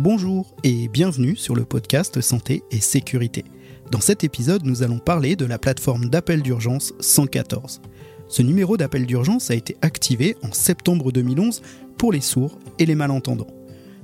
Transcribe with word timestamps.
Bonjour 0.00 0.54
et 0.62 0.86
bienvenue 0.86 1.34
sur 1.34 1.56
le 1.56 1.64
podcast 1.64 2.20
Santé 2.20 2.62
et 2.70 2.78
Sécurité. 2.78 3.44
Dans 3.90 4.00
cet 4.00 4.22
épisode, 4.22 4.64
nous 4.64 4.84
allons 4.84 5.00
parler 5.00 5.34
de 5.34 5.44
la 5.44 5.58
plateforme 5.58 6.08
d'appel 6.08 6.40
d'urgence 6.40 6.94
114. 7.00 7.80
Ce 8.28 8.42
numéro 8.42 8.76
d'appel 8.76 9.06
d'urgence 9.06 9.50
a 9.50 9.56
été 9.56 9.76
activé 9.82 10.36
en 10.44 10.52
septembre 10.52 11.10
2011 11.10 11.62
pour 11.96 12.12
les 12.12 12.20
sourds 12.20 12.60
et 12.78 12.86
les 12.86 12.94
malentendants. 12.94 13.48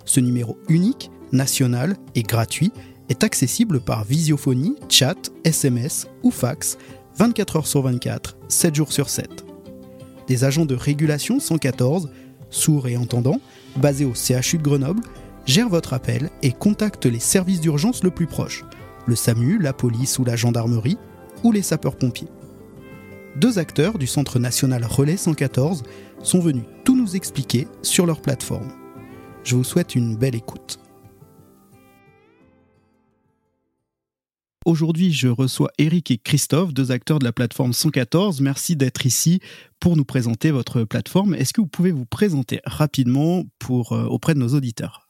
Ce 0.05 0.19
numéro 0.19 0.59
unique, 0.69 1.13
national 1.31 1.97
et 2.17 2.25
gratuit 2.25 2.73
est 3.09 3.23
accessible 3.23 3.79
par 3.79 4.03
visiophonie, 4.03 4.75
chat, 4.89 5.31
SMS 5.45 6.09
ou 6.25 6.33
fax 6.33 6.77
24 7.19 7.57
heures 7.57 7.67
sur 7.69 7.83
24, 7.83 8.37
7 8.49 8.75
jours 8.75 8.93
sur 8.93 9.09
7. 9.09 9.45
Des 10.27 10.43
agents 10.43 10.67
de 10.67 10.75
régulation 10.75 11.39
114, 11.39 12.11
sourds 12.51 12.89
et 12.89 12.97
entendants, 12.97 13.41
basés 13.77 14.05
au 14.05 14.15
CHU 14.15 14.59
de 14.59 14.63
Grenoble, 14.65 15.03
gèrent 15.47 15.69
votre 15.69 15.93
appel 15.93 16.31
et 16.43 16.53
contactent 16.53 17.07
les 17.07 17.21
services 17.21 17.61
d'urgence 17.61 18.03
le 18.03 18.11
plus 18.11 18.27
proche, 18.27 18.65
le 19.07 19.17
SAMU, 19.17 19.59
la 19.59 19.73
police 19.73 20.19
ou 20.19 20.25
la 20.25 20.37
gendarmerie, 20.37 20.99
ou 21.43 21.53
les 21.53 21.63
sapeurs-pompiers. 21.63 22.29
Deux 23.37 23.59
acteurs 23.59 23.99
du 23.99 24.07
Centre 24.07 24.39
national 24.39 24.85
Relais 24.85 25.17
114 25.17 25.83
sont 26.23 26.41
venus 26.41 26.65
tout 26.85 26.97
nous 26.97 27.17
expliquer 27.17 27.67
sur 27.83 28.07
leur 28.07 28.23
plateforme. 28.23 28.73
Je 29.43 29.57
vous 29.57 29.65
souhaite 29.65 29.95
une 29.95 30.17
belle 30.17 30.37
écoute. 30.37 30.79
Aujourd'hui, 34.65 35.13
je 35.13 35.29
reçois 35.29 35.71
Eric 35.77 36.11
et 36.11 36.17
Christophe, 36.17 36.73
deux 36.73 36.91
acteurs 36.91 37.19
de 37.19 37.25
la 37.25 37.33
plateforme 37.33 37.75
114. 37.75 38.41
Merci 38.41 38.77
d'être 38.77 39.05
ici 39.05 39.41
pour 39.79 39.95
nous 39.95 40.07
présenter 40.07 40.51
votre 40.51 40.85
plateforme. 40.85 41.35
Est-ce 41.35 41.53
que 41.53 41.61
vous 41.61 41.67
pouvez 41.67 41.91
vous 41.91 42.07
présenter 42.07 42.61
rapidement 42.65 43.45
pour, 43.59 43.93
euh, 43.93 44.07
auprès 44.07 44.33
de 44.33 44.39
nos 44.39 44.55
auditeurs? 44.55 45.04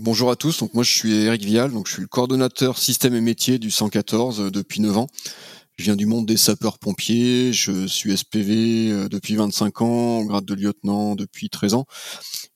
Bonjour 0.00 0.30
à 0.30 0.36
tous, 0.36 0.58
donc 0.58 0.72
moi 0.72 0.84
je 0.84 0.90
suis 0.90 1.12
Eric 1.12 1.44
Vial, 1.44 1.70
donc 1.70 1.86
je 1.86 1.92
suis 1.92 2.00
le 2.00 2.08
coordonnateur 2.08 2.78
système 2.78 3.14
et 3.14 3.20
métier 3.20 3.58
du 3.58 3.70
114 3.70 4.40
euh, 4.40 4.50
depuis 4.50 4.80
9 4.80 4.96
ans. 4.96 5.06
Je 5.76 5.84
viens 5.84 5.96
du 5.96 6.06
monde 6.06 6.24
des 6.24 6.38
sapeurs-pompiers, 6.38 7.52
je 7.52 7.86
suis 7.86 8.16
SPV 8.16 8.90
euh, 8.90 9.08
depuis 9.10 9.36
25 9.36 9.82
ans, 9.82 10.18
en 10.20 10.24
grade 10.24 10.46
de 10.46 10.54
lieutenant 10.54 11.14
depuis 11.14 11.50
13 11.50 11.74
ans, 11.74 11.84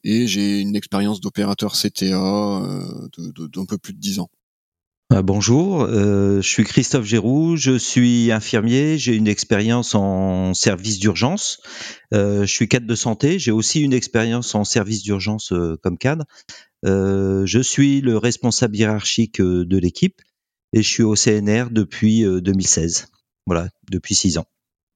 et 0.02 0.26
j'ai 0.26 0.60
une 0.60 0.74
expérience 0.76 1.20
d'opérateur 1.20 1.74
CTA 1.74 2.62
d'un 3.18 3.66
peu 3.66 3.76
plus 3.76 3.92
de 3.92 4.00
10 4.00 4.20
ans. 4.20 4.30
Euh, 5.12 5.22
bonjour, 5.22 5.82
euh, 5.82 6.40
je 6.42 6.48
suis 6.48 6.64
Christophe 6.64 7.04
Géroux, 7.04 7.56
je 7.56 7.78
suis 7.78 8.32
infirmier, 8.32 8.98
j'ai 8.98 9.14
une 9.14 9.28
expérience 9.28 9.94
en 9.94 10.52
service 10.52 10.98
d'urgence, 10.98 11.60
euh, 12.12 12.40
je 12.44 12.52
suis 12.52 12.66
cadre 12.66 12.88
de 12.88 12.94
santé, 12.96 13.38
j'ai 13.38 13.52
aussi 13.52 13.82
une 13.82 13.92
expérience 13.92 14.56
en 14.56 14.64
service 14.64 15.04
d'urgence 15.04 15.52
comme 15.82 15.96
cadre. 15.96 16.24
je 16.82 17.60
suis 17.62 18.00
le 18.00 18.18
responsable 18.18 18.74
hiérarchique 18.76 19.40
de 19.40 19.78
l'équipe 19.78 20.20
et 20.72 20.82
je 20.82 20.88
suis 20.88 21.04
au 21.04 21.14
CNR 21.14 21.66
depuis 21.70 22.24
2016, 22.24 23.06
voilà, 23.46 23.68
depuis 23.88 24.16
six 24.16 24.38
ans. 24.38 24.46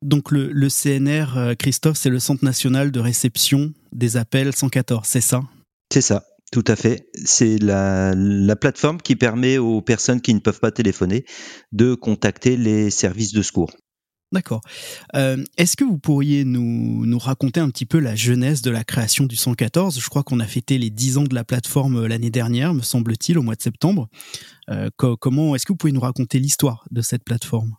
Donc 0.03 0.33
le, 0.33 0.51
le 0.51 0.69
CNR, 0.69 1.55
Christophe, 1.57 1.97
c'est 1.97 2.11
le 2.11 2.19
Centre 2.19 2.45
national 2.45 2.91
de 2.91 2.99
réception 2.99 3.73
des 3.93 4.17
appels 4.17 4.57
114, 4.57 5.07
c'est 5.07 5.21
ça? 5.21 5.43
C'est 5.93 6.01
ça. 6.01 6.25
Tout 6.51 6.65
à 6.67 6.75
fait. 6.75 7.09
C'est 7.25 7.59
la, 7.59 8.15
plateforme 8.61 9.01
qui 9.01 9.15
permet 9.15 9.59
aux 9.59 9.83
personnes 9.83 10.21
qui 10.21 10.35
ne 10.35 10.41
peuvent 10.41 10.61
pas 10.61 10.73
téléphoner 10.73 11.25
de 11.73 11.95
contacter 11.95 12.57
les 12.57 12.91
services 12.91 13.33
de 13.33 13.43
secours. 13.43 13.71
D'accord. 14.33 14.61
Euh, 15.17 15.43
est-ce 15.57 15.77
que 15.77 15.83
vous 15.83 15.99
pourriez 15.99 16.45
nous, 16.45 17.19
raconter 17.19 17.59
un 17.59 17.69
petit 17.69 17.87
peu 17.87 17.99
la 17.99 18.15
jeunesse 18.15 18.63
de 18.63 18.71
la 18.71 18.85
création 18.85 19.27
du 19.27 19.35
114 19.35 20.01
Je 20.01 20.09
crois 20.09 20.23
qu'on 20.23 20.39
a 20.39 20.47
fêté 20.47 20.79
les 20.79 20.91
10 20.91 21.19
ans 21.19 21.25
de 21.25 21.35
la 21.35 21.45
plateforme 21.45 22.05
euh, 22.05 22.09
l'année 22.09 22.31
dernière, 22.31 22.73
me 22.73 22.83
semble-t-il, 22.83 23.39
au 23.39 23.43
mois 23.43 23.57
de 23.57 23.63
septembre. 23.63 24.09
Euh, 24.71 24.89
comment 24.97 25.57
est-ce 25.57 25.67
que 25.67 25.73
vous 25.73 25.77
pouvez 25.77 25.93
nous 25.93 26.01
raconter 26.01 26.39
l'histoire 26.39 26.85
de 26.93 27.03
cette 27.03 27.25
plateforme? 27.25 27.75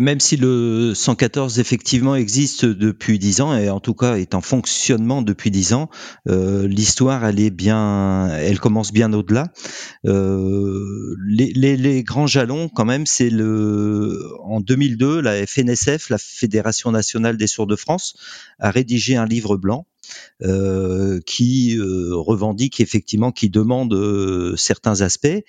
Même 0.00 0.18
si 0.18 0.38
le 0.38 0.94
114 0.94 1.58
effectivement 1.60 2.16
existe 2.16 2.64
depuis 2.64 3.18
dix 3.18 3.42
ans 3.42 3.54
et 3.54 3.68
en 3.68 3.80
tout 3.80 3.92
cas 3.92 4.16
est 4.16 4.34
en 4.34 4.40
fonctionnement 4.40 5.20
depuis 5.20 5.50
dix 5.50 5.74
ans, 5.74 5.90
euh, 6.26 6.66
l'histoire 6.66 7.22
elle 7.26 7.38
est 7.38 7.50
bien, 7.50 8.28
elle 8.28 8.58
commence 8.58 8.92
bien 8.92 9.12
au-delà. 9.12 9.48
Euh, 10.06 11.14
les, 11.28 12.02
grands 12.02 12.26
jalons 12.26 12.70
quand 12.70 12.86
même, 12.86 13.04
c'est 13.04 13.28
le 13.28 14.18
en 14.42 14.60
2002 14.60 15.20
la 15.20 15.46
FNSF, 15.46 16.08
la 16.08 16.18
Fédération 16.18 16.90
nationale 16.90 17.36
des 17.36 17.46
sourds 17.46 17.66
de 17.66 17.76
France, 17.76 18.14
a 18.58 18.70
rédigé 18.70 19.16
un 19.16 19.26
livre 19.26 19.58
blanc 19.58 19.86
euh, 20.42 21.20
qui 21.26 21.78
revendique 21.78 22.80
effectivement, 22.80 23.32
qui 23.32 23.50
demande 23.50 23.94
certains 24.56 25.02
aspects, 25.02 25.44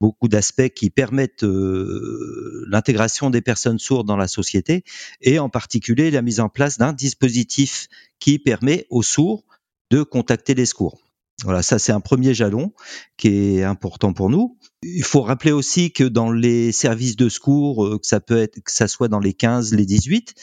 beaucoup 0.00 0.28
d'aspects 0.28 0.70
qui 0.70 0.90
permettent 0.90 1.44
l'intégration 1.46 3.30
des 3.30 3.42
personnes 3.42 3.78
sourdes 3.78 4.06
dans 4.06 4.16
la 4.16 4.28
société, 4.28 4.84
et 5.20 5.38
en 5.38 5.48
particulier 5.48 6.10
la 6.10 6.22
mise 6.22 6.40
en 6.40 6.48
place 6.48 6.78
d'un 6.78 6.92
dispositif 6.92 7.88
qui 8.18 8.38
permet 8.38 8.86
aux 8.90 9.02
sourds 9.02 9.44
de 9.90 10.02
contacter 10.02 10.54
les 10.54 10.66
secours. 10.66 11.09
Voilà, 11.44 11.62
ça 11.62 11.78
c'est 11.78 11.92
un 11.92 12.00
premier 12.00 12.34
jalon 12.34 12.72
qui 13.16 13.28
est 13.28 13.62
important 13.62 14.12
pour 14.12 14.28
nous. 14.28 14.58
Il 14.82 15.04
faut 15.04 15.22
rappeler 15.22 15.52
aussi 15.52 15.90
que 15.90 16.04
dans 16.04 16.30
les 16.30 16.70
services 16.70 17.16
de 17.16 17.30
secours, 17.30 17.86
euh, 17.86 17.98
que 17.98 18.06
ça 18.06 18.20
peut 18.20 18.36
être, 18.36 18.60
que 18.60 18.70
ça 18.70 18.88
soit 18.88 19.08
dans 19.08 19.20
les 19.20 19.32
15, 19.32 19.72
les 19.74 19.86
18, 19.86 20.34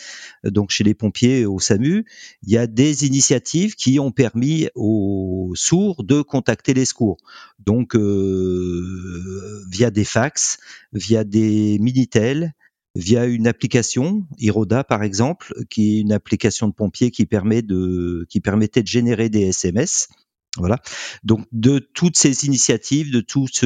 euh, 0.46 0.50
donc 0.50 0.72
chez 0.72 0.84
les 0.84 0.96
pompiers, 0.96 1.46
au 1.46 1.60
SAMU, 1.60 2.06
il 2.44 2.52
y 2.52 2.58
a 2.58 2.66
des 2.66 3.06
initiatives 3.06 3.76
qui 3.76 4.00
ont 4.00 4.12
permis 4.12 4.70
aux 4.74 5.52
sourds 5.56 6.04
de 6.04 6.22
contacter 6.22 6.74
les 6.74 6.86
secours. 6.86 7.18
Donc 7.60 7.96
euh, 7.96 9.64
via 9.70 9.92
des 9.92 10.06
fax, 10.06 10.58
via 10.94 11.24
des 11.24 11.78
minitel, 11.80 12.54
via 12.96 13.26
une 13.26 13.46
application, 13.46 14.26
Iroda 14.40 14.84
par 14.84 15.04
exemple, 15.04 15.54
qui 15.70 15.98
est 15.98 16.02
une 16.02 16.12
application 16.12 16.68
de 16.68 16.74
pompiers 16.74 17.12
qui 17.12 17.28
permet 17.28 17.62
de, 17.62 18.26
qui 18.30 18.40
permettait 18.40 18.82
de 18.82 18.88
générer 18.88 19.30
des 19.30 19.42
SMS 19.42 20.08
voilà. 20.58 20.80
Donc 21.24 21.46
de 21.52 21.80
toutes 21.80 22.18
ces 22.18 22.46
initiatives, 22.46 23.12
de 23.12 23.22
tout 23.22 23.48
ce, 23.52 23.66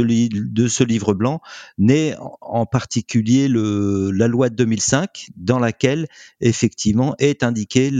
livre 0.83 1.13
blanc, 1.13 1.41
naît 1.77 2.15
en 2.41 2.65
particulier 2.65 3.47
la 3.47 4.27
loi 4.27 4.49
de 4.49 4.55
2005, 4.55 5.27
dans 5.35 5.59
laquelle 5.59 6.07
effectivement 6.39 7.15
est 7.19 7.43
indiquée 7.43 7.91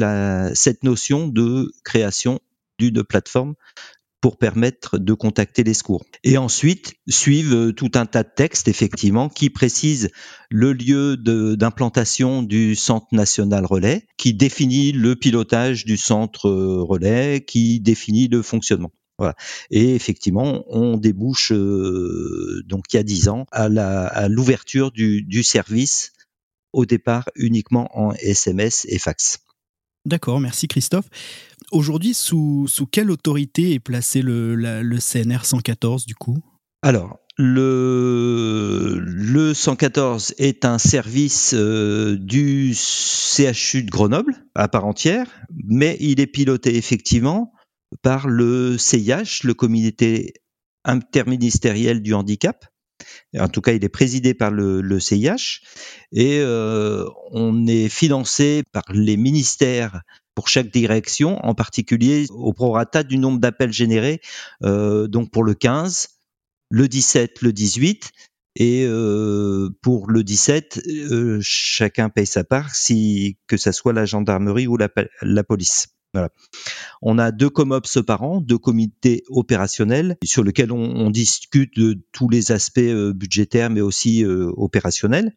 cette 0.53 0.83
notion 0.83 1.27
de 1.27 1.71
création 1.83 2.39
d'une 2.77 3.03
plateforme 3.03 3.55
pour 4.21 4.37
permettre 4.37 4.99
de 4.99 5.13
contacter 5.13 5.63
les 5.63 5.73
secours. 5.73 6.05
Et 6.23 6.37
ensuite 6.37 6.93
suivent 7.09 7.55
euh, 7.55 7.71
tout 7.73 7.91
un 7.95 8.05
tas 8.05 8.23
de 8.23 8.29
textes, 8.33 8.67
effectivement, 8.67 9.29
qui 9.29 9.49
précisent 9.49 10.11
le 10.49 10.73
lieu 10.73 11.17
d'implantation 11.17 12.43
du 12.43 12.75
centre 12.75 13.07
national 13.11 13.65
relais, 13.65 14.05
qui 14.17 14.33
définit 14.33 14.91
le 14.91 15.15
pilotage 15.15 15.85
du 15.85 15.97
centre 15.97 16.47
euh, 16.47 16.83
relais, 16.83 17.43
qui 17.45 17.79
définit 17.79 18.27
le 18.27 18.43
fonctionnement. 18.43 18.91
Voilà. 19.17 19.35
Et 19.71 19.95
effectivement, 19.95 20.63
on 20.67 20.97
débouche 20.97 21.51
euh, 21.51 22.63
donc 22.65 22.85
il 22.91 22.95
y 22.95 22.99
a 22.99 23.03
dix 23.03 23.27
ans 23.27 23.45
à 23.51 24.27
l'ouverture 24.29 24.91
du, 24.91 25.21
du 25.23 25.43
service 25.43 26.13
au 26.73 26.85
départ 26.85 27.29
uniquement 27.35 27.89
en 27.93 28.13
SMS 28.13 28.85
et 28.89 28.97
fax. 28.97 29.39
D'accord, 30.05 30.39
merci 30.39 30.67
Christophe. 30.67 31.05
Aujourd'hui, 31.71 32.13
sous, 32.13 32.67
sous, 32.67 32.85
quelle 32.85 33.09
autorité 33.09 33.73
est 33.73 33.79
placé 33.79 34.21
le, 34.21 34.55
le 34.55 34.97
CNR 34.97 35.45
114 35.45 36.05
du 36.05 36.15
coup? 36.15 36.37
Alors, 36.81 37.19
le, 37.37 38.99
le 38.99 39.53
114 39.53 40.35
est 40.37 40.65
un 40.65 40.77
service 40.77 41.53
euh, 41.55 42.17
du 42.17 42.73
CHU 42.73 43.83
de 43.83 43.89
Grenoble 43.89 44.45
à 44.55 44.67
part 44.67 44.85
entière, 44.85 45.27
mais 45.65 45.97
il 45.99 46.19
est 46.19 46.27
piloté 46.27 46.75
effectivement 46.75 47.53
par 48.01 48.27
le 48.27 48.77
CIH, 48.77 49.43
le 49.43 49.53
comité 49.53 50.33
interministériel 50.83 52.01
du 52.01 52.13
handicap. 52.13 52.65
En 53.37 53.47
tout 53.47 53.61
cas, 53.61 53.73
il 53.73 53.83
est 53.83 53.89
présidé 53.89 54.33
par 54.33 54.51
le, 54.51 54.99
CIH 54.99 55.61
et 56.11 56.39
euh, 56.39 57.05
on 57.31 57.67
est 57.67 57.89
financé 57.89 58.63
par 58.71 58.83
les 58.91 59.17
ministères 59.17 60.01
pour 60.35 60.47
chaque 60.47 60.71
direction, 60.71 61.37
en 61.45 61.53
particulier 61.53 62.25
au 62.29 62.53
prorata 62.53 63.03
du 63.03 63.17
nombre 63.17 63.39
d'appels 63.39 63.73
générés, 63.73 64.21
euh, 64.63 65.07
donc 65.07 65.31
pour 65.31 65.43
le 65.43 65.53
15, 65.53 66.07
le 66.69 66.87
17, 66.87 67.41
le 67.41 67.53
18, 67.53 68.11
et 68.55 68.85
euh, 68.85 69.69
pour 69.81 70.09
le 70.09 70.23
17, 70.23 70.81
euh, 70.87 71.39
chacun 71.41 72.09
paye 72.09 72.25
sa 72.25 72.43
part, 72.43 72.71
que 73.47 73.57
ce 73.57 73.71
soit 73.71 73.93
la 73.93 74.05
gendarmerie 74.05 74.67
ou 74.67 74.77
la 74.77 75.43
police. 75.43 75.87
On 77.01 77.17
a 77.17 77.31
deux 77.31 77.49
COMOPS 77.49 77.99
par 78.05 78.23
an, 78.23 78.41
deux 78.41 78.57
comités 78.57 79.23
opérationnels 79.29 80.17
sur 80.23 80.43
lesquels 80.43 80.71
on, 80.71 81.09
discute 81.09 81.75
de 81.77 81.99
tous 82.11 82.29
les 82.29 82.51
aspects 82.51 82.79
euh, 82.79 83.13
budgétaires 83.13 83.69
mais 83.69 83.81
aussi 83.81 84.23
euh, 84.23 84.51
opérationnels. 84.55 85.33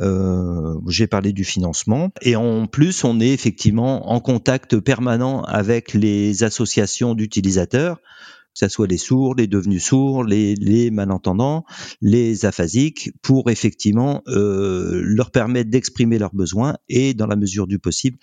Euh, 0.00 0.74
J'ai 0.88 1.06
parlé 1.06 1.32
du 1.32 1.44
financement 1.44 2.10
et 2.22 2.34
en 2.34 2.66
plus 2.66 3.04
on 3.04 3.20
est 3.20 3.32
effectivement 3.32 4.10
en 4.10 4.18
contact 4.20 4.80
permanent 4.80 5.42
avec 5.42 5.94
les 5.94 6.42
associations 6.42 7.14
d'utilisateurs 7.14 7.98
que 7.98 8.60
ce 8.60 8.68
soit 8.68 8.86
les 8.86 8.98
sourds, 8.98 9.34
les 9.34 9.48
devenus 9.48 9.84
sourds, 9.84 10.22
les, 10.22 10.54
les 10.54 10.92
malentendants, 10.92 11.64
les 12.00 12.44
aphasiques, 12.44 13.10
pour 13.20 13.50
effectivement 13.50 14.22
leur 14.26 15.32
permettre 15.32 15.70
d'exprimer 15.70 16.20
leurs 16.20 16.32
besoins 16.32 16.76
et, 16.88 17.14
dans 17.14 17.26
la 17.26 17.34
mesure 17.34 17.66
du 17.66 17.80
possible, 17.80 18.16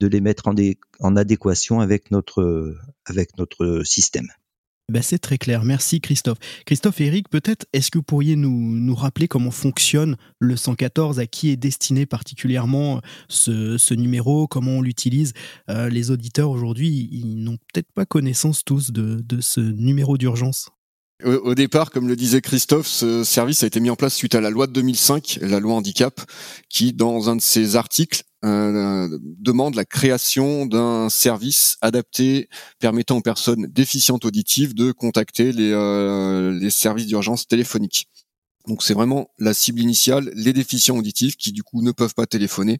de 0.00 0.06
les 0.06 0.20
mettre 0.20 0.48
en, 0.48 1.16
adéquation 1.16 1.80
avec 1.80 2.10
notre, 2.10 2.74
avec 3.06 3.36
notre 3.38 3.82
système. 3.84 4.28
Ben 4.88 5.02
c'est 5.02 5.18
très 5.18 5.36
clair. 5.36 5.64
Merci 5.64 6.00
Christophe. 6.00 6.38
Christophe 6.64 7.00
et 7.00 7.06
Eric, 7.06 7.28
peut-être 7.28 7.66
est-ce 7.72 7.90
que 7.90 7.98
vous 7.98 8.04
pourriez 8.04 8.36
nous, 8.36 8.94
rappeler 8.94 9.26
comment 9.26 9.50
fonctionne 9.50 10.16
le 10.38 10.56
114, 10.56 11.18
à 11.18 11.26
qui 11.26 11.50
est 11.50 11.56
destiné 11.56 12.06
particulièrement 12.06 13.00
ce, 13.28 13.78
ce 13.78 13.94
numéro, 13.94 14.46
comment 14.46 14.72
on 14.72 14.82
l'utilise? 14.82 15.32
Euh, 15.70 15.88
Les 15.88 16.12
auditeurs 16.12 16.50
aujourd'hui, 16.50 17.08
ils 17.10 17.42
n'ont 17.42 17.56
peut-être 17.56 17.90
pas 17.94 18.06
connaissance 18.06 18.64
tous 18.64 18.92
de 18.92 19.40
ce 19.40 19.60
numéro 19.60 20.18
d'urgence. 20.18 20.70
Au 21.24 21.54
départ, 21.54 21.90
comme 21.90 22.08
le 22.08 22.14
disait 22.14 22.42
Christophe, 22.42 22.86
ce 22.86 23.24
service 23.24 23.62
a 23.62 23.66
été 23.66 23.80
mis 23.80 23.88
en 23.88 23.96
place 23.96 24.14
suite 24.14 24.34
à 24.34 24.42
la 24.42 24.50
loi 24.50 24.66
de 24.66 24.72
2005, 24.72 25.38
la 25.40 25.60
loi 25.60 25.74
handicap, 25.74 26.20
qui, 26.68 26.92
dans 26.92 27.30
un 27.30 27.36
de 27.36 27.40
ses 27.40 27.74
articles, 27.74 28.22
euh, 28.44 29.18
demande 29.22 29.76
la 29.76 29.86
création 29.86 30.66
d'un 30.66 31.08
service 31.08 31.78
adapté 31.80 32.50
permettant 32.80 33.16
aux 33.16 33.22
personnes 33.22 33.66
déficientes 33.66 34.26
auditives 34.26 34.74
de 34.74 34.92
contacter 34.92 35.52
les, 35.52 35.72
euh, 35.72 36.52
les 36.52 36.70
services 36.70 37.06
d'urgence 37.06 37.46
téléphoniques. 37.46 38.08
Donc 38.68 38.82
c'est 38.82 38.94
vraiment 38.94 39.30
la 39.38 39.54
cible 39.54 39.80
initiale, 39.80 40.30
les 40.34 40.52
déficients 40.52 40.98
auditifs 40.98 41.36
qui 41.36 41.52
du 41.52 41.62
coup 41.62 41.82
ne 41.82 41.92
peuvent 41.92 42.14
pas 42.14 42.26
téléphoner. 42.26 42.78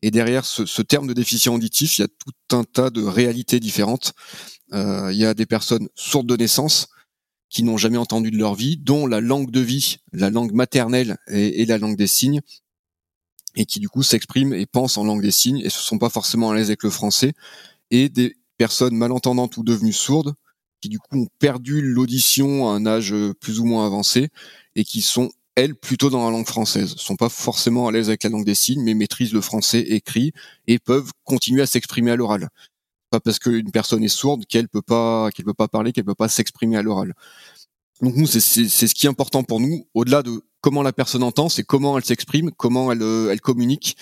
Et 0.00 0.10
derrière 0.10 0.46
ce, 0.46 0.64
ce 0.64 0.82
terme 0.82 1.06
de 1.06 1.12
déficient 1.12 1.54
auditif, 1.54 1.98
il 1.98 2.02
y 2.02 2.04
a 2.04 2.08
tout 2.08 2.56
un 2.56 2.64
tas 2.64 2.88
de 2.90 3.02
réalités 3.02 3.60
différentes. 3.60 4.14
Euh, 4.72 5.10
il 5.12 5.18
y 5.18 5.26
a 5.26 5.34
des 5.34 5.46
personnes 5.46 5.88
sourdes 5.94 6.28
de 6.28 6.36
naissance, 6.36 6.88
qui 7.48 7.62
n'ont 7.62 7.76
jamais 7.76 7.98
entendu 7.98 8.30
de 8.30 8.38
leur 8.38 8.54
vie, 8.54 8.76
dont 8.76 9.06
la 9.06 9.20
langue 9.20 9.50
de 9.50 9.60
vie, 9.60 9.98
la 10.12 10.30
langue 10.30 10.52
maternelle 10.52 11.16
et, 11.28 11.64
la 11.64 11.78
langue 11.78 11.96
des 11.96 12.06
signes, 12.06 12.40
et 13.54 13.64
qui 13.64 13.80
du 13.80 13.88
coup 13.88 14.02
s'expriment 14.02 14.54
et 14.54 14.66
pensent 14.66 14.98
en 14.98 15.04
langue 15.04 15.22
des 15.22 15.30
signes 15.30 15.60
et 15.60 15.64
ne 15.64 15.70
sont 15.70 15.98
pas 15.98 16.10
forcément 16.10 16.50
à 16.50 16.54
l'aise 16.54 16.68
avec 16.68 16.82
le 16.82 16.90
français, 16.90 17.32
et 17.90 18.08
des 18.08 18.36
personnes 18.58 18.96
malentendantes 18.96 19.56
ou 19.56 19.62
devenues 19.62 19.92
sourdes, 19.92 20.34
qui 20.80 20.88
du 20.88 20.98
coup 20.98 21.18
ont 21.18 21.28
perdu 21.38 21.80
l'audition 21.80 22.68
à 22.68 22.72
un 22.72 22.84
âge 22.86 23.14
plus 23.40 23.60
ou 23.60 23.64
moins 23.64 23.86
avancé, 23.86 24.28
et 24.74 24.84
qui 24.84 25.00
sont 25.00 25.30
elles 25.54 25.74
plutôt 25.74 26.10
dans 26.10 26.24
la 26.24 26.30
langue 26.30 26.46
française, 26.46 26.94
sont 26.96 27.16
pas 27.16 27.30
forcément 27.30 27.88
à 27.88 27.92
l'aise 27.92 28.08
avec 28.08 28.24
la 28.24 28.30
langue 28.30 28.44
des 28.44 28.54
signes, 28.54 28.82
mais 28.82 28.92
maîtrisent 28.92 29.32
le 29.32 29.40
français 29.40 29.80
écrit 29.80 30.32
et 30.66 30.78
peuvent 30.78 31.10
continuer 31.24 31.62
à 31.62 31.66
s'exprimer 31.66 32.10
à 32.10 32.16
l'oral 32.16 32.50
pas 33.10 33.20
parce 33.20 33.38
qu'une 33.38 33.70
personne 33.70 34.02
est 34.04 34.08
sourde 34.08 34.44
qu'elle 34.46 34.68
peut 34.68 34.82
pas 34.82 35.30
qu'elle 35.32 35.44
peut 35.44 35.54
pas 35.54 35.68
parler, 35.68 35.92
qu'elle 35.92 36.04
peut 36.04 36.14
pas 36.14 36.28
s'exprimer 36.28 36.76
à 36.76 36.82
l'oral. 36.82 37.14
Donc 38.02 38.14
nous, 38.16 38.26
c'est 38.26 38.40
ce 38.40 38.94
qui 38.94 39.06
est 39.06 39.08
important 39.08 39.42
pour 39.42 39.60
nous, 39.60 39.86
au-delà 39.94 40.22
de 40.22 40.42
comment 40.60 40.82
la 40.82 40.92
personne 40.92 41.22
entend, 41.22 41.48
c'est 41.48 41.64
comment 41.64 41.96
elle 41.96 42.04
s'exprime, 42.04 42.50
comment 42.56 42.92
elle, 42.92 43.02
euh, 43.02 43.30
elle 43.32 43.40
communique. 43.40 43.96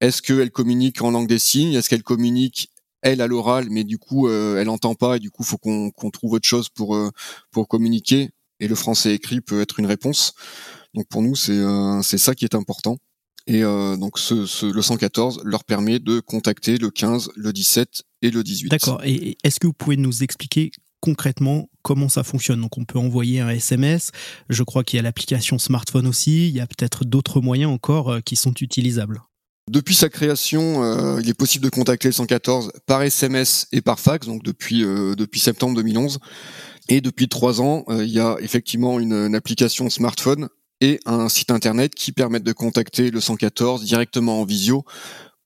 Est-ce 0.00 0.20
qu'elle 0.20 0.50
communique 0.50 1.00
en 1.02 1.10
langue 1.10 1.28
des 1.28 1.38
signes? 1.38 1.74
Est-ce 1.74 1.88
qu'elle 1.88 2.02
communique 2.02 2.70
elle 3.02 3.20
à 3.20 3.28
l'oral, 3.28 3.68
mais 3.70 3.84
du 3.84 3.98
coup 3.98 4.26
euh, 4.26 4.60
elle 4.60 4.68
entend 4.68 4.94
pas 4.94 5.16
et 5.16 5.20
du 5.20 5.30
coup 5.30 5.44
faut 5.44 5.58
qu'on 5.58 6.10
trouve 6.10 6.32
autre 6.32 6.48
chose 6.48 6.68
pour 6.68 6.96
euh, 6.96 7.10
pour 7.50 7.68
communiquer? 7.68 8.30
Et 8.58 8.68
le 8.68 8.74
français 8.74 9.14
écrit 9.14 9.40
peut 9.40 9.60
être 9.60 9.78
une 9.78 9.86
réponse. 9.86 10.34
Donc 10.94 11.06
pour 11.08 11.22
nous, 11.22 11.36
c'est 11.36 11.62
c'est 12.02 12.18
ça 12.18 12.34
qui 12.34 12.44
est 12.44 12.54
important. 12.54 12.96
Et 13.46 13.62
euh, 13.62 13.96
donc 13.96 14.18
ce, 14.18 14.46
ce, 14.46 14.66
le 14.66 14.82
114 14.82 15.42
leur 15.44 15.64
permet 15.64 15.98
de 15.98 16.20
contacter 16.20 16.78
le 16.78 16.90
15, 16.90 17.30
le 17.36 17.52
17 17.52 18.02
et 18.22 18.30
le 18.30 18.42
18. 18.42 18.68
D'accord. 18.70 19.00
Et 19.04 19.38
est-ce 19.44 19.60
que 19.60 19.66
vous 19.66 19.72
pouvez 19.72 19.96
nous 19.96 20.22
expliquer 20.22 20.72
concrètement 21.00 21.68
comment 21.82 22.08
ça 22.08 22.24
fonctionne? 22.24 22.60
Donc 22.60 22.76
on 22.76 22.84
peut 22.84 22.98
envoyer 22.98 23.40
un 23.40 23.50
SMS, 23.50 24.10
je 24.48 24.62
crois 24.62 24.82
qu'il 24.82 24.96
y 24.96 25.00
a 25.00 25.02
l'application 25.02 25.58
smartphone 25.58 26.06
aussi, 26.06 26.48
il 26.48 26.54
y 26.54 26.60
a 26.60 26.66
peut-être 26.66 27.04
d'autres 27.04 27.40
moyens 27.40 27.70
encore 27.70 28.10
euh, 28.10 28.20
qui 28.20 28.34
sont 28.34 28.54
utilisables. 28.60 29.22
Depuis 29.68 29.96
sa 29.96 30.08
création, 30.08 30.84
euh, 30.84 31.20
il 31.20 31.28
est 31.28 31.34
possible 31.34 31.64
de 31.64 31.70
contacter 31.70 32.06
le 32.06 32.12
114 32.12 32.70
par 32.86 33.02
SMS 33.02 33.66
et 33.72 33.80
par 33.80 33.98
fax, 33.98 34.24
donc 34.24 34.44
depuis, 34.44 34.84
euh, 34.84 35.16
depuis 35.16 35.40
septembre 35.40 35.74
2011. 35.74 36.20
Et 36.88 37.00
depuis 37.00 37.26
trois 37.26 37.60
ans, 37.60 37.84
euh, 37.88 38.04
il 38.04 38.12
y 38.12 38.20
a 38.20 38.36
effectivement 38.40 39.00
une, 39.00 39.12
une, 39.12 39.34
application 39.34 39.90
smartphone 39.90 40.48
et 40.80 41.00
un 41.06 41.28
site 41.28 41.50
internet 41.50 41.94
qui 41.94 42.12
permettent 42.12 42.42
de 42.42 42.52
contacter 42.52 43.10
le 43.10 43.20
114 43.20 43.84
directement 43.84 44.40
en 44.40 44.44
visio 44.44 44.84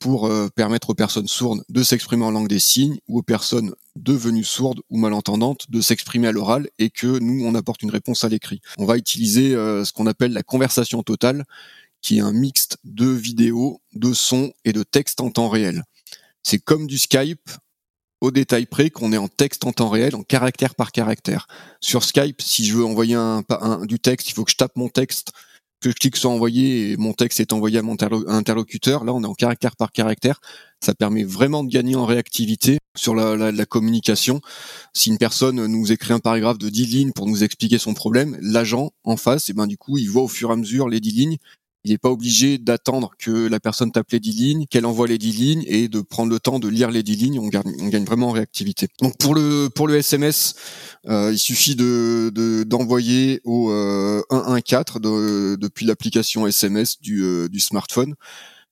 pour 0.00 0.26
euh, 0.26 0.48
permettre 0.48 0.90
aux 0.90 0.94
personnes 0.94 1.28
sourdes 1.28 1.62
de 1.68 1.82
s'exprimer 1.82 2.24
en 2.24 2.30
langue 2.30 2.48
des 2.48 2.58
signes 2.58 2.98
ou 3.06 3.18
aux 3.18 3.22
personnes 3.22 3.74
devenues 3.96 4.44
sourdes 4.44 4.80
ou 4.88 4.96
malentendantes 4.96 5.70
de 5.70 5.80
s'exprimer 5.80 6.28
à 6.28 6.32
l'oral 6.32 6.68
et 6.78 6.90
que 6.90 7.18
nous, 7.18 7.44
on 7.44 7.54
apporte 7.54 7.82
une 7.82 7.90
réponse 7.90 8.24
à 8.24 8.28
l'écrit. 8.28 8.60
On 8.78 8.86
va 8.86 8.96
utiliser 8.96 9.54
euh, 9.54 9.84
ce 9.84 9.92
qu'on 9.92 10.06
appelle 10.06 10.32
la 10.32 10.42
conversation 10.42 11.02
totale, 11.02 11.44
qui 12.00 12.16
est 12.16 12.22
un 12.22 12.32
mixte 12.32 12.78
de 12.84 13.06
vidéos, 13.06 13.82
de 13.94 14.14
sons 14.14 14.52
et 14.64 14.72
de 14.72 14.82
textes 14.82 15.20
en 15.20 15.30
temps 15.30 15.50
réel. 15.50 15.84
C'est 16.42 16.58
comme 16.58 16.86
du 16.86 16.96
Skype 16.96 17.50
au 18.20 18.30
détail 18.30 18.66
près 18.66 18.90
qu'on 18.90 19.12
est 19.12 19.18
en 19.18 19.28
texte 19.28 19.64
en 19.64 19.72
temps 19.72 19.88
réel, 19.88 20.14
en 20.14 20.22
caractère 20.22 20.74
par 20.74 20.92
caractère. 20.92 21.46
Sur 21.80 22.04
Skype, 22.04 22.42
si 22.42 22.64
je 22.64 22.76
veux 22.76 22.84
envoyer 22.84 23.14
un, 23.14 23.42
du 23.84 23.98
texte, 23.98 24.28
il 24.28 24.34
faut 24.34 24.44
que 24.44 24.50
je 24.50 24.56
tape 24.56 24.76
mon 24.76 24.88
texte, 24.88 25.32
que 25.80 25.90
je 25.90 25.94
clique 25.94 26.16
sur 26.16 26.30
envoyer 26.30 26.90
et 26.90 26.96
mon 26.98 27.14
texte 27.14 27.40
est 27.40 27.54
envoyé 27.54 27.78
à 27.78 27.82
mon 27.82 27.96
interlocuteur. 28.28 29.04
Là, 29.04 29.14
on 29.14 29.22
est 29.22 29.26
en 29.26 29.34
caractère 29.34 29.76
par 29.76 29.92
caractère. 29.92 30.40
Ça 30.84 30.94
permet 30.94 31.24
vraiment 31.24 31.64
de 31.64 31.70
gagner 31.70 31.96
en 31.96 32.04
réactivité 32.04 32.78
sur 32.96 33.14
la, 33.14 33.66
communication. 33.66 34.40
Si 34.92 35.08
une 35.08 35.18
personne 35.18 35.64
nous 35.66 35.92
écrit 35.92 36.12
un 36.12 36.18
paragraphe 36.18 36.58
de 36.58 36.68
10 36.68 36.86
lignes 36.86 37.12
pour 37.12 37.26
nous 37.26 37.44
expliquer 37.44 37.78
son 37.78 37.94
problème, 37.94 38.36
l'agent 38.42 38.90
en 39.04 39.16
face, 39.16 39.48
et 39.48 39.52
eh 39.52 39.54
ben 39.54 39.66
du 39.66 39.78
coup, 39.78 39.96
il 39.96 40.10
voit 40.10 40.22
au 40.22 40.28
fur 40.28 40.50
et 40.50 40.52
à 40.52 40.56
mesure 40.56 40.88
les 40.88 41.00
10 41.00 41.10
lignes 41.12 41.36
il 41.84 41.92
n'est 41.92 41.98
pas 41.98 42.10
obligé 42.10 42.58
d'attendre 42.58 43.12
que 43.18 43.48
la 43.48 43.60
personne 43.60 43.90
tape 43.90 44.10
les 44.12 44.20
10 44.20 44.32
lignes, 44.32 44.66
qu'elle 44.66 44.86
envoie 44.86 45.06
les 45.06 45.18
10 45.18 45.32
lignes 45.32 45.64
et 45.66 45.88
de 45.88 46.00
prendre 46.00 46.30
le 46.30 46.38
temps 46.38 46.58
de 46.58 46.68
lire 46.68 46.90
les 46.90 47.02
10 47.02 47.16
lignes. 47.16 47.38
On 47.38 47.48
gagne, 47.48 48.04
vraiment 48.04 48.28
en 48.28 48.32
réactivité. 48.32 48.88
Donc 49.00 49.16
pour 49.18 49.34
le 49.34 49.68
pour 49.74 49.88
le 49.88 49.96
SMS, 49.96 50.54
euh, 51.08 51.30
il 51.32 51.38
suffit 51.38 51.76
de 51.76 52.30
d'envoyer 52.64 53.40
au 53.44 53.70
euh, 53.70 54.22
114 54.30 55.00
de, 55.00 55.56
depuis 55.56 55.86
l'application 55.86 56.46
SMS 56.46 57.00
du, 57.00 57.22
euh, 57.22 57.48
du 57.48 57.60
smartphone 57.60 58.14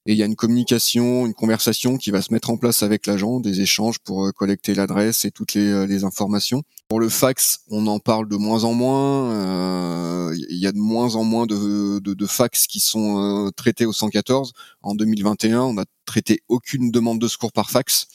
et 0.08 0.12
il 0.12 0.18
y 0.18 0.22
a 0.22 0.26
une 0.26 0.36
communication, 0.36 1.26
une 1.26 1.34
conversation 1.34 1.98
qui 1.98 2.10
va 2.10 2.22
se 2.22 2.32
mettre 2.32 2.48
en 2.48 2.56
place 2.56 2.82
avec 2.82 3.06
l'agent, 3.06 3.40
des 3.40 3.60
échanges 3.60 3.98
pour 3.98 4.24
euh, 4.24 4.32
collecter 4.32 4.74
l'adresse 4.74 5.26
et 5.26 5.30
toutes 5.30 5.52
les, 5.52 5.66
euh, 5.66 5.86
les, 5.86 6.02
informations. 6.02 6.62
Pour 6.88 6.98
le 6.98 7.10
fax, 7.10 7.60
on 7.68 7.86
en 7.86 7.98
parle 7.98 8.26
de 8.26 8.36
moins 8.36 8.64
en 8.64 8.72
moins. 8.72 9.30
Euh, 9.34 10.34
il 10.48 10.56
y 10.56 10.66
a 10.66 10.72
de 10.72 10.78
moins 10.78 11.14
en 11.14 11.24
moins 11.24 11.44
de, 11.44 11.98
de, 11.98 12.14
de 12.14 12.26
fax 12.26 12.66
qui 12.66 12.80
sont 12.80 13.50
traités 13.54 13.84
au 13.84 13.92
114. 13.92 14.54
En 14.80 14.94
2021, 14.94 15.60
on 15.60 15.74
n'a 15.74 15.84
traité 16.06 16.40
aucune 16.48 16.90
demande 16.90 17.20
de 17.20 17.28
secours 17.28 17.52
par 17.52 17.68
fax. 17.68 18.06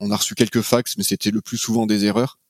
On 0.00 0.10
a 0.10 0.16
reçu 0.16 0.34
quelques 0.34 0.62
fax, 0.62 0.96
mais 0.98 1.04
c'était 1.04 1.30
le 1.30 1.40
plus 1.40 1.56
souvent 1.56 1.86
des 1.86 2.04
erreurs. 2.04 2.40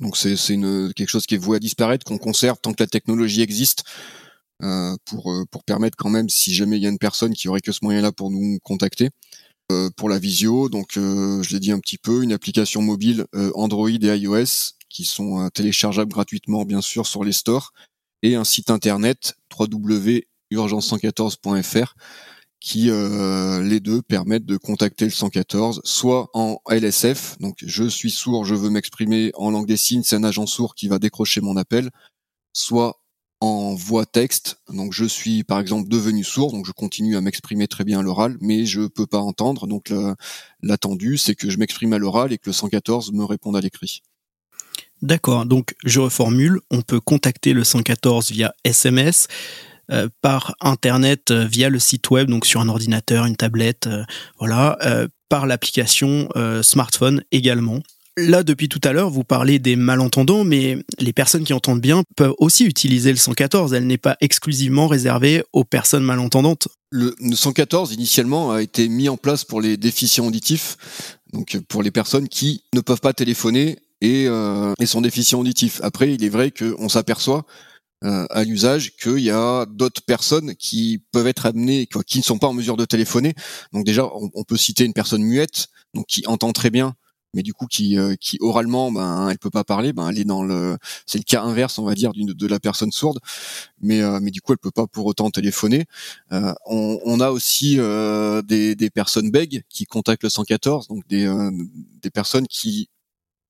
Donc 0.00 0.16
c'est 0.16 0.34
quelque 0.34 1.08
chose 1.08 1.26
qui 1.26 1.36
est 1.36 1.38
voué 1.38 1.58
à 1.58 1.60
disparaître, 1.60 2.04
qu'on 2.04 2.18
conserve 2.18 2.58
tant 2.60 2.72
que 2.72 2.82
la 2.82 2.88
technologie 2.88 3.42
existe. 3.42 3.84
Euh, 4.62 4.96
pour, 5.04 5.32
euh, 5.32 5.44
pour 5.50 5.62
permettre 5.62 5.96
quand 5.96 6.10
même, 6.10 6.28
si 6.28 6.52
jamais 6.52 6.78
il 6.78 6.82
y 6.82 6.86
a 6.86 6.90
une 6.90 6.98
personne 6.98 7.32
qui 7.32 7.48
aurait 7.48 7.60
que 7.60 7.70
ce 7.70 7.78
moyen-là 7.82 8.10
pour 8.10 8.30
nous 8.30 8.58
contacter, 8.64 9.10
euh, 9.70 9.88
pour 9.96 10.08
la 10.08 10.18
visio, 10.18 10.68
donc 10.68 10.94
je 10.94 11.52
l'ai 11.52 11.60
dit 11.60 11.70
un 11.70 11.78
petit 11.78 11.98
peu, 11.98 12.22
une 12.22 12.32
application 12.32 12.82
mobile 12.82 13.26
Android 13.54 13.88
et 13.88 14.16
iOS 14.16 14.74
qui 14.88 15.04
sont 15.04 15.48
téléchargeables 15.50 16.10
gratuitement 16.10 16.64
bien 16.64 16.80
sûr 16.80 17.06
sur 17.06 17.22
les 17.22 17.32
stores 17.32 17.72
et 18.22 18.34
un 18.34 18.44
site 18.44 18.70
internet 18.70 19.34
www.urgence114.fr 19.58 21.94
qui 22.60 22.90
euh, 22.90 23.62
les 23.62 23.80
deux 23.80 24.02
permettent 24.02 24.44
de 24.44 24.56
contacter 24.56 25.04
le 25.04 25.12
114 25.12 25.80
soit 25.84 26.28
en 26.34 26.60
LSF 26.68 27.38
donc 27.38 27.56
je 27.64 27.84
suis 27.84 28.10
sourd 28.10 28.44
je 28.44 28.54
veux 28.54 28.70
m'exprimer 28.70 29.30
en 29.34 29.50
langue 29.50 29.66
des 29.66 29.76
signes 29.76 30.02
c'est 30.02 30.16
un 30.16 30.24
agent 30.24 30.46
sourd 30.46 30.74
qui 30.74 30.88
va 30.88 30.98
décrocher 30.98 31.40
mon 31.40 31.56
appel 31.56 31.90
soit 32.52 33.00
en 33.40 33.74
voix 33.74 34.06
texte. 34.06 34.60
Donc 34.68 34.92
je 34.92 35.04
suis 35.04 35.44
par 35.44 35.60
exemple 35.60 35.88
devenu 35.88 36.24
sourd, 36.24 36.52
donc 36.52 36.66
je 36.66 36.72
continue 36.72 37.16
à 37.16 37.20
m'exprimer 37.20 37.68
très 37.68 37.84
bien 37.84 38.00
à 38.00 38.02
l'oral, 38.02 38.36
mais 38.40 38.64
je 38.66 38.86
peux 38.86 39.06
pas 39.06 39.20
entendre. 39.20 39.66
Donc 39.66 39.92
l'attendu, 40.62 41.18
c'est 41.18 41.34
que 41.34 41.50
je 41.50 41.58
m'exprime 41.58 41.92
à 41.92 41.98
l'oral 41.98 42.32
et 42.32 42.38
que 42.38 42.46
le 42.46 42.52
114 42.52 43.12
me 43.12 43.24
réponde 43.24 43.56
à 43.56 43.60
l'écrit. 43.60 44.02
D'accord, 45.00 45.46
donc 45.46 45.74
je 45.84 46.00
reformule, 46.00 46.58
on 46.72 46.82
peut 46.82 47.00
contacter 47.00 47.52
le 47.52 47.62
114 47.62 48.32
via 48.32 48.52
SMS, 48.64 49.28
euh, 49.90 50.08
par 50.20 50.54
internet 50.60 51.30
euh, 51.30 51.46
via 51.46 51.70
le 51.70 51.78
site 51.78 52.10
web, 52.10 52.28
donc 52.28 52.44
sur 52.44 52.60
un 52.60 52.68
ordinateur, 52.68 53.24
une 53.24 53.36
tablette, 53.36 53.86
euh, 53.86 54.04
voilà, 54.38 54.76
par 55.30 55.46
l'application 55.46 56.28
smartphone 56.62 57.22
également. 57.32 57.80
Là, 58.18 58.42
depuis 58.42 58.68
tout 58.68 58.80
à 58.82 58.92
l'heure, 58.92 59.10
vous 59.10 59.22
parlez 59.22 59.60
des 59.60 59.76
malentendants, 59.76 60.42
mais 60.42 60.76
les 60.98 61.12
personnes 61.12 61.44
qui 61.44 61.52
entendent 61.52 61.80
bien 61.80 62.02
peuvent 62.16 62.34
aussi 62.38 62.64
utiliser 62.64 63.12
le 63.12 63.16
114. 63.16 63.72
Elle 63.74 63.86
n'est 63.86 63.96
pas 63.96 64.16
exclusivement 64.20 64.88
réservée 64.88 65.44
aux 65.52 65.62
personnes 65.62 66.02
malentendantes. 66.02 66.66
Le 66.90 67.14
114, 67.32 67.92
initialement, 67.92 68.50
a 68.50 68.60
été 68.60 68.88
mis 68.88 69.08
en 69.08 69.16
place 69.16 69.44
pour 69.44 69.60
les 69.60 69.76
déficients 69.76 70.26
auditifs, 70.26 70.76
donc 71.32 71.58
pour 71.68 71.84
les 71.84 71.92
personnes 71.92 72.28
qui 72.28 72.64
ne 72.74 72.80
peuvent 72.80 73.00
pas 73.00 73.12
téléphoner 73.12 73.78
et, 74.00 74.26
et 74.80 74.86
son 74.86 75.00
déficient 75.00 75.38
auditif. 75.38 75.80
Après, 75.84 76.12
il 76.12 76.24
est 76.24 76.28
vrai 76.28 76.50
qu'on 76.50 76.88
s'aperçoit 76.88 77.46
à 78.02 78.42
l'usage 78.42 78.96
qu'il 78.96 79.20
y 79.20 79.30
a 79.30 79.64
d'autres 79.66 80.02
personnes 80.02 80.56
qui 80.56 81.02
peuvent 81.12 81.26
être 81.28 81.46
amenées, 81.46 81.88
qui 82.06 82.18
ne 82.18 82.24
sont 82.24 82.38
pas 82.38 82.48
en 82.48 82.52
mesure 82.52 82.76
de 82.76 82.84
téléphoner. 82.84 83.34
Donc 83.72 83.84
déjà, 83.84 84.08
on, 84.12 84.44
peut 84.44 84.56
citer 84.56 84.84
une 84.84 84.92
personne 84.92 85.22
muette, 85.22 85.68
donc 85.94 86.06
qui 86.06 86.26
entend 86.26 86.52
très 86.52 86.70
bien, 86.70 86.96
mais 87.34 87.42
du 87.42 87.52
coup 87.52 87.66
qui, 87.66 87.98
euh, 87.98 88.14
qui 88.20 88.38
oralement, 88.40 88.90
ben, 88.92 89.28
elle 89.30 89.38
peut 89.38 89.50
pas 89.50 89.64
parler, 89.64 89.92
ben, 89.92 90.08
elle 90.08 90.18
est 90.18 90.24
dans 90.24 90.42
le, 90.42 90.76
c'est 91.06 91.18
le 91.18 91.24
cas 91.24 91.42
inverse, 91.42 91.78
on 91.78 91.84
va 91.84 91.94
dire, 91.94 92.12
de 92.14 92.46
la 92.46 92.60
personne 92.60 92.92
sourde, 92.92 93.18
mais, 93.80 94.00
euh, 94.02 94.18
mais 94.20 94.30
du 94.30 94.40
coup, 94.40 94.52
elle 94.52 94.58
peut 94.58 94.70
pas 94.70 94.86
pour 94.86 95.06
autant 95.06 95.30
téléphoner. 95.30 95.86
Euh, 96.32 96.52
on, 96.66 96.98
on, 97.04 97.20
a 97.20 97.30
aussi 97.30 97.76
des, 97.76 98.74
des 98.74 98.90
personnes 98.90 99.30
bègues 99.30 99.62
qui 99.68 99.86
contactent 99.86 100.22
le 100.24 100.30
114, 100.30 100.88
donc 100.88 101.06
des, 101.08 101.26
des 102.02 102.10
personnes 102.10 102.46
qui 102.46 102.88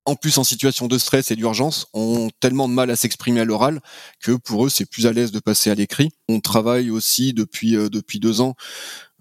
en 0.09 0.17
plus 0.17 0.39
en 0.39 0.45
situation 0.45 0.87
de 0.87 0.97
stress 0.97 1.31
et 1.31 1.37
d'urgence, 1.37 1.87
ont 1.93 2.31
tellement 2.41 2.67
de 2.67 2.73
mal 2.73 2.91
à 2.91 2.97
s'exprimer 2.97 3.41
à 3.41 3.45
l'oral 3.45 3.81
que 4.21 4.33
pour 4.33 4.65
eux 4.65 4.71
c'est 4.71 4.87
plus 4.87 5.07
à 5.07 5.13
l'aise 5.13 5.33
de 5.33 5.39
passer 5.39 5.71
à 5.71 5.75
l'écrit. 5.75 6.11
On 6.29 6.41
travaille 6.41 6.91
aussi 6.91 7.35
depuis 7.35 7.77
euh, 7.77 7.91
depuis 7.91 8.19
deux 8.19 8.41
ans, 8.41 8.55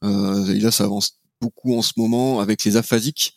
euh, 0.05 0.45
et 0.47 0.59
là 0.61 0.71
ça 0.71 0.85
avance 0.85 1.19
beaucoup 1.41 1.77
en 1.77 1.81
ce 1.81 1.91
moment 1.97 2.39
avec 2.39 2.63
les 2.63 2.77
aphasiques. 2.77 3.35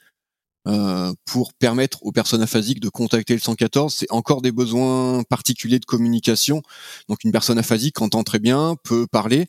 Euh, 0.69 1.15
pour 1.25 1.55
permettre 1.55 2.05
aux 2.05 2.13
personnes 2.13 2.43
aphasiques 2.43 2.81
de 2.81 2.91
contacter 2.91 3.33
le 3.33 3.41
114, 3.41 3.95
c'est 3.95 4.11
encore 4.11 4.43
des 4.43 4.53
besoins 4.53 5.23
particuliers 5.23 5.79
de 5.79 5.87
communication. 5.87 6.63
Donc 7.09 7.25
une 7.25 7.33
personne 7.33 7.59
aphasique 7.59 8.01
entend 8.03 8.25
très 8.25 8.39
bien, 8.39 8.77
peut 8.85 9.07
parler, 9.07 9.49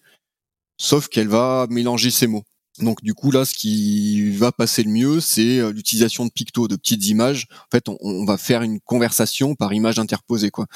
sauf 0.78 1.10
qu'elle 1.10 1.28
va 1.28 1.68
mélanger 1.70 2.12
ses 2.12 2.28
mots. 2.28 2.44
Donc 2.80 3.04
du 3.04 3.14
coup 3.14 3.32
là, 3.32 3.44
ce 3.44 3.54
qui 3.54 4.32
va 4.32 4.54
passer 4.54 4.84
le 4.84 4.90
mieux, 4.90 5.20
c'est 5.20 5.60
euh, 5.60 5.74
l'utilisation 5.74 6.26
de 6.26 6.32
pictos, 6.32 6.70
de 6.70 6.78
petites 6.78 7.06
images. 7.08 7.48
En 7.52 7.70
fait, 7.72 7.90
on, 7.90 8.24
va 8.26 8.38
faire 8.38 8.62
une 8.62 8.80
conversation 8.80 9.56
par 9.56 9.74
image 9.74 10.00
interposée, 10.00 10.52
quoi. 10.52 10.68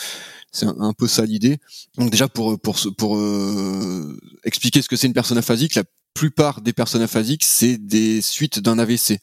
C'est 0.52 0.66
un, 0.66 0.94
peu 0.94 1.08
ça 1.08 1.26
l'idée. 1.26 1.58
Donc 1.98 2.12
déjà 2.12 2.28
pour 2.28 2.60
pour 2.60 2.78
pour 2.98 3.18
euh, 3.18 4.20
expliquer 4.44 4.82
ce 4.82 4.90
que 4.90 4.98
c'est 4.98 5.08
une 5.08 5.14
personne 5.14 5.38
aphasique, 5.38 5.76
la 5.76 5.84
plupart 6.14 6.62
des 6.62 6.74
personnes 6.74 7.02
aphasiques, 7.02 7.46
c'est 7.46 7.78
des 7.78 8.22
suites 8.22 8.60
d'un 8.60 8.78
AVC. 8.78 9.20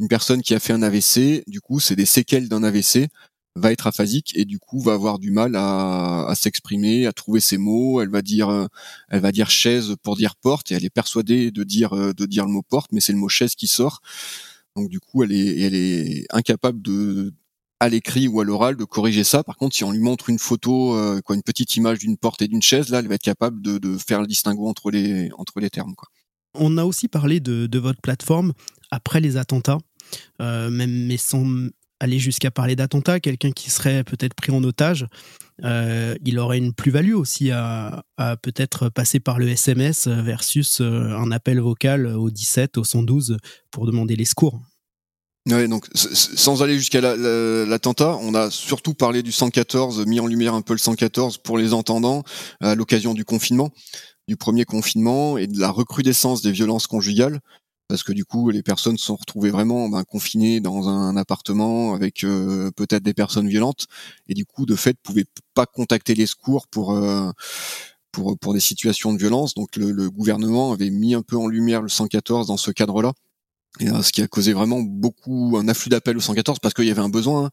Une 0.00 0.08
personne 0.08 0.42
qui 0.42 0.54
a 0.54 0.60
fait 0.60 0.72
un 0.72 0.82
AVC, 0.82 1.44
du 1.46 1.60
coup, 1.60 1.80
c'est 1.80 1.96
des 1.96 2.06
séquelles 2.06 2.48
d'un 2.48 2.62
AVC 2.62 3.08
va 3.54 3.72
être 3.72 3.86
aphasique 3.86 4.32
et 4.34 4.44
du 4.44 4.58
coup 4.58 4.80
va 4.80 4.94
avoir 4.94 5.18
du 5.18 5.30
mal 5.30 5.56
à, 5.56 6.24
à 6.26 6.34
s'exprimer, 6.34 7.06
à 7.06 7.12
trouver 7.12 7.40
ses 7.40 7.58
mots. 7.58 8.00
Elle 8.00 8.10
va 8.10 8.22
dire, 8.22 8.48
euh, 8.48 8.66
elle 9.08 9.20
va 9.20 9.32
dire 9.32 9.50
chaise 9.50 9.94
pour 10.02 10.16
dire 10.16 10.36
porte 10.36 10.72
et 10.72 10.74
elle 10.74 10.84
est 10.84 10.90
persuadée 10.90 11.50
de 11.50 11.64
dire 11.64 11.92
euh, 11.92 12.12
de 12.14 12.26
dire 12.26 12.46
le 12.46 12.52
mot 12.52 12.62
porte, 12.62 12.92
mais 12.92 13.00
c'est 13.00 13.12
le 13.12 13.18
mot 13.18 13.28
chaise 13.28 13.54
qui 13.54 13.66
sort. 13.66 14.00
Donc 14.76 14.88
du 14.88 15.00
coup, 15.00 15.22
elle 15.22 15.32
est 15.32 15.60
elle 15.60 15.74
est 15.74 16.26
incapable 16.30 16.80
de 16.80 17.34
à 17.80 17.88
l'écrit 17.88 18.28
ou 18.28 18.40
à 18.40 18.44
l'oral 18.44 18.76
de 18.76 18.84
corriger 18.84 19.24
ça. 19.24 19.42
Par 19.42 19.56
contre, 19.56 19.74
si 19.74 19.82
on 19.84 19.90
lui 19.90 19.98
montre 19.98 20.30
une 20.30 20.38
photo, 20.38 20.96
euh, 20.96 21.20
quoi, 21.20 21.34
une 21.34 21.42
petite 21.42 21.76
image 21.76 21.98
d'une 21.98 22.16
porte 22.16 22.40
et 22.40 22.48
d'une 22.48 22.62
chaise, 22.62 22.90
là, 22.90 23.00
elle 23.00 23.08
va 23.08 23.16
être 23.16 23.22
capable 23.22 23.60
de, 23.60 23.78
de 23.78 23.98
faire 23.98 24.20
le 24.20 24.28
distinguo 24.28 24.68
entre 24.68 24.90
les 24.90 25.30
entre 25.36 25.60
les 25.60 25.68
termes. 25.68 25.94
Quoi. 25.94 26.08
On 26.54 26.78
a 26.78 26.84
aussi 26.84 27.08
parlé 27.08 27.40
de, 27.40 27.66
de 27.66 27.78
votre 27.78 28.00
plateforme 28.00 28.52
après 28.92 29.20
les 29.20 29.36
attentats. 29.36 29.78
Euh, 30.40 30.70
même 30.70 31.06
mais 31.06 31.16
sans 31.16 31.44
aller 31.98 32.18
jusqu'à 32.18 32.50
parler 32.50 32.76
d'attentat, 32.76 33.18
quelqu'un 33.18 33.50
qui 33.50 33.70
serait 33.70 34.04
peut-être 34.04 34.34
pris 34.34 34.52
en 34.52 34.62
otage, 34.62 35.06
euh, 35.64 36.16
il 36.24 36.38
aurait 36.38 36.58
une 36.58 36.74
plus-value 36.74 37.14
aussi 37.14 37.50
à, 37.50 38.04
peut-être 38.42 38.88
passer 38.88 39.20
par 39.20 39.38
le 39.38 39.48
SMS 39.48 40.08
versus 40.08 40.80
euh, 40.80 41.16
un 41.16 41.30
appel 41.30 41.60
vocal 41.60 42.06
au 42.06 42.30
17, 42.30 42.78
au 42.78 42.84
112 42.84 43.36
pour 43.70 43.86
demander 43.86 44.16
les 44.16 44.24
secours. 44.24 44.60
Ouais, 45.48 45.66
donc 45.66 45.88
sans 45.94 46.62
aller 46.62 46.78
jusqu'à 46.78 47.00
l'attentat, 47.00 48.16
on 48.20 48.32
a 48.34 48.48
surtout 48.50 48.94
parlé 48.94 49.24
du 49.24 49.32
114, 49.32 50.06
mis 50.06 50.20
en 50.20 50.26
lumière 50.28 50.54
un 50.54 50.62
peu 50.62 50.72
le 50.72 50.78
114 50.78 51.38
pour 51.38 51.58
les 51.58 51.72
entendants 51.72 52.22
à 52.60 52.76
l'occasion 52.76 53.12
du 53.12 53.24
confinement, 53.24 53.72
du 54.28 54.36
premier 54.36 54.64
confinement 54.64 55.38
et 55.38 55.48
de 55.48 55.58
la 55.58 55.70
recrudescence 55.70 56.42
des 56.42 56.52
violences 56.52 56.86
conjugales 56.86 57.40
parce 57.92 58.04
que 58.04 58.12
du 58.14 58.24
coup 58.24 58.48
les 58.48 58.62
personnes 58.62 58.96
sont 58.96 59.16
retrouvées 59.16 59.50
vraiment 59.50 59.90
ben, 59.90 60.02
confinées 60.02 60.60
dans 60.60 60.88
un 60.88 61.14
appartement 61.14 61.92
avec 61.92 62.24
euh, 62.24 62.70
peut-être 62.70 63.02
des 63.02 63.12
personnes 63.12 63.48
violentes. 63.48 63.86
Et 64.30 64.32
du 64.32 64.46
coup 64.46 64.64
de 64.64 64.74
fait 64.76 64.96
pouvaient 65.02 65.26
pas 65.52 65.66
contacter 65.66 66.14
les 66.14 66.24
secours 66.24 66.68
pour 66.68 66.94
euh, 66.94 67.30
pour 68.10 68.38
pour 68.38 68.54
des 68.54 68.60
situations 68.60 69.12
de 69.12 69.18
violence. 69.18 69.52
Donc 69.52 69.76
le, 69.76 70.08
gouvernement 70.08 70.72
avait 70.72 70.88
mis 70.88 71.12
un 71.12 71.20
peu 71.20 71.36
en 71.36 71.48
lumière 71.48 71.82
le 71.82 71.90
114 71.90 72.46
dans 72.46 72.56
ce 72.56 72.70
cadre-là. 72.70 73.12
Et 73.78 73.90
euh, 73.90 74.00
ce 74.00 74.10
qui 74.10 74.22
a 74.22 74.26
causé 74.26 74.54
vraiment 74.54 74.80
beaucoup 74.80 75.58
un 75.60 75.68
afflux 75.68 75.90
d'appels 75.90 76.16
au 76.16 76.20
114 76.20 76.60
parce 76.60 76.72
qu'il 76.72 76.86
y 76.86 76.90
avait 76.90 77.02
un 77.02 77.10
besoin 77.10 77.44
hein, 77.44 77.50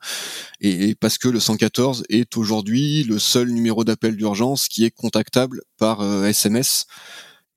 et, 0.62 0.96
parce 0.96 1.17
que 1.17 1.27
le 1.27 1.41
114 1.41 2.05
est 2.08 2.38
aujourd'hui 2.38 3.03
le 3.03 3.19
seul 3.19 3.50
numéro 3.50 3.84
d'appel 3.84 4.15
d'urgence 4.15 4.69
qui 4.69 4.86
est 4.86 4.91
contactable 4.91 5.63
par 5.77 6.01
SMS 6.25 6.86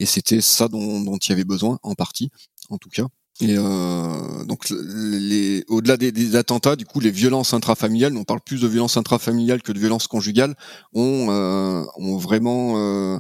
et 0.01 0.07
c'était 0.07 0.41
ça 0.41 0.67
dont, 0.67 1.01
dont 1.01 1.17
il 1.17 1.31
y 1.31 1.33
avait 1.33 1.45
besoin 1.45 1.79
en 1.85 1.95
partie 1.95 2.31
en 2.73 2.79
tout 2.79 2.91
cas. 2.91 3.07
Et 3.41 3.57
euh, 3.59 4.45
donc, 4.45 4.71
les, 4.71 5.65
au-delà 5.69 5.97
des, 5.97 6.37
attentats, 6.37 6.77
du 6.77 6.85
coup, 6.85 7.01
les 7.01 7.11
violences 7.11 7.55
intrafamiliales, 7.55 8.17
on 8.17 8.25
parle 8.25 8.41
plus 8.41 8.61
de 8.61 8.69
violences 8.69 8.97
intrafamiliales 8.97 9.63
que 9.63 9.73
de 9.73 9.79
violences 9.79 10.07
conjugales, 10.07 10.55
ont, 10.93 11.29
euh, 11.31 11.83
ont 11.97 12.19
vraiment 12.19 12.75
euh, 12.77 13.19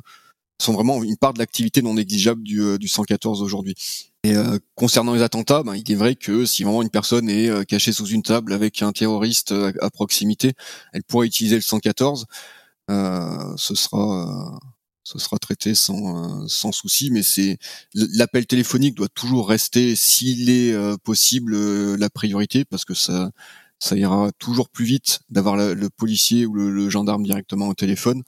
sont 0.60 0.74
vraiment 0.74 1.02
une 1.02 1.16
part 1.16 1.32
de 1.32 1.40
l'activité 1.40 1.82
non 1.82 1.94
négligeable 1.94 2.42
du, 2.42 2.78
du 2.78 2.86
114 2.86 3.42
aujourd'hui. 3.42 3.74
Et 4.22 4.34
concernant 4.76 5.14
les 5.14 5.22
attentats, 5.22 5.64
ben, 5.64 5.74
il 5.74 5.90
est 5.90 5.96
vrai 5.96 6.14
que 6.14 6.46
si 6.46 6.62
vraiment 6.62 6.82
une 6.82 6.90
personne 6.90 7.28
est 7.28 7.66
cachée 7.66 7.90
sous 7.90 8.06
une 8.06 8.22
table 8.22 8.52
avec 8.52 8.80
un 8.80 8.92
terroriste 8.92 9.52
à, 9.80 9.90
proximité, 9.90 10.52
elle 10.92 11.02
pourrait 11.02 11.26
utiliser 11.26 11.56
le 11.56 11.62
114. 11.62 12.26
ce 12.88 13.74
sera 13.74 14.60
ce 15.04 15.18
sera 15.18 15.38
traité 15.38 15.74
sans, 15.74 16.42
euh, 16.42 16.46
sans 16.46 16.72
souci, 16.72 17.10
mais 17.10 17.22
c'est 17.22 17.58
l'appel 17.94 18.46
téléphonique 18.46 18.94
doit 18.94 19.08
toujours 19.08 19.48
rester, 19.48 19.96
s'il 19.96 20.50
est 20.50 20.72
euh, 20.72 20.96
possible, 21.02 21.54
euh, 21.54 21.96
la 21.96 22.10
priorité, 22.10 22.64
parce 22.64 22.84
que 22.84 22.94
ça, 22.94 23.30
ira 23.90 24.30
toujours 24.38 24.68
plus 24.68 24.84
vite 24.84 25.20
d'avoir 25.28 25.56
le 25.56 25.90
policier 25.90 26.46
ou 26.46 26.54
le, 26.54 26.88
gendarme 26.88 27.24
directement 27.24 27.66
au 27.68 27.74
téléphone. 27.74 28.22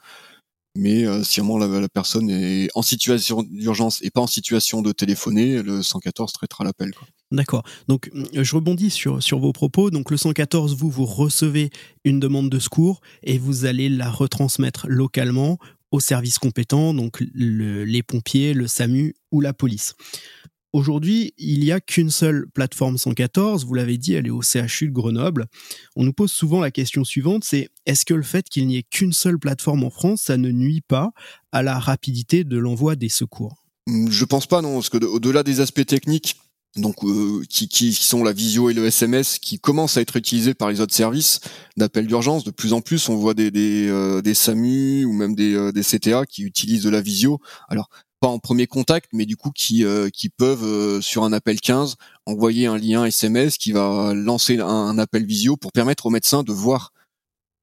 Mais 0.76 1.04
si 1.22 1.38
vraiment 1.38 1.58
la, 1.58 1.88
personne 1.88 2.28
est 2.28 2.68
en 2.74 2.82
situation 2.82 3.44
d'urgence 3.44 4.02
et 4.02 4.10
pas 4.10 4.20
en 4.20 4.26
situation 4.26 4.82
de 4.82 4.90
téléphoner, 4.90 5.62
le 5.62 5.80
114 5.84 6.32
traitera 6.32 6.64
l'appel. 6.64 6.90
D'accord. 7.30 7.62
Donc, 7.86 8.10
je 8.32 8.54
rebondis 8.54 8.90
sur, 8.90 9.22
sur 9.22 9.38
vos 9.38 9.52
propos. 9.52 9.90
Donc, 9.90 10.10
le 10.10 10.16
114, 10.16 10.76
vous, 10.76 10.90
vous 10.90 11.06
recevez 11.06 11.70
une 12.04 12.18
demande 12.18 12.50
de 12.50 12.58
secours 12.58 13.00
et 13.22 13.38
vous 13.38 13.64
allez 13.64 13.88
la 13.88 14.10
retransmettre 14.10 14.86
localement 14.88 15.58
services 16.00 16.38
compétents, 16.38 16.94
donc 16.94 17.22
les 17.34 18.02
pompiers, 18.02 18.54
le 18.54 18.66
SAMU 18.66 19.14
ou 19.30 19.40
la 19.40 19.52
police. 19.52 19.94
Aujourd'hui, 20.72 21.34
il 21.38 21.60
n'y 21.60 21.70
a 21.70 21.80
qu'une 21.80 22.10
seule 22.10 22.46
plateforme 22.52 22.98
114, 22.98 23.64
vous 23.64 23.74
l'avez 23.74 23.96
dit, 23.96 24.14
elle 24.14 24.26
est 24.26 24.30
au 24.30 24.42
CHU 24.42 24.88
de 24.88 24.92
Grenoble. 24.92 25.46
On 25.94 26.02
nous 26.02 26.12
pose 26.12 26.32
souvent 26.32 26.60
la 26.60 26.72
question 26.72 27.04
suivante, 27.04 27.44
c'est 27.44 27.68
est-ce 27.86 28.04
que 28.04 28.12
le 28.12 28.24
fait 28.24 28.48
qu'il 28.48 28.66
n'y 28.66 28.78
ait 28.78 28.82
qu'une 28.82 29.12
seule 29.12 29.38
plateforme 29.38 29.84
en 29.84 29.90
France, 29.90 30.22
ça 30.22 30.36
ne 30.36 30.50
nuit 30.50 30.80
pas 30.80 31.12
à 31.52 31.62
la 31.62 31.78
rapidité 31.78 32.42
de 32.42 32.58
l'envoi 32.58 32.96
des 32.96 33.08
secours? 33.08 33.64
Je 33.86 34.24
pense 34.24 34.48
pas, 34.48 34.62
non, 34.62 34.74
parce 34.74 34.88
que 34.88 34.96
au-delà 34.96 35.44
des 35.44 35.60
aspects 35.60 35.86
techniques, 35.86 36.40
donc 36.76 37.04
euh, 37.04 37.42
qui, 37.48 37.92
sont 37.92 38.24
la 38.24 38.32
visio 38.32 38.68
et 38.68 38.74
le 38.74 38.86
SMS 38.86 39.38
qui 39.38 39.58
commencent 39.58 39.96
à 39.96 40.00
être 40.00 40.16
utilisés 40.16 40.54
par 40.54 40.70
les 40.70 40.80
autres 40.80 40.94
services 40.94 41.40
d'appel 41.76 42.06
d'urgence. 42.06 42.44
De 42.44 42.50
plus 42.50 42.72
en 42.72 42.80
plus, 42.80 43.08
on 43.08 43.16
voit 43.16 43.34
des, 43.34 43.50
des, 43.50 43.88
euh, 43.88 44.22
des 44.22 44.34
SAMU 44.34 45.04
ou 45.04 45.12
même 45.12 45.34
des, 45.34 45.54
euh, 45.54 45.72
des 45.72 45.82
CTA 45.82 46.26
qui 46.26 46.42
utilisent 46.42 46.82
de 46.82 46.90
la 46.90 47.00
visio. 47.00 47.40
Alors 47.68 47.88
pas 48.20 48.28
en 48.28 48.38
premier 48.38 48.66
contact, 48.66 49.10
mais 49.12 49.26
du 49.26 49.36
coup 49.36 49.50
qui, 49.50 49.84
qui 50.14 50.30
peuvent 50.30 51.02
sur 51.02 51.24
un 51.24 51.32
appel 51.34 51.60
15 51.60 51.96
envoyer 52.24 52.66
un 52.66 52.78
lien 52.78 53.04
SMS 53.04 53.58
qui 53.58 53.72
va 53.72 54.14
lancer 54.14 54.60
un 54.60 54.96
appel 54.96 55.26
visio 55.26 55.58
pour 55.58 55.72
permettre 55.72 56.06
au 56.06 56.10
médecin 56.10 56.42
de 56.42 56.50
voir 56.50 56.94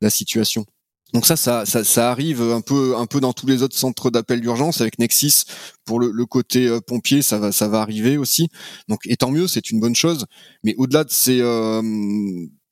la 0.01 0.11
situation. 0.11 0.67
Donc 1.13 1.25
ça, 1.25 1.35
ça, 1.35 1.65
ça, 1.65 2.11
arrive 2.11 2.41
un 2.41 2.61
peu, 2.61 2.95
un 2.95 3.05
peu 3.05 3.19
dans 3.19 3.33
tous 3.33 3.45
les 3.45 3.63
autres 3.63 3.77
centres 3.77 4.09
d'appel 4.09 4.39
d'urgence 4.39 4.79
avec 4.79 4.97
Nexis 4.97 5.43
pour 5.83 5.99
le, 5.99 6.25
côté 6.25 6.67
euh, 6.67 6.79
pompier, 6.79 7.21
ça 7.21 7.37
va, 7.37 7.51
ça 7.51 7.67
va 7.67 7.81
arriver 7.81 8.17
aussi. 8.17 8.49
Donc 8.87 9.01
et 9.05 9.17
tant 9.17 9.31
mieux, 9.31 9.47
c'est 9.47 9.71
une 9.71 9.79
bonne 9.79 9.95
chose. 9.95 10.25
Mais 10.63 10.73
au-delà 10.77 11.03
de 11.03 11.11
ces, 11.11 11.41
euh, 11.41 11.81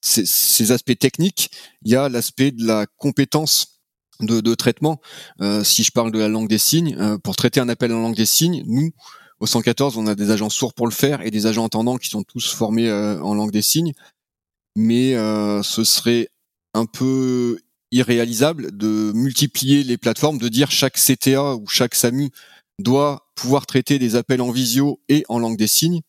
ces, 0.01 0.72
aspects 0.72 0.98
techniques, 0.98 1.51
il 1.84 1.91
y 1.91 1.96
a 1.96 2.08
l'aspect 2.08 2.51
de 2.51 2.65
la 2.65 2.86
compétence 2.98 3.81
de, 4.22 4.39
de 4.39 4.55
traitement. 4.55 5.01
Euh, 5.41 5.63
si 5.63 5.84
je 5.84 5.91
parle 5.91 6.12
de 6.12 6.19
la 6.19 6.29
langue 6.29 6.48
des 6.48 6.58
signes, 6.58 7.17
pour 7.24 7.36
traiter 7.36 7.60
un 7.60 7.69
appel 7.69 7.91
en 7.91 8.00
langue 8.00 8.15
des 8.15 8.25
signes, 8.25 8.63
nous 8.67 8.91
au 9.41 9.46
114, 9.46 9.98
on 9.98 10.05
a 10.08 10.15
des 10.15 10.31
agents 10.31 10.50
sourds 10.50 10.74
pour 10.74 10.86
le 10.86 10.91
faire 10.91 11.22
et 11.25 11.31
des 11.31 11.46
agents 11.46 11.63
entendants 11.63 11.96
qui 11.96 12.10
sont 12.10 12.24
tous 12.24 12.53
formés 12.53 12.91
en 12.91 13.34
langue 13.36 13.51
des 13.51 13.62
signes. 13.62 13.93
Mais 14.75 15.13
ce 15.13 15.84
serait 15.86 16.27
un 16.74 16.86
peu 16.86 17.58
irréalisable 17.91 18.75
de 18.75 19.12
multiplier 19.13 19.84
les 19.84 19.98
plateformes, 19.98 20.38
de 20.38 20.50
dire 20.50 20.72
chaque 20.72 20.98
CTA 20.98 21.55
ou 21.55 21.67
chaque 21.67 21.96
SAMU 21.96 22.29
doit 22.79 23.29
pouvoir 23.36 23.65
traiter 23.65 24.00
des 24.00 24.15
appels 24.15 24.41
en 24.41 24.51
visio 24.51 25.01
et 25.10 25.25
en 25.29 25.39
langue 25.39 25.58
des 25.58 25.67
signes. 25.67 26.01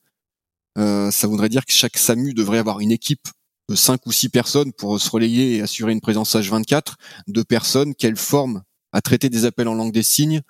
Euh, 0.79 1.11
ça 1.11 1.27
voudrait 1.27 1.49
dire 1.49 1.65
que 1.67 1.73
chaque 1.73 1.97
SAMU 1.97 2.33
devrait 2.35 2.59
avoir 2.59 2.81
une 2.81 2.93
équipe 2.93 3.29
de 3.69 3.75
5 3.75 4.05
ou 4.07 4.13
6 4.13 4.29
personnes 4.29 4.73
pour 4.73 5.01
se 5.01 5.11
relayer 5.11 5.57
et 5.57 5.63
assurer 5.63 5.93
une 5.93 6.01
présence 6.01 6.35
H24, 6.35 6.95
de 7.29 7.43
personnes 7.43 7.95
qu'elles 7.95 8.17
forment 8.17 8.63
à 8.93 9.01
traiter 9.01 9.29
des 9.29 9.45
appels 9.45 9.69
en 9.69 9.75
langue 9.75 9.93
des 9.93 10.03
signes 10.03 10.43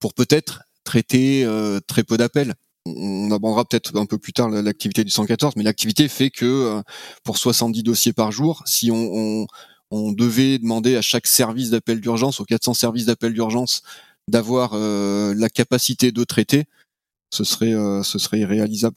pour 0.00 0.14
peut-être 0.14 0.62
traiter 0.84 1.44
euh, 1.44 1.80
très 1.86 2.02
peu 2.02 2.16
d'appels. 2.16 2.54
On 2.86 3.30
abordera 3.30 3.64
peut-être 3.64 3.96
un 3.96 4.06
peu 4.06 4.18
plus 4.18 4.32
tard 4.32 4.48
l'activité 4.48 5.04
du 5.04 5.10
114, 5.10 5.54
mais 5.56 5.62
l'activité 5.62 6.08
fait 6.08 6.30
que 6.30 6.46
euh, 6.46 6.82
pour 7.22 7.38
70 7.38 7.82
dossiers 7.82 8.12
par 8.12 8.32
jour, 8.32 8.62
si 8.66 8.90
on, 8.90 8.96
on, 8.96 9.46
devait 9.92 10.58
demander 10.58 10.96
à 10.96 11.02
chaque 11.02 11.26
service 11.26 11.70
d'appel 11.70 12.00
d'urgence, 12.00 12.40
aux 12.40 12.44
400 12.44 12.74
services 12.74 13.06
d'appel 13.06 13.32
d'urgence, 13.32 13.82
d'avoir 14.28 14.72
euh, 14.74 15.34
la 15.34 15.48
capacité 15.48 16.12
de 16.12 16.24
traiter, 16.24 16.64
ce 17.32 17.44
serait, 17.44 17.74
ce 18.02 18.18
serait 18.18 18.40
irréalisable. 18.40 18.96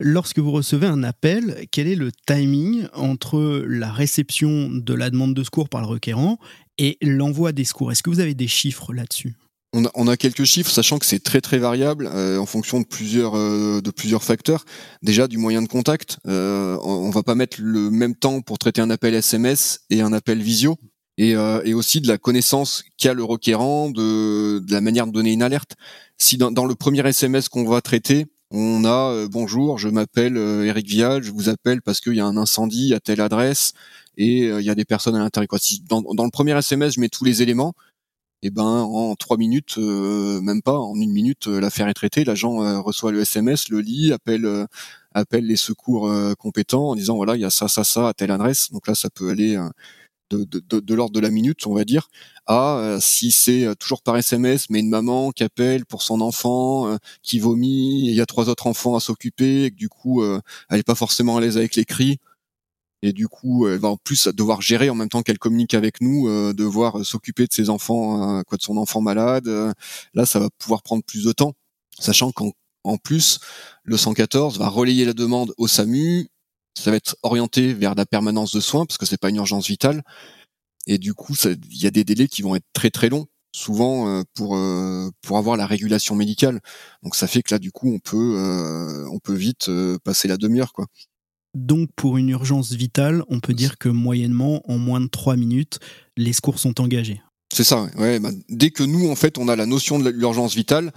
Lorsque 0.00 0.38
vous 0.38 0.52
recevez 0.52 0.86
un 0.86 1.02
appel, 1.02 1.66
quel 1.72 1.88
est 1.88 1.96
le 1.96 2.12
timing 2.26 2.86
entre 2.94 3.64
la 3.66 3.90
réception 3.90 4.70
de 4.70 4.94
la 4.94 5.10
demande 5.10 5.34
de 5.34 5.42
secours 5.42 5.68
par 5.68 5.80
le 5.80 5.88
requérant 5.88 6.38
et 6.78 6.98
l'envoi 7.02 7.50
des 7.50 7.64
secours? 7.64 7.90
Est-ce 7.90 8.04
que 8.04 8.10
vous 8.10 8.20
avez 8.20 8.34
des 8.34 8.46
chiffres 8.46 8.92
là-dessus? 8.92 9.34
On 9.74 10.08
a, 10.08 10.16
quelques 10.16 10.44
chiffres, 10.44 10.70
sachant 10.70 10.98
que 10.98 11.04
c'est 11.04 11.22
très 11.22 11.40
très 11.40 11.58
variable 11.58 12.08
euh, 12.12 12.38
en 12.38 12.46
fonction 12.46 12.80
de 12.80 12.86
plusieurs 12.86 13.36
euh, 13.36 13.80
de 13.82 13.90
plusieurs 13.90 14.24
facteurs. 14.24 14.64
Déjà 15.02 15.28
du 15.28 15.36
moyen 15.36 15.60
de 15.60 15.68
contact, 15.68 16.18
euh, 16.26 16.78
on, 16.82 17.10
va 17.10 17.22
pas 17.22 17.34
mettre 17.34 17.58
le 17.60 17.90
même 17.90 18.14
temps 18.14 18.40
pour 18.40 18.58
traiter 18.58 18.80
un 18.80 18.90
appel 18.90 19.14
SMS 19.14 19.80
et 19.90 20.00
un 20.00 20.12
appel 20.12 20.40
visio, 20.40 20.76
et, 21.18 21.36
aussi 21.74 22.00
de 22.00 22.08
la 22.08 22.16
connaissance 22.16 22.84
qu'a 22.96 23.12
le 23.12 23.24
requérant 23.24 23.90
de, 23.90 24.64
la 24.70 24.80
manière 24.80 25.06
de 25.06 25.12
donner 25.12 25.32
une 25.32 25.42
alerte. 25.42 25.74
Si 26.16 26.38
dans, 26.38 26.64
le 26.64 26.74
premier 26.74 27.06
SMS 27.06 27.48
qu'on 27.48 27.64
va 27.64 27.80
traiter, 27.80 28.26
on 28.50 28.84
a 28.86 29.26
bonjour, 29.26 29.78
je 29.78 29.88
m'appelle 29.88 30.36
Eric 30.36 30.86
Vial, 30.86 31.22
je 31.22 31.32
vous 31.32 31.48
appelle 31.48 31.82
parce 31.82 32.00
qu'il 32.00 32.14
y 32.14 32.20
a 32.20 32.26
un 32.26 32.36
incendie 32.36 32.94
à 32.94 33.00
telle 33.00 33.20
adresse 33.20 33.72
et 34.16 34.44
il 34.44 34.62
y 34.62 34.70
a 34.70 34.74
des 34.74 34.84
personnes 34.84 35.16
à 35.16 35.18
l'intérieur. 35.18 35.48
Si 35.60 35.82
dans, 35.88 36.02
dans 36.02 36.24
le 36.24 36.30
premier 36.30 36.56
SMS, 36.56 36.94
je 36.94 37.00
mets 37.00 37.08
tous 37.08 37.24
les 37.24 37.42
éléments 37.42 37.74
et 38.42 38.48
eh 38.48 38.50
ben 38.50 38.62
en 38.62 39.16
trois 39.16 39.36
minutes, 39.36 39.78
euh, 39.78 40.40
même 40.40 40.62
pas 40.62 40.78
en 40.78 40.94
une 40.94 41.10
minute, 41.10 41.48
euh, 41.48 41.60
l'affaire 41.60 41.88
est 41.88 41.94
traitée. 41.94 42.24
L'agent 42.24 42.62
euh, 42.62 42.78
reçoit 42.78 43.10
le 43.10 43.20
SMS, 43.22 43.68
le 43.68 43.80
lit, 43.80 44.12
appelle 44.12 44.66
appelle 45.12 45.44
les 45.46 45.56
secours 45.56 46.08
compétents 46.38 46.90
en 46.90 46.94
disant 46.94 47.16
voilà 47.16 47.34
il 47.34 47.40
y 47.40 47.44
a 47.44 47.50
ça 47.50 47.66
ça 47.66 47.82
ça 47.82 48.08
à 48.08 48.14
telle 48.14 48.30
adresse. 48.30 48.70
Donc 48.70 48.86
là 48.86 48.94
ça 48.94 49.10
peut 49.10 49.30
aller 49.30 49.58
de, 50.30 50.94
l'ordre 50.94 51.12
de 51.14 51.20
la 51.20 51.30
minute, 51.30 51.66
on 51.66 51.74
va 51.74 51.84
dire, 51.84 52.08
à 52.46 52.98
si 53.00 53.32
c'est 53.32 53.66
toujours 53.80 54.02
par 54.02 54.16
SMS, 54.16 54.70
mais 54.70 54.80
une 54.80 54.90
maman 54.90 55.32
qui 55.32 55.42
appelle 55.42 55.84
pour 55.86 56.02
son 56.02 56.20
enfant 56.20 56.96
qui 57.22 57.40
vomit, 57.40 58.08
il 58.08 58.14
y 58.14 58.20
a 58.20 58.26
trois 58.26 58.48
autres 58.48 58.68
enfants 58.68 58.94
à 58.94 59.00
s'occuper, 59.00 59.64
et 59.64 59.70
que 59.72 59.76
du 59.76 59.88
coup 59.88 60.22
elle 60.22 60.78
est 60.78 60.86
pas 60.86 60.94
forcément 60.94 61.38
à 61.38 61.40
l'aise 61.40 61.56
avec 61.56 61.74
les 61.74 61.84
cris 61.84 62.18
et 63.02 63.12
du 63.12 63.28
coup 63.28 63.68
elle 63.68 63.78
va 63.78 63.88
en 63.88 63.96
plus 63.96 64.28
devoir 64.28 64.60
gérer 64.60 64.90
en 64.90 64.94
même 64.94 65.08
temps 65.08 65.22
qu'elle 65.22 65.38
communique 65.38 65.74
avec 65.74 66.00
nous 66.00 66.28
euh, 66.28 66.52
devoir 66.52 67.04
s'occuper 67.04 67.46
de 67.46 67.52
ses 67.52 67.70
enfants 67.70 68.38
euh, 68.38 68.42
quoi 68.42 68.58
de 68.58 68.62
son 68.62 68.76
enfant 68.76 69.00
malade 69.00 69.48
euh, 69.48 69.72
là 70.14 70.26
ça 70.26 70.38
va 70.40 70.48
pouvoir 70.58 70.82
prendre 70.82 71.04
plus 71.04 71.24
de 71.24 71.32
temps. 71.32 71.54
Sachant 71.98 72.30
qu'en 72.32 72.52
en 72.84 72.96
plus 72.96 73.40
le 73.84 73.96
114 73.96 74.58
va 74.58 74.68
relayer 74.68 75.04
la 75.04 75.12
demande 75.12 75.52
au 75.58 75.68
SAMU 75.68 76.28
ça 76.74 76.90
va 76.90 76.96
être 76.96 77.16
orienté 77.22 77.72
vers 77.74 77.94
la 77.94 78.06
permanence 78.06 78.52
de 78.52 78.60
soins 78.60 78.86
parce 78.86 78.98
que 78.98 79.06
c'est 79.06 79.18
pas 79.18 79.30
une 79.30 79.36
urgence 79.36 79.66
vitale. 79.66 80.02
Et 80.86 80.98
du 80.98 81.14
coup 81.14 81.34
il 81.44 81.82
y 81.82 81.86
a 81.86 81.90
des 81.90 82.04
délais 82.04 82.28
qui 82.28 82.42
vont 82.42 82.54
être 82.56 82.66
très 82.72 82.90
très 82.90 83.08
longs 83.08 83.26
souvent 83.52 84.22
pour 84.34 84.56
pour 85.22 85.38
avoir 85.38 85.56
la 85.56 85.66
régulation 85.66 86.14
médicale. 86.14 86.60
Donc 87.02 87.14
ça 87.16 87.26
fait 87.26 87.42
que 87.42 87.54
là 87.54 87.58
du 87.58 87.72
coup 87.72 87.92
on 87.92 87.98
peut 87.98 89.06
on 89.10 89.18
peut 89.18 89.34
vite 89.34 89.70
passer 90.04 90.28
la 90.28 90.36
demi-heure 90.36 90.72
quoi 90.72 90.86
donc 91.54 91.88
pour 91.96 92.18
une 92.18 92.28
urgence 92.28 92.72
vitale, 92.72 93.22
on 93.28 93.40
peut 93.40 93.54
dire 93.54 93.78
que 93.78 93.88
moyennement, 93.88 94.62
en 94.70 94.78
moins 94.78 95.00
de 95.00 95.06
3 95.06 95.36
minutes, 95.36 95.78
les 96.16 96.32
secours 96.32 96.58
sont 96.58 96.80
engagés. 96.80 97.20
C'est 97.52 97.64
ça, 97.64 97.88
ouais. 97.96 98.20
Bah, 98.20 98.30
dès 98.48 98.70
que 98.70 98.82
nous, 98.82 99.08
en 99.10 99.16
fait, 99.16 99.38
on 99.38 99.48
a 99.48 99.56
la 99.56 99.66
notion 99.66 99.98
de 99.98 100.10
l'urgence 100.10 100.54
vitale, 100.54 100.92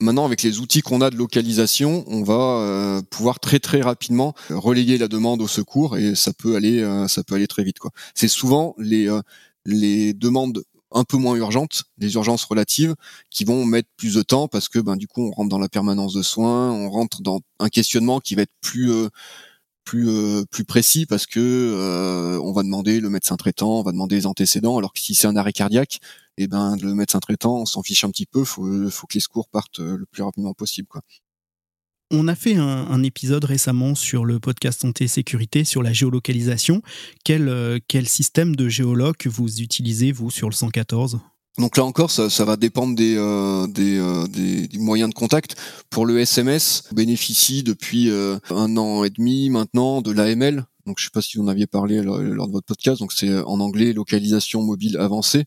maintenant 0.00 0.24
avec 0.24 0.42
les 0.42 0.60
outils 0.60 0.82
qu'on 0.82 1.00
a 1.00 1.10
de 1.10 1.16
localisation, 1.16 2.04
on 2.06 2.22
va 2.22 2.34
euh, 2.34 3.02
pouvoir 3.10 3.40
très 3.40 3.58
très 3.58 3.80
rapidement 3.80 4.34
relayer 4.50 4.98
la 4.98 5.08
demande 5.08 5.40
au 5.40 5.48
secours 5.48 5.96
et 5.96 6.14
ça 6.14 6.32
peut 6.32 6.56
aller, 6.56 6.80
euh, 6.80 7.08
ça 7.08 7.22
peut 7.22 7.34
aller 7.34 7.46
très 7.46 7.64
vite. 7.64 7.78
C'est 8.14 8.28
souvent 8.28 8.74
les, 8.78 9.08
euh, 9.08 9.20
les 9.64 10.12
demandes 10.12 10.62
un 10.94 11.04
peu 11.04 11.16
moins 11.16 11.36
urgentes, 11.36 11.84
les 11.98 12.14
urgences 12.14 12.44
relatives, 12.44 12.94
qui 13.30 13.44
vont 13.44 13.64
mettre 13.64 13.88
plus 13.96 14.14
de 14.14 14.22
temps 14.22 14.46
parce 14.46 14.68
que 14.68 14.78
ben, 14.78 14.96
du 14.96 15.06
coup 15.06 15.26
on 15.26 15.30
rentre 15.30 15.48
dans 15.48 15.58
la 15.58 15.68
permanence 15.68 16.12
de 16.12 16.22
soins, 16.22 16.70
on 16.70 16.90
rentre 16.90 17.22
dans 17.22 17.40
un 17.60 17.68
questionnement 17.68 18.20
qui 18.20 18.34
va 18.34 18.42
être 18.42 18.52
plus 18.60 18.90
plus 19.84 20.08
euh, 20.08 20.44
plus 20.50 20.64
précis 20.64 21.06
parce 21.06 21.26
que 21.26 21.40
euh, 21.40 22.40
on 22.42 22.52
va 22.52 22.62
demander 22.62 23.00
le 23.00 23.10
médecin 23.10 23.36
traitant, 23.36 23.80
on 23.80 23.82
va 23.82 23.92
demander 23.92 24.16
les 24.16 24.26
antécédents, 24.26 24.78
alors 24.78 24.92
que 24.92 25.00
si 25.00 25.14
c'est 25.14 25.26
un 25.26 25.36
arrêt 25.36 25.52
cardiaque, 25.52 26.00
eh 26.38 26.46
ben 26.46 26.76
le 26.76 26.94
médecin 26.94 27.20
traitant, 27.20 27.56
on 27.56 27.66
s'en 27.66 27.82
fiche 27.82 28.04
un 28.04 28.10
petit 28.10 28.26
peu, 28.26 28.44
faut 28.44 28.90
faut 28.90 29.06
que 29.06 29.14
les 29.14 29.20
secours 29.20 29.48
partent 29.48 29.80
euh, 29.80 29.96
le 29.96 30.06
plus 30.06 30.22
rapidement 30.22 30.54
possible. 30.54 30.88
On 32.10 32.28
a 32.28 32.34
fait 32.34 32.56
un, 32.56 33.02
épisode 33.02 33.44
récemment 33.44 33.94
sur 33.94 34.26
le 34.26 34.38
podcast 34.38 34.82
Santé 34.82 35.04
et 35.04 35.08
Sécurité 35.08 35.64
sur 35.64 35.82
la 35.82 35.94
géolocalisation. 35.94 36.82
Quel, 37.24 37.80
quel 37.88 38.06
système 38.06 38.54
de 38.54 38.68
géoloc 38.68 39.26
vous 39.26 39.62
utilisez, 39.62 40.12
vous, 40.12 40.30
sur 40.30 40.50
le 40.50 40.54
114 40.54 41.20
donc 41.58 41.76
là 41.76 41.84
encore, 41.84 42.10
ça, 42.10 42.44
va 42.44 42.56
dépendre 42.56 42.96
des, 42.96 43.14
euh, 43.16 43.66
euh, 43.78 44.26
des, 44.26 44.78
moyens 44.78 45.10
de 45.10 45.14
contact. 45.14 45.54
Pour 45.90 46.06
le 46.06 46.18
SMS, 46.18 46.84
on 46.90 46.94
bénéficie 46.94 47.62
depuis 47.62 48.10
euh, 48.10 48.38
un 48.50 48.76
an 48.78 49.04
et 49.04 49.10
demi 49.10 49.50
maintenant 49.50 50.00
de 50.00 50.12
l'AML. 50.12 50.64
Donc 50.86 50.98
je 50.98 51.04
sais 51.04 51.10
pas 51.12 51.20
si 51.20 51.36
vous 51.36 51.44
en 51.44 51.48
aviez 51.48 51.66
parlé 51.66 52.00
lors, 52.00 52.18
de 52.18 52.52
votre 52.52 52.66
podcast. 52.66 53.00
Donc 53.00 53.12
c'est 53.12 53.38
en 53.40 53.60
anglais 53.60 53.92
localisation 53.92 54.62
mobile 54.62 54.96
avancée. 54.96 55.44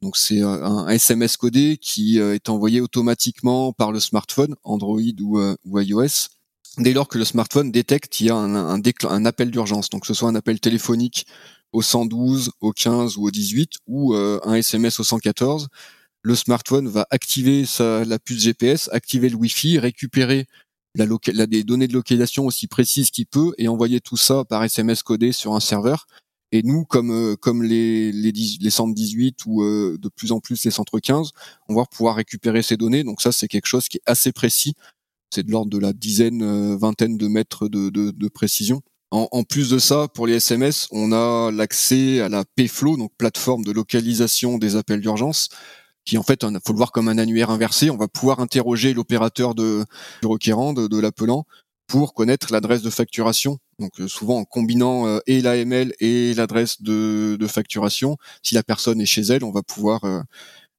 Donc 0.00 0.16
c'est 0.16 0.40
un 0.40 0.88
SMS 0.88 1.36
codé 1.36 1.78
qui 1.80 2.18
est 2.18 2.48
envoyé 2.48 2.80
automatiquement 2.80 3.72
par 3.72 3.92
le 3.92 4.00
smartphone, 4.00 4.56
Android 4.64 4.98
ou, 5.20 5.80
iOS, 5.80 6.30
dès 6.78 6.92
lors 6.92 7.06
que 7.06 7.18
le 7.18 7.24
smartphone 7.24 7.70
détecte 7.70 8.12
qu'il 8.12 8.26
y 8.26 8.30
a 8.30 8.34
un 8.34 9.24
appel 9.24 9.52
d'urgence. 9.52 9.90
Donc 9.90 10.00
que 10.00 10.06
ce 10.08 10.14
soit 10.14 10.28
un 10.28 10.34
appel 10.34 10.58
téléphonique 10.58 11.26
au 11.72 11.82
112, 11.82 12.52
au 12.60 12.72
15 12.72 13.16
ou 13.16 13.26
au 13.26 13.30
18 13.30 13.72
ou 13.86 14.14
euh, 14.14 14.40
un 14.44 14.54
SMS 14.54 15.00
au 15.00 15.04
114, 15.04 15.68
le 16.22 16.34
smartphone 16.34 16.88
va 16.88 17.06
activer 17.10 17.64
sa, 17.64 18.04
la 18.04 18.18
puce 18.18 18.42
GPS, 18.42 18.88
activer 18.92 19.28
le 19.28 19.36
Wi-Fi, 19.36 19.78
récupérer 19.78 20.46
la, 20.94 21.06
la 21.32 21.46
des 21.46 21.64
données 21.64 21.88
de 21.88 21.94
localisation 21.94 22.46
aussi 22.46 22.68
précises 22.68 23.10
qu'il 23.10 23.26
peut 23.26 23.54
et 23.58 23.68
envoyer 23.68 24.00
tout 24.00 24.16
ça 24.16 24.44
par 24.44 24.62
SMS 24.62 25.02
codé 25.02 25.32
sur 25.32 25.54
un 25.54 25.60
serveur. 25.60 26.06
Et 26.54 26.62
nous, 26.62 26.84
comme 26.84 27.10
euh, 27.10 27.34
comme 27.34 27.62
les 27.62 28.12
les, 28.12 28.32
les 28.32 28.70
centres 28.70 28.94
18 28.94 29.46
ou 29.46 29.62
euh, 29.62 29.96
de 29.98 30.08
plus 30.10 30.32
en 30.32 30.40
plus 30.40 30.62
les 30.64 30.70
centres 30.70 31.00
15, 31.00 31.30
on 31.68 31.74
va 31.74 31.86
pouvoir 31.86 32.16
récupérer 32.16 32.62
ces 32.62 32.76
données. 32.76 33.04
Donc 33.04 33.22
ça, 33.22 33.32
c'est 33.32 33.48
quelque 33.48 33.66
chose 33.66 33.88
qui 33.88 33.96
est 33.96 34.02
assez 34.04 34.32
précis. 34.32 34.74
C'est 35.30 35.44
de 35.44 35.50
l'ordre 35.50 35.70
de 35.70 35.78
la 35.78 35.94
dizaine, 35.94 36.76
vingtaine 36.76 37.16
de 37.16 37.26
mètres 37.26 37.68
de, 37.68 37.88
de, 37.88 38.10
de 38.10 38.28
précision. 38.28 38.82
En, 39.14 39.42
plus 39.44 39.68
de 39.68 39.78
ça, 39.78 40.08
pour 40.08 40.26
les 40.26 40.36
SMS, 40.36 40.88
on 40.90 41.12
a 41.12 41.50
l'accès 41.52 42.20
à 42.20 42.30
la 42.30 42.46
PFlow, 42.46 42.96
donc 42.96 43.12
plateforme 43.18 43.62
de 43.62 43.70
localisation 43.70 44.56
des 44.56 44.74
appels 44.74 45.02
d'urgence, 45.02 45.50
qui 46.06 46.16
en 46.16 46.22
fait, 46.22 46.42
il 46.44 46.58
faut 46.66 46.72
le 46.72 46.78
voir 46.78 46.92
comme 46.92 47.08
un 47.08 47.18
annuaire 47.18 47.50
inversé. 47.50 47.90
On 47.90 47.98
va 47.98 48.08
pouvoir 48.08 48.40
interroger 48.40 48.94
l'opérateur 48.94 49.54
de, 49.54 49.84
du 50.22 50.28
requérant, 50.28 50.72
de, 50.72 50.98
l'appelant, 50.98 51.44
pour 51.88 52.14
connaître 52.14 52.50
l'adresse 52.54 52.80
de 52.80 52.88
facturation. 52.88 53.58
Donc 53.78 54.00
euh, 54.00 54.08
souvent 54.08 54.38
en 54.38 54.44
combinant 54.44 55.06
euh, 55.06 55.18
et 55.26 55.42
l'AML 55.42 55.92
et 56.00 56.32
l'adresse 56.32 56.80
de, 56.80 57.36
facturation, 57.46 58.16
si 58.42 58.54
la 58.54 58.62
personne 58.62 58.98
est 58.98 59.06
chez 59.06 59.20
elle, 59.20 59.44
on 59.44 59.52
va 59.52 59.62
pouvoir 59.62 60.04
euh, 60.04 60.22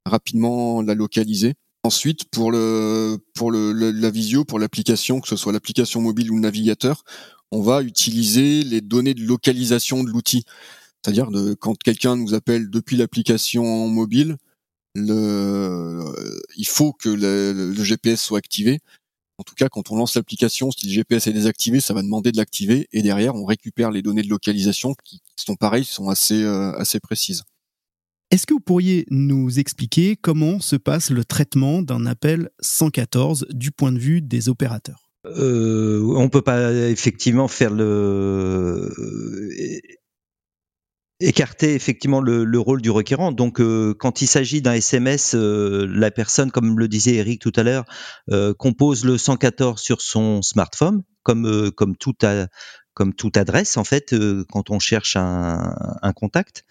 rapidement 0.08 0.82
la 0.82 0.96
localiser. 0.96 1.54
Ensuite, 1.84 2.24
pour 2.32 2.52
le 2.52 3.20
pour 3.36 3.52
le, 3.52 3.74
la 3.74 4.10
visio, 4.10 4.44
pour 4.44 4.58
l'application, 4.58 5.20
que 5.20 5.28
ce 5.28 5.36
soit 5.36 5.54
l'application 5.54 6.02
mobile 6.02 6.32
ou 6.32 6.36
le 6.36 6.42
navigateur, 6.42 7.04
on 7.54 7.62
va 7.62 7.84
utiliser 7.84 8.64
les 8.64 8.82
données 8.82 9.14
de 9.14 9.22
localisation 9.22 10.04
de 10.04 10.10
l'outil. 10.10 10.44
C'est-à-dire 11.02 11.30
quand 11.60 11.78
quelqu'un 11.78 12.16
nous 12.16 12.34
appelle 12.34 12.70
depuis 12.70 12.98
l'application 12.98 13.88
mobile, 13.88 14.38
le, 14.96 16.02
il 16.58 16.68
faut 16.68 16.94
que 16.94 17.10
le, 17.10 17.74
GPS 17.84 18.22
soit 18.22 18.40
activé. 18.40 18.80
En 19.38 19.44
tout 19.44 19.54
cas, 19.56 19.70
quand 19.70 19.92
on 19.92 19.98
lance 19.98 20.16
l'application, 20.16 20.72
si 20.72 20.88
le 20.88 20.94
GPS 20.94 21.28
est 21.28 21.34
désactivé, 21.34 21.80
ça 21.80 21.94
va 21.94 22.02
demander 22.02 22.32
de 22.32 22.38
l'activer 22.38 22.88
et 22.92 23.02
derrière, 23.04 23.36
on 23.36 23.46
récupère 23.46 23.92
les 23.92 24.02
données 24.02 24.24
de 24.24 24.30
localisation 24.30 24.96
qui 25.04 25.22
sont 25.36 25.56
pareilles, 25.56 25.86
sont 25.86 26.10
assez 26.10 26.42
euh, 26.42 26.72
assez 26.78 27.00
précises. 27.00 27.44
Est-ce 28.32 28.48
que 28.48 28.54
vous 28.54 28.60
pourriez 28.60 29.06
nous 29.12 29.60
expliquer 29.60 30.16
comment 30.16 30.60
se 30.60 30.76
passe 30.76 31.12
le 31.12 31.24
traitement 31.24 31.84
d'un 31.84 32.08
appel 32.08 32.50
114 32.62 33.46
du 33.52 33.72
point 33.72 33.92
de 33.92 34.00
vue 34.00 34.22
des 34.22 34.50
opérateurs? 34.50 35.03
Euh, 35.26 36.02
on 36.16 36.30
peut 36.30 36.42
pas 36.42 36.72
effectivement 36.72 37.48
faire 37.48 37.72
le 37.72 38.92
euh, 38.98 39.80
écarter 41.22 41.76
effectivement 41.76 42.20
le, 42.20 42.60
rôle 42.60 42.82
du 42.82 42.92
requérant. 42.92 43.32
Donc, 43.32 43.62
euh, 43.62 43.94
quand 43.98 44.22
il 44.22 44.28
s'agit 44.28 44.62
d'un 44.62 44.74
SMS, 44.74 45.34
euh, 45.36 45.88
la 45.90 46.12
personne, 46.12 46.52
comme 46.52 46.78
le 46.78 46.90
disait 46.90 47.16
Eric 47.16 47.42
tout 47.42 47.54
à 47.56 47.64
l'heure, 47.64 47.86
compose 48.58 49.06
le 49.06 49.18
114 49.18 49.82
sur 49.82 50.02
son 50.02 50.42
smartphone, 50.42 51.04
comme 51.24 51.72
comme 51.72 51.96
tout 51.96 52.14
comme 52.94 53.14
toute 53.14 53.38
adresse 53.38 53.78
en 53.78 53.84
fait 53.84 54.14
quand 54.52 54.70
on 54.70 54.80
cherche 54.80 55.16
un, 55.16 55.76
un 56.02 56.14
contact. 56.14 56.66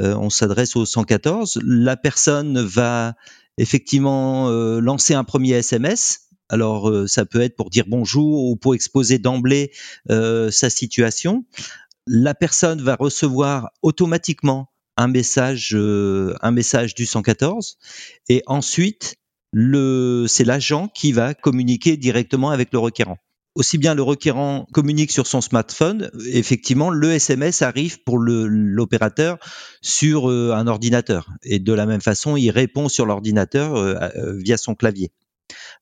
on 0.00 0.30
s'adresse 0.30 0.74
au 0.76 0.84
114. 0.84 1.60
La 1.64 1.96
personne 1.96 2.60
va 2.60 3.14
effectivement 3.56 4.50
lancer 4.80 5.14
un 5.14 5.24
premier 5.24 5.52
SMS 5.52 6.23
alors 6.48 6.92
ça 7.08 7.24
peut 7.24 7.40
être 7.40 7.56
pour 7.56 7.70
dire 7.70 7.84
bonjour 7.86 8.44
ou 8.44 8.56
pour 8.56 8.74
exposer 8.74 9.18
d'emblée 9.18 9.72
sa 10.08 10.70
situation. 10.70 11.44
La 12.06 12.34
personne 12.34 12.82
va 12.82 12.96
recevoir 12.96 13.70
automatiquement 13.82 14.70
un 14.96 15.08
message, 15.08 15.74
un 15.74 16.50
message 16.50 16.94
du 16.94 17.06
114 17.06 17.78
et 18.28 18.42
ensuite 18.46 19.16
c'est 19.54 20.44
l'agent 20.44 20.88
qui 20.88 21.12
va 21.12 21.34
communiquer 21.34 21.96
directement 21.96 22.50
avec 22.50 22.72
le 22.72 22.78
requérant. 22.78 23.18
Aussi 23.56 23.78
bien 23.78 23.94
le 23.94 24.02
requérant 24.02 24.66
communique 24.72 25.12
sur 25.12 25.28
son 25.28 25.40
smartphone, 25.40 26.10
effectivement, 26.32 26.90
le 26.90 27.12
SMS 27.12 27.62
arrive 27.62 28.02
pour 28.02 28.18
l'opérateur 28.18 29.38
sur 29.80 30.28
un 30.28 30.66
ordinateur. 30.66 31.30
Et 31.44 31.60
de 31.60 31.72
la 31.72 31.86
même 31.86 32.00
façon, 32.00 32.36
il 32.36 32.50
répond 32.50 32.88
sur 32.88 33.06
l'ordinateur 33.06 33.96
via 34.38 34.56
son 34.56 34.74
clavier. 34.74 35.12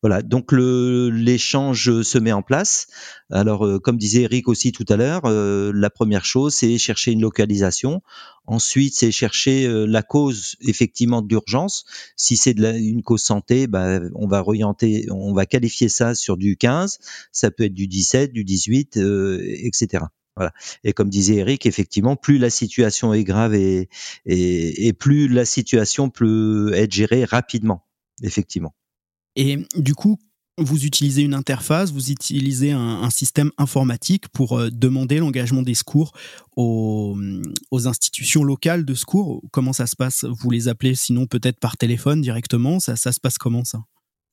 Voilà, 0.03 0.22
donc 0.22 0.51
l'échange 0.53 2.03
se 2.03 2.18
met 2.18 2.33
en 2.33 2.42
place. 2.42 2.88
Alors, 3.31 3.64
euh, 3.64 3.79
comme 3.79 3.96
disait 3.98 4.22
Eric 4.22 4.48
aussi 4.48 4.72
tout 4.72 4.85
à 4.88 4.96
l'heure, 4.96 5.22
euh, 5.27 5.70
la 5.75 5.90
première 5.90 6.25
chose, 6.25 6.55
c'est 6.55 6.77
chercher 6.79 7.12
une 7.12 7.20
localisation. 7.20 8.03
Ensuite, 8.46 8.94
c'est 8.96 9.12
chercher 9.12 9.66
euh, 9.66 9.87
la 9.87 10.03
cause 10.03 10.57
effectivement 10.61 11.22
d'urgence. 11.22 11.85
Si 12.16 12.37
c'est 12.37 12.59
une 12.59 13.03
cause 13.03 13.22
santé, 13.22 13.68
bah, 13.68 14.01
on 14.16 14.27
va 14.27 14.40
orienter, 14.40 15.07
on 15.11 15.33
va 15.33 15.46
qualifier 15.46 15.88
ça 15.88 16.14
sur 16.16 16.37
du 16.37 16.57
15. 16.57 16.98
Ça 17.31 17.53
peut 17.53 17.64
être 17.64 17.75
du 17.75 17.87
17, 17.87 18.33
du 18.33 18.44
18, 18.44 18.96
etc. 18.96 20.05
Voilà. 20.35 20.53
Et 20.83 20.92
comme 20.92 21.11
disait 21.11 21.37
Eric, 21.37 21.66
effectivement, 21.66 22.16
plus 22.16 22.38
la 22.38 22.51
situation 22.51 23.14
est 23.14 23.25
grave 23.25 23.55
et, 23.55 23.88
et 24.27 24.92
plus 24.94 25.29
la 25.29 25.44
situation 25.44 26.11
peut 26.11 26.72
être 26.75 26.92
gérée 26.92 27.25
rapidement, 27.25 27.85
effectivement. 28.22 28.75
Et 29.37 29.59
du 29.77 29.95
coup, 29.95 30.18
vous 30.59 30.85
utilisez 30.85 31.23
une 31.23 31.35
interface, 31.35 31.92
vous 31.92 32.11
utilisez 32.11 32.73
un, 32.73 33.09
système 33.11 33.51
informatique 33.59 34.29
pour 34.29 34.59
euh, 34.59 34.71
demander 34.71 35.18
l'engagement 35.18 35.62
des 35.62 35.75
secours 35.75 36.12
aux, 36.57 37.16
institutions 37.87 38.45
locales 38.45 38.85
de 38.85 38.95
secours. 38.95 39.42
Comment 39.51 39.73
ça 39.73 39.87
se 39.87 39.97
passe? 39.97 40.25
Vous 40.25 40.51
les 40.51 40.68
appelez 40.68 40.95
sinon 40.95 41.27
peut-être 41.27 41.59
par 41.59 41.77
téléphone 41.77 42.21
directement 42.21 42.81
ça, 42.81 42.97
se 42.97 43.21
passe 43.21 43.38
comment 43.38 43.64
ça? 43.64 43.81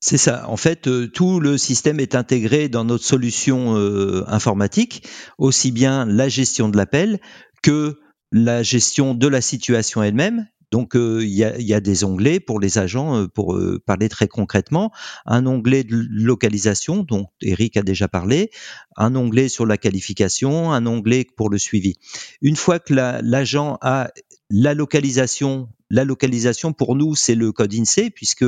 C'est 0.00 0.18
ça. 0.18 0.48
En 0.48 0.56
fait, 0.56 0.86
euh, 0.86 1.08
tout 1.08 1.40
le 1.40 1.58
système 1.58 2.00
est 2.00 2.14
intégré 2.14 2.68
dans 2.68 2.84
notre 2.84 3.04
solution 3.04 3.76
euh, 3.76 4.24
informatique, 4.28 5.06
aussi 5.36 5.72
bien 5.72 6.06
la 6.06 6.28
gestion 6.28 6.68
de 6.68 6.76
l'appel 6.76 7.20
que 7.62 7.98
la 8.32 8.62
gestion 8.62 9.14
de 9.14 9.26
la 9.26 9.40
situation 9.40 10.02
elle-même 10.02 10.46
donc 10.70 10.94
euh, 10.94 11.24
il 11.24 11.30
y, 11.30 11.74
a, 11.74 11.80
des 11.80 12.04
onglets 12.04 12.38
pour 12.38 12.60
les 12.60 12.78
agents, 12.78 13.16
euh, 13.16 13.26
pour 13.26 13.56
euh, 13.56 13.82
parler 13.84 14.08
très 14.08 14.28
concrètement, 14.28 14.92
un 15.26 15.46
onglet 15.46 15.82
de 15.82 15.96
localisation 16.08 17.02
dont 17.02 17.26
Eric 17.42 17.76
a 17.76 17.82
déjà 17.82 18.06
parlé, 18.06 18.50
un 18.96 19.16
onglet 19.16 19.48
sur 19.48 19.66
la 19.66 19.76
qualification, 19.76 20.72
un 20.72 20.86
onglet 20.86 21.26
pour 21.36 21.50
le 21.50 21.58
suivi. 21.58 21.96
Une 22.40 22.56
fois 22.56 22.78
que 22.78 22.94
l'agent 22.94 23.78
a 23.80 24.10
la 24.50 24.74
localisation 24.74 25.68
la 25.92 26.04
localisation, 26.04 26.72
pour 26.72 26.94
nous, 26.94 27.16
c'est 27.16 27.34
le 27.34 27.50
code 27.50 27.74
INSEE, 27.74 28.10
puisque 28.10 28.44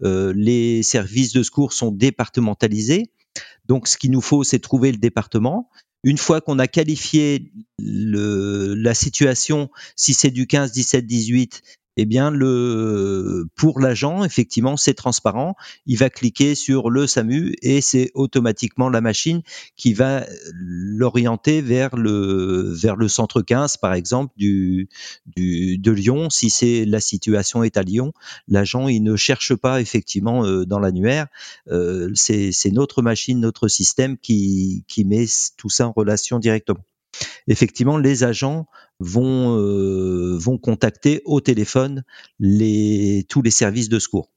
les 0.00 0.82
services 0.84 1.32
de 1.32 1.42
secours 1.42 1.72
sont 1.72 1.90
départementalisés. 1.90 3.10
Donc, 3.66 3.88
ce 3.88 3.96
qu'il 3.96 4.12
nous 4.12 4.20
faut, 4.20 4.44
c'est 4.44 4.60
trouver 4.60 4.92
le 4.92 4.98
département. 4.98 5.68
Une 6.04 6.18
fois 6.18 6.40
qu'on 6.40 6.58
a 6.58 6.66
qualifié 6.66 7.50
le, 7.78 8.74
la 8.74 8.94
situation, 8.94 9.70
si 9.96 10.14
c'est 10.14 10.30
du 10.30 10.46
15, 10.46 10.72
17, 10.72 11.06
18, 11.06 11.62
eh 11.96 12.04
bien 12.04 12.30
le 12.30 13.46
pour 13.54 13.80
l'agent 13.80 14.24
effectivement 14.24 14.76
c'est 14.76 14.94
transparent. 14.94 15.56
Il 15.86 15.98
va 15.98 16.10
cliquer 16.10 16.54
sur 16.54 16.90
le 16.90 17.06
SAMU 17.06 17.54
et 17.62 17.80
c'est 17.80 18.10
automatiquement 18.14 18.88
la 18.88 19.00
machine 19.00 19.42
qui 19.76 19.94
va 19.94 20.26
l'orienter 20.52 21.60
vers 21.60 21.96
le 21.96 22.74
centre 23.08 23.42
15 23.42 23.76
par 23.76 23.94
exemple 23.94 24.32
du, 24.36 24.88
de 25.36 25.90
Lyon. 25.92 26.30
Si 26.30 26.50
c'est 26.50 26.84
la 26.84 27.00
situation 27.00 27.62
est 27.62 27.76
à 27.76 27.82
Lyon 27.82 28.12
l'agent 28.48 28.88
il 28.88 29.02
ne 29.02 29.16
cherche 29.16 29.54
pas 29.54 29.80
effectivement 29.80 30.44
euh, 30.44 30.64
dans 30.66 30.78
l'annuaire. 30.78 31.28
Euh, 31.68 32.10
c'est 32.14 32.52
c'est 32.52 32.70
notre 32.70 33.02
machine 33.02 33.40
notre 33.40 33.68
système 33.68 34.18
qui 34.18 34.84
qui 34.88 35.04
met 35.04 35.26
tout 35.56 35.70
ça 35.70 35.88
en 35.88 35.92
relation 35.92 36.38
directement 36.38 36.84
effectivement, 37.48 37.98
les 37.98 38.24
agents 38.24 38.66
vont, 39.00 39.58
euh, 39.58 40.38
contacter 40.62 41.20
au 41.24 41.40
téléphone 41.40 42.04
tous 42.40 43.42
les 43.42 43.50
services 43.50 43.88
de 43.88 43.98
secours. 43.98 44.30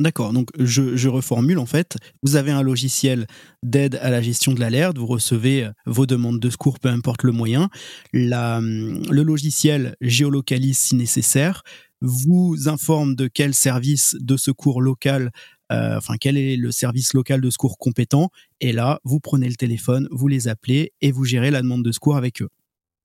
D'accord, 0.00 0.32
donc 0.32 0.48
je, 0.58 1.08
reformule 1.08 1.58
en 1.58 1.66
fait. 1.66 1.98
Vous 2.22 2.36
avez 2.36 2.50
un 2.50 2.62
logiciel 2.62 3.26
d'aide 3.62 3.96
à 4.00 4.08
la 4.08 4.22
gestion 4.22 4.54
de 4.54 4.60
l'alerte, 4.60 4.96
vous 4.96 5.06
recevez 5.06 5.64
euh, 5.64 5.72
vos 5.84 6.06
demandes 6.06 6.40
de 6.40 6.48
secours, 6.48 6.80
peu 6.80 6.88
importe 6.88 7.22
le 7.22 7.32
moyen. 7.32 7.68
Hum, 8.14 9.02
le 9.10 9.22
logiciel 9.22 9.96
géolocalise 10.00 10.78
si 10.78 10.94
nécessaire, 10.96 11.62
vous 12.00 12.68
informe 12.68 13.14
de 13.14 13.28
quel 13.28 13.54
service 13.54 14.16
de 14.20 14.36
secours 14.36 14.80
local 14.80 15.30
euh, 15.70 15.96
enfin 15.96 16.14
quel 16.18 16.36
est 16.36 16.56
le 16.56 16.72
service 16.72 17.14
local 17.14 17.40
de 17.40 17.50
secours 17.50 17.78
compétent, 17.78 18.30
et 18.60 18.72
là, 18.72 19.00
vous 19.04 19.20
prenez 19.20 19.48
le 19.48 19.54
téléphone, 19.54 20.08
vous 20.10 20.26
les 20.26 20.48
appelez 20.48 20.92
et 21.00 21.12
vous 21.12 21.24
gérez 21.24 21.50
la 21.50 21.62
demande 21.62 21.84
de 21.84 21.92
secours 21.92 22.16
avec 22.16 22.42
eux. 22.42 22.48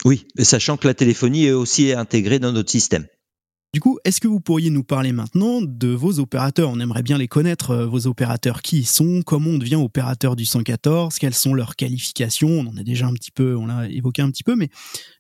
Oui, 0.04 0.26
sachant 0.40 0.78
que 0.78 0.88
la 0.88 0.94
téléphonie 0.94 1.46
est 1.46 1.52
aussi 1.52 1.94
intégrée 1.94 2.40
dans 2.40 2.52
notre 2.52 2.72
système. 2.72 3.06
Du 3.76 3.82
coup, 3.82 4.00
est-ce 4.06 4.22
que 4.22 4.30
vous 4.30 4.40
pourriez 4.40 4.70
nous 4.70 4.86
parler 4.86 5.12
maintenant 5.12 5.62
de 5.62 5.90
vos 5.90 6.20
opérateurs? 6.20 6.70
On 6.70 6.80
aimerait 6.80 7.04
bien 7.04 7.18
les 7.18 7.28
connaître, 7.28 7.72
euh, 7.72 7.86
vos 7.86 8.08
opérateurs, 8.08 8.62
qui 8.62 8.78
ils 8.80 8.86
sont, 8.86 9.22
comment 9.22 9.50
on 9.50 9.58
devient 9.58 9.76
opérateur 9.76 10.38
du 10.38 10.46
114, 10.46 11.20
quelles 11.20 11.34
sont 11.34 11.54
leurs 11.54 11.76
qualifications? 11.76 12.48
On 12.48 12.68
en 12.68 12.78
a 12.78 12.84
déjà 12.84 13.06
un 13.06 13.12
petit 13.12 13.32
peu, 13.32 13.54
on 13.58 13.66
l'a 13.66 13.90
évoqué 13.90 14.22
un 14.22 14.32
petit 14.32 14.46
peu, 14.46 14.56
mais 14.56 14.70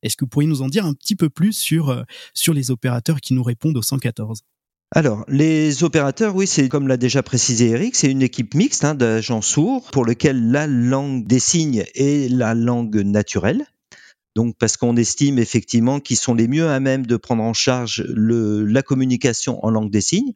est-ce 0.03 0.15
que 0.15 0.23
vous 0.23 0.29
pourriez 0.29 0.47
nous 0.47 0.61
en 0.61 0.69
dire 0.69 0.85
un 0.85 0.93
petit 0.93 1.17
peu 1.17 1.29
plus 1.29 1.51
sur, 1.51 1.89
euh, 1.89 2.03
les 2.47 2.71
opérateurs 2.71 3.19
qui 3.19 3.33
nous 3.33 3.43
répondent 3.43 3.75
au 3.75 3.81
114 3.81 4.39
alors, 4.91 5.25
les 5.27 5.83
opérateurs, 5.83 6.35
oui, 6.35 6.47
c'est 6.47 6.69
comme 6.69 6.87
l'a 6.87 6.95
déjà 6.95 7.23
précisé 7.23 7.71
Eric, 7.71 7.95
c'est 7.95 8.09
une 8.09 8.21
équipe 8.21 8.53
mixte 8.53 8.85
hein, 8.85 8.95
d'agents 8.95 9.41
sourds 9.41 9.89
pour 9.91 10.05
lequel 10.05 10.51
la 10.51 10.67
langue 10.67 11.27
des 11.27 11.39
signes 11.39 11.83
est 11.95 12.31
la 12.31 12.53
langue 12.53 12.95
naturelle. 13.01 13.65
Donc, 14.35 14.55
parce 14.59 14.75
qu'on 14.75 14.97
estime 14.97 15.39
effectivement 15.39 15.99
qu'ils 15.99 16.17
sont 16.17 16.33
les 16.33 16.47
mieux 16.47 16.67
à 16.67 16.79
même 16.79 17.05
de 17.05 17.15
prendre 17.15 17.43
en 17.43 17.53
charge 17.53 18.03
la 18.07 18.81
communication 18.81 19.63
en 19.65 19.69
langue 19.69 19.89
des 19.89 20.01
signes. 20.01 20.33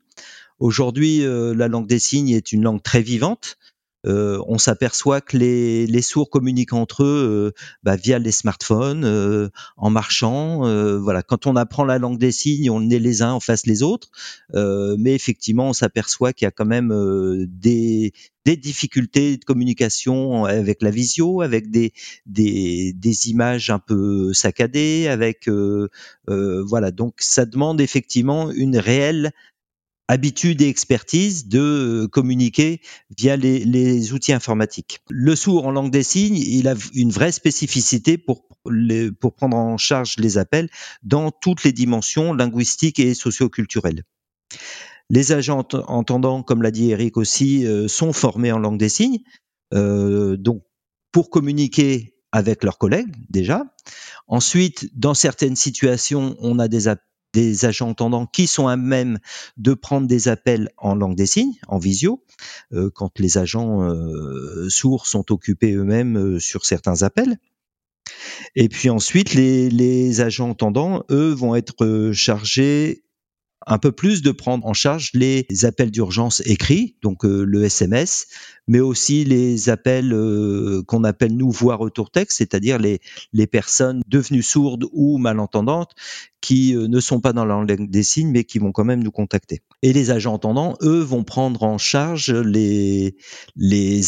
Aujourd'hui, 0.59 1.25
euh, 1.25 1.53
la 1.53 1.67
langue 1.67 1.87
des 1.87 1.99
signes 1.99 2.29
est 2.29 2.51
une 2.51 2.63
langue 2.63 2.81
très 2.81 3.01
vivante. 3.01 3.57
Euh, 4.05 4.41
on 4.47 4.57
s'aperçoit 4.57 5.19
que 5.19 5.37
les, 5.37 5.85
les, 5.85 6.01
sourds 6.01 6.29
communiquent 6.29 6.73
entre 6.73 7.03
eux 7.03 7.53
bah, 7.83 7.97
via 7.97 8.17
les 8.17 8.31
smartphones, 8.31 9.03
euh, 9.03 9.49
en 9.75 9.89
marchant. 9.89 10.59
voilà, 10.99 11.21
quand 11.21 11.47
on 11.47 11.55
apprend 11.55 11.83
la 11.83 11.99
langue 11.99 12.17
des 12.17 12.31
signes, 12.31 12.69
on 12.69 12.89
est 12.89 12.99
les 12.99 13.21
uns 13.21 13.33
en 13.33 13.39
face 13.39 13.65
les 13.65 13.83
autres, 13.83 14.09
mais 14.53 15.13
effectivement, 15.13 15.69
on 15.69 15.73
s'aperçoit 15.73 16.33
qu'il 16.33 16.45
y 16.45 16.47
a 16.47 16.51
quand 16.51 16.65
même 16.65 16.93
des, 17.49 18.13
des 18.45 18.57
difficultés 18.57 19.37
de 19.37 19.43
communication 19.43 20.45
avec 20.45 20.81
la 20.81 20.91
visio, 20.91 21.41
avec 21.41 21.69
des, 21.69 21.93
des, 22.25 22.93
des 22.93 23.29
images 23.29 23.69
un 23.69 23.79
peu 23.79 24.33
saccadées, 24.33 25.07
avec 25.07 25.49
voilà. 26.27 26.91
Donc, 26.91 27.15
ça 27.19 27.45
demande 27.45 27.81
effectivement 27.81 28.51
une 28.51 28.77
réelle 28.77 29.31
habitude 30.09 30.63
et 30.63 30.67
expertise 30.67 31.47
de 31.47 31.59
euh, 31.59 32.07
communiquer 32.07 32.81
via 33.15 33.37
les, 33.37 34.11
outils 34.11 34.33
informatiques. 34.33 34.99
Le 35.07 35.35
sourd 35.35 35.67
en 35.67 35.71
langue 35.71 35.91
des 35.91 36.03
signes, 36.03 36.35
il 36.35 36.67
a 36.67 36.73
une 36.95 37.11
vraie 37.11 37.31
spécificité 37.31 38.17
pour, 38.17 38.47
pour 39.21 39.35
prendre 39.35 39.55
en 39.55 39.77
charge 39.77 40.15
les 40.17 40.39
appels 40.39 40.67
dans 41.03 41.29
toutes 41.29 41.63
les 41.63 41.71
dimensions 41.71 42.33
linguistiques 42.33 42.99
et 42.99 43.13
socioculturelles. 43.13 44.03
Les 45.11 45.31
agents 45.31 45.65
entendants, 45.73 46.41
comme 46.41 46.63
l'a 46.63 46.71
dit 46.71 46.89
Eric 46.89 47.15
aussi, 47.15 47.65
euh, 47.67 47.87
sont 47.87 48.11
formés 48.11 48.51
en 48.51 48.59
langue 48.59 48.79
des 48.79 48.89
signes, 48.89 49.19
euh, 49.75 50.37
donc 50.37 50.63
pour 51.11 51.29
communiquer 51.29 52.15
avec 52.31 52.63
leurs 52.63 52.79
collègues 52.79 53.15
déjà. 53.29 53.63
Ensuite, 54.27 54.89
dans 54.99 55.13
certaines 55.13 55.55
situations, 55.55 56.35
on 56.39 56.57
a 56.57 56.67
des, 56.67 56.87
des 57.33 57.65
agents 57.65 57.89
entendants 57.89 58.25
qui 58.25 58.47
sont 58.47 58.67
à 58.67 58.75
même 58.75 59.19
de 59.57 59.73
prendre 59.73 60.07
des 60.07 60.27
appels 60.27 60.69
en 60.77 60.95
langue 60.95 61.15
des 61.15 61.25
signes, 61.25 61.59
en 61.67 61.77
visio, 61.77 62.23
euh, 62.73 62.89
quand 62.93 63.19
les 63.19 63.37
agents 63.37 63.83
euh, 63.83 64.67
sourds 64.69 65.07
sont 65.07 65.31
occupés 65.31 65.73
eux-mêmes 65.73 66.17
euh, 66.17 66.39
sur 66.39 66.65
certains 66.65 67.03
appels. 67.03 67.37
Et 68.55 68.69
puis 68.69 68.89
ensuite, 68.89 69.33
les, 69.33 69.69
les, 69.69 70.21
agents 70.21 70.49
entendants, 70.49 71.03
eux, 71.11 71.31
vont 71.31 71.55
être 71.55 72.11
chargés 72.13 73.03
un 73.67 73.77
peu 73.77 73.91
plus 73.91 74.21
de 74.21 74.31
prendre 74.31 74.65
en 74.65 74.73
charge 74.73 75.11
les 75.13 75.45
appels 75.63 75.91
d'urgence 75.91 76.41
écrits, 76.45 76.95
donc 77.01 77.25
euh, 77.25 77.43
le 77.43 77.63
SMS, 77.63 78.27
mais 78.67 78.79
aussi 78.79 79.25
les 79.25 79.69
appels 79.69 80.13
euh, 80.13 80.81
qu'on 80.87 81.03
appelle 81.03 81.35
nous 81.35 81.51
voix 81.51 81.75
retour 81.75 82.09
texte, 82.11 82.37
c'est-à-dire 82.37 82.77
les, 82.79 82.99
les 83.33 83.47
personnes 83.47 84.01
devenues 84.07 84.43
sourdes 84.43 84.85
ou 84.91 85.17
malentendantes 85.17 85.93
qui 86.41 86.73
euh, 86.73 86.87
ne 86.87 86.99
sont 86.99 87.19
pas 87.19 87.33
dans 87.33 87.45
la 87.45 87.55
langue 87.55 87.89
des 87.89 88.03
signes, 88.03 88.31
mais 88.31 88.43
qui 88.43 88.59
vont 88.59 88.71
quand 88.71 88.85
même 88.85 89.03
nous 89.03 89.11
contacter. 89.11 89.61
Et 89.81 89.93
les 89.93 90.11
agents 90.11 90.33
entendants, 90.33 90.77
eux, 90.81 91.01
vont 91.01 91.23
prendre 91.23 91.63
en 91.63 91.77
charge 91.77 92.31
les, 92.33 93.13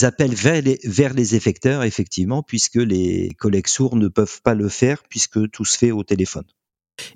appels 0.06 0.34
vers 0.34 1.14
les 1.14 1.36
effecteurs, 1.36 1.84
effectivement, 1.84 2.42
puisque 2.42 2.76
les 2.76 3.32
collègues 3.38 3.68
sourds 3.68 3.96
ne 3.96 4.08
peuvent 4.08 4.42
pas 4.44 4.54
le 4.54 4.70
faire, 4.70 5.04
puisque 5.10 5.50
tout 5.52 5.66
se 5.66 5.78
fait 5.78 5.92
au 5.92 6.04
téléphone. 6.04 6.46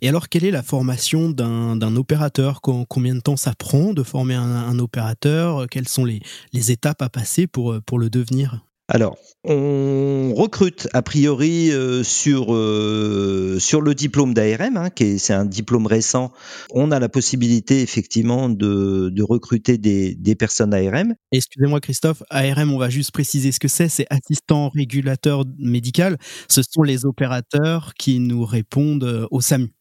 Et 0.02 0.10
alors, 0.10 0.30
quelle 0.30 0.46
est 0.46 0.52
la 0.52 0.64
formation 0.64 1.30
d'un 1.30 1.96
opérateur? 1.96 2.62
Combien 2.62 3.16
de 3.16 3.20
temps 3.20 3.38
ça 3.38 3.54
prend 3.54 3.94
de 3.94 4.04
former 4.04 4.36
un, 4.36 4.80
opérateur? 4.80 5.68
Quelles 5.70 5.88
sont 5.88 6.06
les, 6.06 6.22
étapes 6.54 7.02
à 7.02 7.10
passer 7.10 7.48
pour 7.48 7.72
le 7.72 8.10
devenir? 8.10 8.66
Alors, 8.88 9.18
on 9.44 10.34
recrute 10.36 10.88
a 10.94 11.02
priori 11.02 11.72
euh, 11.72 12.04
sur 12.04 12.54
euh, 12.54 13.58
sur 13.60 13.82
le 13.82 13.96
diplôme 13.96 14.36
d'ARM, 14.36 14.78
hein, 14.78 14.90
qui 14.92 15.18
c'est 15.18 15.34
un 15.34 15.46
diplôme 15.46 15.88
récent. 15.88 16.32
On 16.72 16.92
a 16.92 17.00
la 17.00 17.10
possibilité 17.10 17.82
effectivement 17.82 18.48
de, 18.48 19.10
de 19.10 19.24
recruter 19.24 19.80
des, 19.80 20.14
des 20.14 20.36
personnes 20.36 20.72
ARM. 20.72 21.16
Excusez-moi 21.32 21.80
Christophe, 21.80 22.22
ARM, 22.30 22.72
on 22.72 22.78
va 22.78 22.92
juste 22.92 23.12
préciser 23.12 23.52
ce 23.52 23.60
que 23.60 23.68
c'est. 23.68 23.90
C'est 23.90 24.06
assistant 24.12 24.70
régulateur 24.70 25.46
médical. 25.58 26.18
Ce 26.48 26.62
sont 26.62 26.84
les 26.84 27.06
opérateurs 27.06 27.96
qui 27.96 28.20
nous 28.20 28.46
répondent 28.46 29.04
euh, 29.04 29.26
au 29.32 29.42
SAMU. 29.42 29.75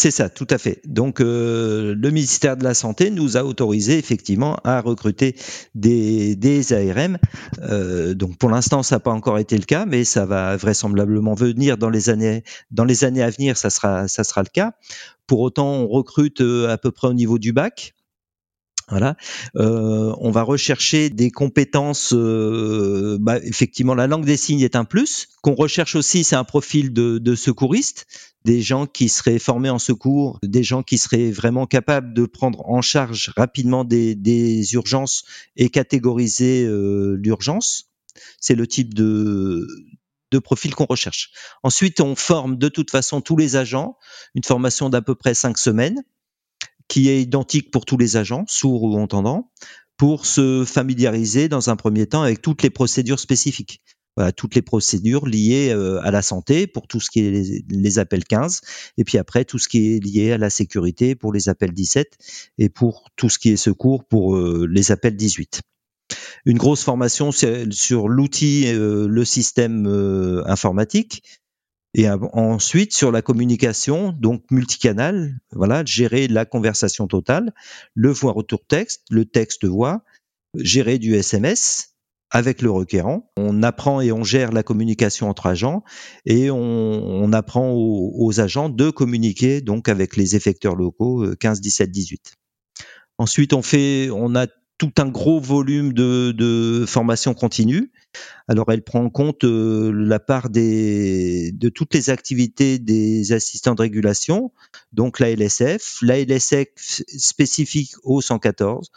C'est 0.00 0.10
ça, 0.10 0.30
tout 0.30 0.46
à 0.48 0.56
fait. 0.56 0.80
Donc 0.86 1.20
euh, 1.20 1.94
le 1.94 2.10
ministère 2.10 2.56
de 2.56 2.64
la 2.64 2.72
Santé 2.72 3.10
nous 3.10 3.36
a 3.36 3.44
autorisé 3.44 3.98
effectivement 3.98 4.56
à 4.64 4.80
recruter 4.80 5.36
des, 5.74 6.72
ARM. 6.72 7.18
Euh, 7.58 8.14
donc 8.14 8.38
pour 8.38 8.48
l'instant, 8.48 8.82
ça 8.82 8.96
n'a 8.96 9.00
pas 9.00 9.10
encore 9.10 9.36
été 9.36 9.58
le 9.58 9.64
cas, 9.64 9.84
mais 9.84 10.04
ça 10.04 10.24
va 10.24 10.56
vraisemblablement 10.56 11.34
venir 11.34 11.76
dans 11.76 11.90
les 11.90 12.08
années, 12.08 12.42
à 12.72 13.28
venir, 13.28 13.58
ça 13.58 13.68
sera, 13.68 14.06
le 14.06 14.50
cas. 14.50 14.72
Pour 15.26 15.40
autant, 15.40 15.70
on 15.70 15.86
recrute 15.86 16.40
euh, 16.40 16.70
à 16.70 16.78
peu 16.78 16.92
près 16.92 17.08
au 17.08 17.12
niveau 17.12 17.38
du 17.38 17.52
bac. 17.52 17.92
Voilà. 18.88 19.16
On 19.54 20.30
va 20.32 20.42
rechercher 20.42 21.10
des 21.10 21.30
compétences. 21.30 22.12
Bah, 22.12 23.38
effectivement, 23.44 23.94
la 23.94 24.08
langue 24.08 24.24
des 24.24 24.36
signes 24.36 24.62
est 24.62 24.74
un 24.74 24.84
plus. 24.84 25.28
Qu'on 25.42 25.54
recherche 25.54 25.94
aussi, 25.94 26.24
c'est 26.24 26.34
un 26.34 26.42
profil 26.42 26.92
de 26.92 27.34
secouriste, 27.36 28.06
des 28.44 28.62
gens 28.62 28.86
qui 28.86 29.08
seraient 29.08 29.38
formés 29.38 29.70
en 29.70 29.78
secours, 29.78 30.38
des 30.42 30.62
gens 30.62 30.82
qui 30.82 30.98
seraient 30.98 31.30
vraiment 31.30 31.66
capables 31.66 32.14
de 32.14 32.24
prendre 32.24 32.66
en 32.68 32.80
charge 32.82 33.32
rapidement 33.36 33.84
des, 33.84 34.74
urgences 34.74 35.24
et 35.56 35.68
catégoriser 35.68 36.64
euh, 36.64 37.16
l'urgence. 37.20 37.90
C'est 38.40 38.54
le 38.54 38.66
type 38.66 38.94
de, 38.94 39.66
de 40.30 40.38
profil 40.38 40.74
qu'on 40.74 40.86
recherche. 40.86 41.30
Ensuite, 41.62 42.00
on 42.00 42.16
forme 42.16 42.56
de 42.56 42.68
toute 42.68 42.90
façon 42.90 43.20
tous 43.20 43.36
les 43.36 43.56
agents, 43.56 43.96
une 44.34 44.44
formation 44.44 44.88
d'à 44.88 45.02
peu 45.02 45.14
près 45.14 45.34
cinq 45.34 45.58
semaines 45.58 46.02
qui 46.88 47.08
est 47.08 47.22
identique 47.22 47.70
pour 47.70 47.84
tous 47.84 47.96
les 47.96 48.16
agents, 48.16 48.44
sourds 48.48 48.82
ou 48.82 48.98
entendants, 48.98 49.52
pour 49.96 50.26
se 50.26 50.64
familiariser 50.64 51.48
dans 51.48 51.70
un 51.70 51.76
premier 51.76 52.06
temps 52.06 52.22
avec 52.22 52.42
toutes 52.42 52.62
les 52.62 52.70
procédures 52.70 53.20
spécifiques. 53.20 53.82
Voilà, 54.16 54.32
toutes 54.32 54.54
les 54.54 54.62
procédures 54.62 55.26
liées 55.26 55.70
euh, 55.70 56.00
à 56.02 56.10
la 56.10 56.20
santé 56.20 56.66
pour 56.66 56.88
tout 56.88 57.00
ce 57.00 57.10
qui 57.10 57.20
est 57.20 57.64
les, 57.70 57.98
appels 57.98 58.24
15, 58.24 58.60
et 58.98 59.04
puis 59.04 59.18
après 59.18 59.44
tout 59.44 59.58
ce 59.58 59.68
qui 59.68 59.94
est 59.94 60.04
lié 60.04 60.32
à 60.32 60.38
la 60.38 60.50
sécurité 60.50 61.14
pour 61.14 61.32
les 61.32 61.48
appels 61.48 61.72
17, 61.72 62.18
et 62.58 62.68
pour 62.68 63.08
tout 63.16 63.28
ce 63.28 63.38
qui 63.38 63.50
est 63.50 63.56
secours 63.56 64.04
pour 64.04 64.36
euh, 64.36 64.66
les 64.70 64.92
appels 64.92 65.16
18 65.16 65.60
une 66.46 66.58
grosse 66.58 66.82
formation 66.82 67.30
sur 67.32 68.08
l'outil, 68.08 68.64
euh, 68.66 69.06
le 69.06 69.24
système 69.26 69.86
informatique, 70.46 71.22
et 71.94 72.08
ensuite, 72.08 72.92
sur 72.92 73.10
la 73.10 73.20
communication, 73.20 74.12
donc 74.12 74.44
multicanal, 74.50 75.38
voilà, 75.52 75.84
gérer 75.84 76.28
la 76.28 76.44
conversation 76.44 77.08
totale, 77.08 77.52
le 77.94 78.10
voix 78.10 78.32
retour 78.32 78.64
texte, 78.66 79.02
le 79.10 79.24
texte 79.24 79.64
voix, 79.64 80.02
gérer 80.54 80.98
du 80.98 81.14
SMS 81.14 81.90
avec 82.30 82.62
le 82.62 82.70
requérant. 82.70 83.30
On 83.36 83.62
apprend 83.62 84.00
et 84.00 84.12
on 84.12 84.24
gère 84.24 84.52
la 84.52 84.62
communication 84.62 85.28
entre 85.28 85.46
agents 85.46 85.82
et 86.26 86.50
on, 86.50 86.56
on 86.58 87.32
apprend 87.32 87.70
aux, 87.70 88.12
aux, 88.16 88.40
agents 88.40 88.68
de 88.68 88.90
communiquer 88.90 89.60
donc 89.60 89.88
avec 89.88 90.16
les 90.16 90.36
effecteurs 90.36 90.76
locaux 90.76 91.26
15, 91.38 91.60
17, 91.60 91.90
18. 91.90 92.34
Ensuite, 93.18 93.52
on 93.52 93.62
fait, 93.62 94.08
on 94.10 94.34
a 94.34 94.46
tout 94.80 94.92
un 94.96 95.08
gros 95.08 95.38
volume 95.38 95.92
de, 95.92 96.32
de 96.32 96.86
formation 96.86 97.34
continue. 97.34 97.92
Alors, 98.48 98.72
elle 98.72 98.82
prend 98.82 99.04
en 99.04 99.10
compte 99.10 99.44
euh, 99.44 99.92
la 99.94 100.18
part 100.18 100.48
des, 100.48 101.52
de 101.52 101.68
toutes 101.68 101.92
les 101.92 102.08
activités 102.08 102.78
des 102.78 103.32
assistants 103.32 103.74
de 103.74 103.82
régulation, 103.82 104.52
donc 104.94 105.20
la 105.20 105.28
LSF, 105.32 105.98
la 106.00 106.18
LSF 106.18 106.68
spécifique 106.78 107.92
au 108.04 108.22
114. 108.22 108.90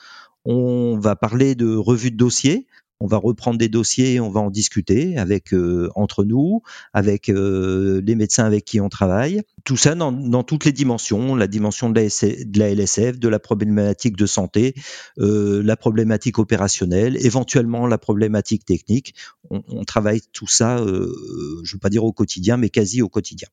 On 0.45 0.97
va 0.97 1.17
parler 1.17 1.53
de 1.53 1.75
revue 1.75 2.11
de 2.11 2.17
dossier 2.17 2.65
on 2.99 3.07
va 3.07 3.17
reprendre 3.17 3.57
des 3.57 3.69
dossiers, 3.69 4.19
on 4.19 4.29
va 4.29 4.39
en 4.39 4.49
discuter 4.49 5.17
avec 5.17 5.53
euh, 5.53 5.89
entre 5.95 6.23
nous, 6.23 6.61
avec 6.93 7.29
euh, 7.29 8.01
les 8.01 8.15
médecins 8.15 8.45
avec 8.45 8.63
qui 8.65 8.79
on 8.79 8.89
travaille. 8.89 9.41
Tout 9.65 9.77
ça 9.77 9.93
dans, 9.95 10.43
toutes 10.43 10.65
les 10.65 10.71
dimensions, 10.71 11.35
la 11.35 11.47
dimension 11.47 11.89
de 11.89 11.99
la, 11.99 12.69
LSF, 12.69 13.19
de 13.19 13.27
la 13.27 13.39
problématique 13.39 14.15
de 14.15 14.25
santé, 14.25 14.73
euh, 15.19 15.61
la 15.63 15.75
problématique 15.75 16.39
opérationnelle, 16.39 17.17
éventuellement 17.25 17.87
la 17.87 17.97
problématique 17.97 18.65
technique. 18.65 19.15
On, 19.49 19.83
travaille 19.83 20.21
tout 20.31 20.47
ça, 20.47 20.77
je 20.77 20.83
ne 20.83 21.73
veux 21.73 21.79
pas 21.79 21.89
dire 21.89 22.05
au 22.05 22.13
quotidien, 22.13 22.57
mais 22.57 22.69
quasi 22.69 23.01
au 23.01 23.09
quotidien. 23.09 23.47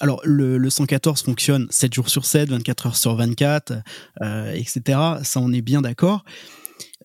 Alors, 0.00 0.20
le, 0.24 0.68
114 0.68 1.22
fonctionne 1.22 1.66
7 1.70 1.94
jours 1.94 2.08
sur 2.08 2.24
7, 2.24 2.50
24 2.50 2.86
heures 2.86 2.96
sur 2.96 3.14
24, 3.14 3.72
etc. 4.54 4.98
Ça, 5.22 5.40
on 5.40 5.52
est 5.52 5.62
bien 5.62 5.82
d'accord. 5.82 6.24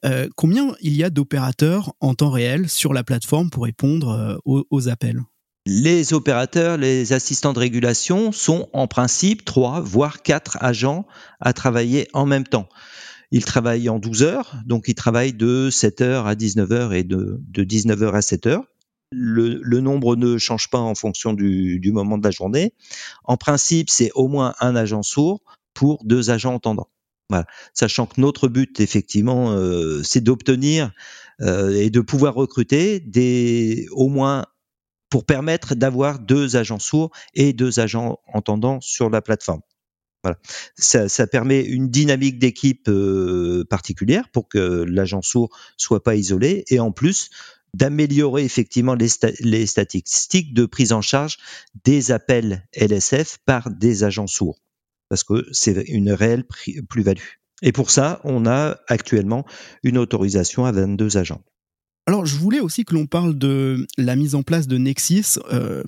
Euh, 0.04 0.28
combien 0.36 0.76
il 0.82 0.94
y 0.96 1.04
a 1.04 1.10
d'opérateurs 1.10 1.94
en 2.00 2.16
temps 2.16 2.32
réel 2.32 2.70
sur 2.70 2.94
la 2.94 3.04
plateforme 3.04 3.50
pour 3.50 3.64
répondre 3.66 4.10
euh, 4.46 4.64
aux, 4.70 4.90
appels? 4.90 5.22
Les 5.68 6.14
opérateurs, 6.14 6.78
les 6.78 7.14
assistants 7.14 7.54
de 7.54 7.60
régulation 7.60 8.32
sont 8.32 8.68
en 8.74 8.88
principe 8.88 9.46
trois, 9.46 9.80
voire 9.80 10.24
quatre 10.24 10.58
agents 10.60 11.06
à 11.40 11.54
travailler 11.54 12.08
en 12.14 12.26
même 12.26 12.48
temps. 12.48 12.68
Ils 13.30 13.46
travaillent 13.46 13.88
en 13.88 14.00
12 14.00 14.24
heures, 14.24 14.56
donc 14.66 14.86
ils 14.88 14.96
travaillent 14.96 15.34
de 15.34 15.70
7h 15.72 16.26
à 16.26 16.34
19h 16.34 16.94
et 16.94 17.04
de, 17.04 17.40
19h 17.54 18.12
à 18.12 18.20
7h. 18.20 18.64
Le, 19.12 19.80
nombre 19.82 20.16
ne 20.16 20.38
change 20.38 20.70
pas 20.70 20.80
en 20.80 20.96
fonction 20.96 21.34
du, 21.34 21.80
du 21.80 21.92
moment 21.92 22.18
de 22.18 22.24
la 22.24 22.32
journée. 22.32 22.74
En 23.24 23.38
principe, 23.38 23.90
c'est 23.90 24.12
au 24.16 24.28
moins 24.28 24.56
un 24.60 24.76
agent 24.76 25.04
sourd 25.04 25.42
pour 25.74 26.04
deux 26.04 26.32
agents 26.32 26.56
entendants. 26.56 26.90
Sachant 27.74 28.06
que 28.06 28.20
notre 28.20 28.48
but, 28.48 28.80
effectivement, 28.80 29.52
euh, 29.52 30.02
c'est 30.04 30.22
d'obtenir 30.22 30.92
euh, 31.42 31.72
et 31.72 31.90
de 31.90 32.02
pouvoir 32.02 32.36
recruter 32.36 33.00
des, 33.00 33.88
au 33.92 34.10
moins 34.10 34.46
pour 35.10 35.26
permettre 35.26 35.76
d'avoir 35.76 36.20
deux 36.20 36.56
agents 36.56 36.80
sourds 36.80 37.12
et 37.34 37.54
deux 37.54 37.80
agents 37.80 38.20
entendants 38.34 38.80
sur 38.82 39.10
la 39.10 39.22
plateforme. 39.22 39.62
Ça, 40.76 41.28
permet 41.28 41.62
une 41.62 41.90
dynamique 41.90 42.38
d'équipe 42.38 42.88
euh, 42.88 43.66
particulière 43.70 44.30
pour 44.32 44.48
que 44.48 44.86
l'agent 44.88 45.24
sourd 45.24 45.50
soit 45.78 46.04
pas 46.04 46.16
isolé 46.16 46.64
et 46.70 46.80
en 46.80 46.92
plus 46.92 47.32
d'améliorer 47.74 48.44
effectivement 48.44 48.96
les, 48.96 49.66
statistiques 49.66 50.54
de 50.54 50.66
prise 50.66 50.94
en 50.94 51.02
charge 51.02 51.38
des 51.84 52.12
appels 52.12 52.68
LSF 52.76 53.40
par 53.46 53.72
des 53.72 54.04
agents 54.04 54.28
sourds 54.28 54.60
parce 55.12 55.26
que 55.26 55.46
c'est 55.52 55.90
une 55.90 56.10
réelle 56.10 56.46
plus-value. 56.88 57.20
Et 57.62 57.74
pour 57.74 57.92
ça, 57.92 58.22
on 58.24 58.46
a 58.46 58.78
actuellement 58.88 59.46
une 59.84 59.98
autorisation 59.98 60.64
à 60.64 60.72
22 60.72 61.18
agents. 61.18 61.42
Alors, 62.06 62.26
je 62.26 62.38
voulais 62.38 62.62
aussi 62.62 62.86
que 62.86 62.94
l'on 62.94 63.08
parle 63.08 63.38
de 63.38 63.86
la 63.98 64.16
mise 64.16 64.36
en 64.36 64.44
place 64.44 64.68
de 64.68 64.78
Nexis. 64.78 65.38
Euh, 65.52 65.84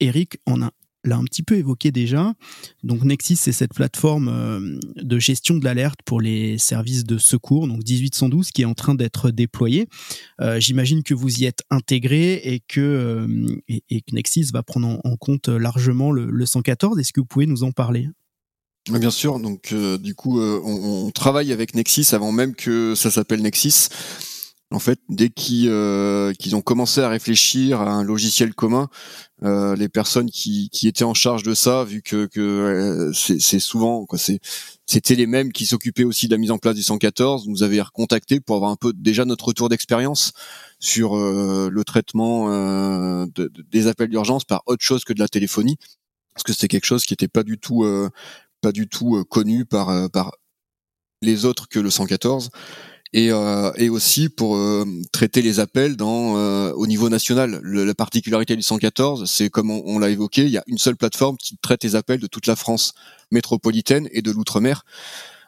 Eric 0.00 0.38
en 0.44 0.60
a 0.60 0.72
l'a 1.04 1.16
un 1.16 1.24
petit 1.24 1.44
peu 1.44 1.56
évoqué 1.56 1.92
déjà. 1.92 2.34
Donc 2.82 3.04
Nexis, 3.04 3.36
c'est 3.36 3.52
cette 3.52 3.74
plateforme 3.74 4.28
euh, 4.28 4.78
de 4.96 5.18
gestion 5.20 5.56
de 5.56 5.64
l'alerte 5.64 6.00
pour 6.04 6.20
les 6.20 6.58
services 6.58 7.04
de 7.04 7.18
secours, 7.18 7.68
donc 7.68 7.88
1812, 7.88 8.50
qui 8.50 8.62
est 8.62 8.66
en 8.66 8.74
train 8.74 8.94
d'être 8.96 9.30
déployée. 9.30 9.88
Euh, 10.40 10.58
j'imagine 10.58 11.04
que 11.04 11.14
vous 11.14 11.40
y 11.40 11.44
êtes 11.44 11.62
intégré 11.70 12.34
et 12.44 12.60
que, 12.60 13.26
Nexis 14.12 14.50
va 14.52 14.64
prendre 14.64 15.00
en, 15.04 15.16
compte 15.16 15.48
largement 15.48 16.10
le, 16.10 16.26
le 16.26 16.46
114. 16.46 16.98
Est-ce 16.98 17.12
que 17.12 17.20
vous 17.20 17.26
pouvez 17.26 17.46
nous 17.46 17.62
en 17.62 17.70
parler? 17.70 18.08
Bien 18.90 19.12
sûr, 19.12 19.38
donc 19.38 19.70
euh, 19.72 19.96
du 19.96 20.16
coup, 20.16 20.40
euh, 20.40 20.60
on, 20.64 21.12
travaille 21.12 21.52
avec 21.52 21.76
Nexis 21.76 22.08
avant 22.14 22.32
même 22.32 22.52
que 22.52 22.96
ça 22.96 23.12
s'appelle 23.12 23.40
Nexis. 23.40 23.88
En 24.72 24.80
fait, 24.80 24.98
dès 25.08 25.28
qu'ils 25.28 25.70
qu'ils 26.38 26.56
ont 26.56 26.62
commencé 26.62 27.00
à 27.00 27.08
réfléchir 27.08 27.80
à 27.80 27.90
un 27.92 28.02
logiciel 28.02 28.54
commun, 28.54 28.88
les 29.42 29.88
personnes 29.90 30.30
qui, 30.30 30.70
étaient 30.82 31.04
en 31.04 31.12
charge 31.12 31.42
de 31.42 31.52
ça, 31.52 31.84
vu 31.84 32.00
que, 32.00 32.24
que 32.24 33.12
c'est 33.12 33.60
souvent 33.60 34.06
c'était 34.86 35.14
les 35.14 35.26
mêmes 35.26 35.52
qui 35.52 35.66
s'occupaient 35.66 36.04
aussi 36.04 36.26
de 36.26 36.32
la 36.32 36.38
mise 36.38 36.50
en 36.50 36.56
place 36.56 36.74
du 36.74 36.82
114, 36.82 37.48
nous 37.48 37.62
avaient 37.62 37.82
recontacté 37.82 38.40
pour 38.40 38.56
avoir 38.56 38.70
un 38.70 38.76
peu 38.76 38.94
déjà 38.94 39.26
notre 39.26 39.44
retour 39.44 39.68
d'expérience 39.68 40.32
sur 40.80 41.16
le 41.16 41.82
traitement 41.84 43.26
des 43.70 43.86
appels 43.88 44.08
d'urgence 44.08 44.44
par 44.44 44.62
autre 44.64 44.82
chose 44.82 45.04
que 45.04 45.12
de 45.12 45.20
la 45.20 45.28
téléphonie, 45.28 45.76
parce 46.32 46.44
que 46.44 46.54
c'était 46.54 46.68
quelque 46.68 46.86
chose 46.86 47.04
qui 47.04 47.12
n'était 47.12 47.28
pas 47.28 47.42
du 47.42 47.58
tout 47.58 47.84
pas 48.62 48.72
du 48.72 48.88
tout 48.88 49.22
connu 49.28 49.66
par 49.66 50.10
par 50.10 50.32
les 51.20 51.44
autres 51.44 51.68
que 51.68 51.78
le 51.78 51.90
114 51.90 52.50
et, 53.12 53.30
euh, 53.30 53.72
et 53.76 53.88
aussi 53.88 54.28
pour 54.28 54.56
euh, 54.56 54.84
traiter 55.12 55.42
les 55.42 55.60
appels 55.60 55.96
dans 55.96 56.36
euh, 56.36 56.72
au 56.72 56.86
niveau 56.86 57.08
national. 57.08 57.60
la 57.62 57.94
particularité 57.94 58.56
du 58.56 58.62
114, 58.62 59.30
c'est 59.30 59.50
comme 59.50 59.70
on, 59.70 59.98
l'a 59.98 60.08
évoqué, 60.08 60.42
il 60.42 60.50
y 60.50 60.58
a 60.58 60.64
une 60.66 60.78
seule 60.78 60.96
plateforme 60.96 61.36
qui 61.36 61.58
traite 61.58 61.84
les 61.84 61.94
appels 61.94 62.20
de 62.20 62.26
toute 62.26 62.46
la 62.46 62.56
France 62.56 62.94
métropolitaine 63.30 64.08
et 64.12 64.22
de 64.22 64.30
l'outre-mer. 64.30 64.84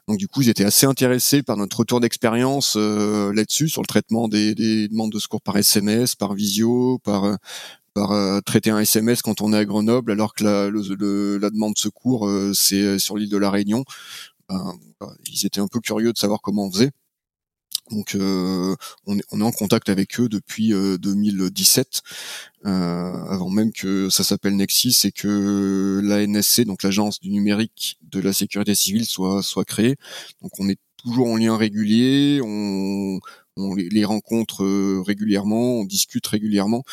Donc 0.08 0.18
du 0.18 0.28
coup, 0.28 0.42
ils 0.42 0.50
étaient 0.50 0.64
assez 0.64 0.86
intéressés 0.86 1.42
par 1.42 1.56
notre 1.56 1.78
retour 1.78 2.00
d'expérience 2.00 2.76
là-dessus, 2.76 3.68
sur 3.68 3.82
le 3.82 3.86
traitement 3.86 4.28
des, 4.28 4.54
des, 4.54 4.88
demandes 4.88 5.12
de 5.12 5.18
secours 5.18 5.40
par 5.40 5.56
SMS, 5.56 6.14
par 6.14 6.34
visio, 6.34 6.98
par 7.04 7.38
par 7.94 8.42
traiter 8.42 8.70
un 8.70 8.80
SMS 8.80 9.22
quand 9.22 9.40
on 9.40 9.52
est 9.52 9.56
à 9.56 9.64
Grenoble, 9.64 10.12
alors 10.12 10.34
que 10.34 10.44
la, 10.44 10.68
le, 10.68 11.38
la 11.38 11.50
demande 11.50 11.74
de 11.74 11.78
secours 11.78 12.28
c'est 12.52 12.98
sur 12.98 13.16
l'île 13.16 13.30
de 13.30 13.38
la 13.38 13.50
Réunion. 13.50 13.84
Ben, 14.48 14.74
ils 15.26 15.46
étaient 15.46 15.60
un 15.60 15.68
peu 15.68 15.80
curieux 15.80 16.12
de 16.12 16.18
savoir 16.18 16.40
comment 16.42 16.66
on 16.66 16.72
faisait. 16.72 16.90
Donc 17.90 18.14
euh, 18.14 18.74
on, 19.06 19.18
est, 19.18 19.42
en 19.42 19.52
contact 19.52 19.88
avec 19.90 20.18
eux 20.18 20.28
depuis 20.28 20.70
2017, 20.70 22.02
euh, 22.64 22.70
euh, 22.70 23.24
avant 23.28 23.50
même 23.50 23.72
que 23.72 24.08
ça 24.08 24.24
s'appelle 24.24 24.56
Nexis 24.56 25.02
et 25.04 25.12
que 25.12 26.00
l'ANSC, 26.02 26.62
donc 26.62 26.82
l'agence 26.82 27.20
du 27.20 27.30
numérique 27.30 27.98
de 28.02 28.20
la 28.20 28.32
sécurité 28.32 28.74
civile, 28.74 29.04
soit 29.04 29.42
soit 29.42 29.64
créée. 29.64 29.96
Donc 30.40 30.52
on 30.58 30.68
est 30.68 30.78
toujours 30.96 31.28
en 31.28 31.36
lien 31.36 31.56
régulier, 31.58 32.40
on, 32.42 33.20
on 33.56 33.74
les, 33.74 34.04
rencontre 34.06 34.64
régulièrement, 35.02 35.80
on 35.80 35.84
discute 35.84 36.26
régulièrement 36.26 36.84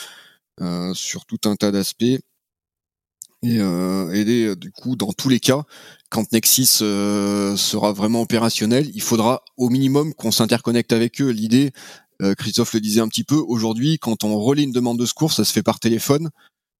sur 0.93 1.25
tout 1.25 1.39
un 1.45 1.55
tas 1.55 1.71
d'aspects. 1.71 2.19
Et, 3.43 3.57
euh, 3.59 4.13
et, 4.13 4.55
du 4.55 4.71
coup, 4.71 4.95
dans 4.95 5.13
tous 5.13 5.27
les 5.29 5.39
cas, 5.39 5.63
quand 6.09 6.31
Nexis 6.31 6.79
euh, 6.81 7.55
sera 7.55 7.91
vraiment 7.91 8.21
opérationnel, 8.21 8.91
il 8.93 9.01
faudra 9.01 9.43
au 9.57 9.69
minimum 9.69 10.13
qu'on 10.13 10.31
s'interconnecte 10.31 10.93
avec 10.93 11.21
eux. 11.21 11.29
L'idée, 11.29 11.71
euh, 12.21 12.35
Christophe 12.35 12.73
le 12.73 12.81
disait 12.81 13.01
un 13.01 13.07
petit 13.07 13.23
peu, 13.23 13.35
aujourd'hui, 13.35 13.97
quand 13.97 14.23
on 14.23 14.37
relaie 14.39 14.63
une 14.63 14.71
demande 14.71 14.99
de 14.99 15.05
secours, 15.05 15.33
ça 15.33 15.43
se 15.43 15.51
fait 15.53 15.63
par 15.63 15.79
téléphone. 15.79 16.29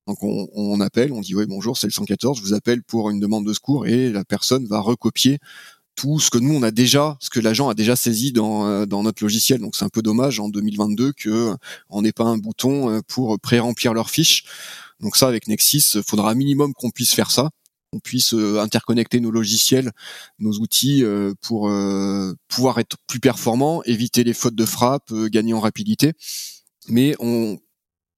Donc 0.06 0.22
on, 0.22 0.48
on 0.54 0.80
appelle, 0.80 1.12
on 1.12 1.20
dit 1.20 1.34
oui 1.34 1.46
bonjour, 1.46 1.78
c'est 1.78 1.86
le 1.86 1.92
114, 1.92 2.38
je 2.38 2.42
vous 2.42 2.54
appelle 2.54 2.82
pour 2.82 3.10
une 3.10 3.20
demande 3.20 3.46
de 3.46 3.52
secours 3.52 3.86
et 3.86 4.10
la 4.10 4.24
personne 4.24 4.66
va 4.66 4.80
recopier 4.80 5.38
tout 5.94 6.18
ce 6.18 6.28
que 6.28 6.38
nous 6.38 6.52
on 6.54 6.62
a 6.64 6.72
déjà, 6.72 7.16
ce 7.20 7.30
que 7.30 7.38
l'agent 7.38 7.68
a 7.68 7.74
déjà 7.74 7.94
saisi 7.94 8.32
dans, 8.32 8.66
euh, 8.66 8.84
dans 8.84 9.04
notre 9.04 9.22
logiciel. 9.22 9.60
Donc 9.60 9.76
c'est 9.76 9.84
un 9.84 9.90
peu 9.90 10.02
dommage 10.02 10.40
en 10.40 10.48
2022 10.48 11.12
que 11.12 11.54
on 11.88 12.02
n'ait 12.02 12.12
pas 12.12 12.24
un 12.24 12.36
bouton 12.36 13.00
pour 13.06 13.38
pré-remplir 13.38 13.94
leurs 13.94 14.10
fiches. 14.10 14.44
Donc 15.00 15.16
ça 15.16 15.28
avec 15.28 15.48
Nexis, 15.48 15.98
faudra 16.06 16.30
un 16.30 16.34
minimum 16.34 16.72
qu'on 16.74 16.90
puisse 16.90 17.14
faire 17.14 17.30
ça 17.30 17.50
on 17.92 18.00
puisse 18.00 18.34
euh, 18.34 18.58
interconnecter 18.58 19.20
nos 19.20 19.30
logiciels, 19.30 19.92
nos 20.38 20.52
outils 20.58 21.04
euh, 21.04 21.34
pour 21.42 21.68
euh, 21.68 22.32
pouvoir 22.48 22.78
être 22.78 22.96
plus 23.06 23.20
performants, 23.20 23.82
éviter 23.84 24.24
les 24.24 24.32
fautes 24.32 24.54
de 24.54 24.64
frappe, 24.64 25.12
gagner 25.12 25.54
en 25.54 25.60
rapidité. 25.60 26.12
Mais 26.88 27.14
on 27.20 27.58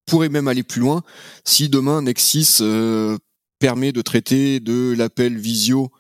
pourrait 0.07 0.29
même 0.29 0.49
aller 0.49 0.63
plus 0.63 0.81
loin 0.81 1.03
si 1.45 1.69
demain 1.69 2.03
Nexis 2.03 2.61
permet 3.59 3.93
de 3.93 4.03
traiter 4.03 4.61
de 4.61 4.95
l'appel 4.97 5.39
visio, 5.39 5.91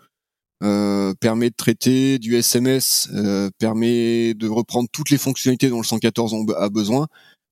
permet 0.60 1.50
de 1.50 1.54
traiter 1.56 2.18
du 2.18 2.36
SMS, 2.36 3.10
permet 3.58 4.34
de 4.34 4.48
reprendre 4.48 4.88
toutes 4.92 5.10
les 5.10 5.18
fonctionnalités 5.18 5.68
dont 5.68 5.78
le 5.78 5.86
114 5.86 6.34
a 6.56 6.68
besoin. 6.68 7.06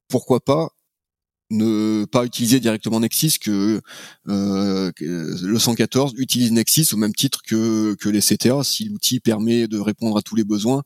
Pourquoi 0.08 0.40
pas 0.40 0.70
ne 1.52 2.04
pas 2.04 2.24
utiliser 2.24 2.60
directement 2.60 3.00
Nexis 3.00 3.38
que, 3.38 3.80
euh, 4.28 4.92
le 5.00 5.58
114 5.58 6.14
utilise 6.16 6.52
Nexis 6.52 6.88
au 6.92 6.96
même 6.96 7.14
titre 7.14 7.42
que, 7.42 7.94
que 7.94 8.08
les 8.08 8.20
CTA. 8.20 8.64
Si 8.64 8.84
l'outil 8.84 9.20
permet 9.20 9.68
de 9.68 9.78
répondre 9.78 10.16
à 10.16 10.22
tous 10.22 10.34
les 10.34 10.44
besoins, 10.44 10.82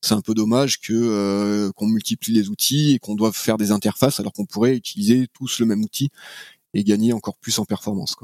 c'est 0.00 0.14
un 0.14 0.20
peu 0.20 0.34
dommage 0.34 0.80
que 0.80 0.92
euh, 0.92 1.72
qu'on 1.72 1.86
multiplie 1.86 2.32
les 2.32 2.48
outils 2.48 2.94
et 2.94 2.98
qu'on 2.98 3.14
doive 3.14 3.34
faire 3.34 3.56
des 3.56 3.72
interfaces 3.72 4.20
alors 4.20 4.32
qu'on 4.32 4.46
pourrait 4.46 4.76
utiliser 4.76 5.26
tous 5.32 5.58
le 5.60 5.66
même 5.66 5.82
outil 5.82 6.10
et 6.74 6.84
gagner 6.84 7.12
encore 7.12 7.36
plus 7.38 7.58
en 7.58 7.64
performance. 7.64 8.14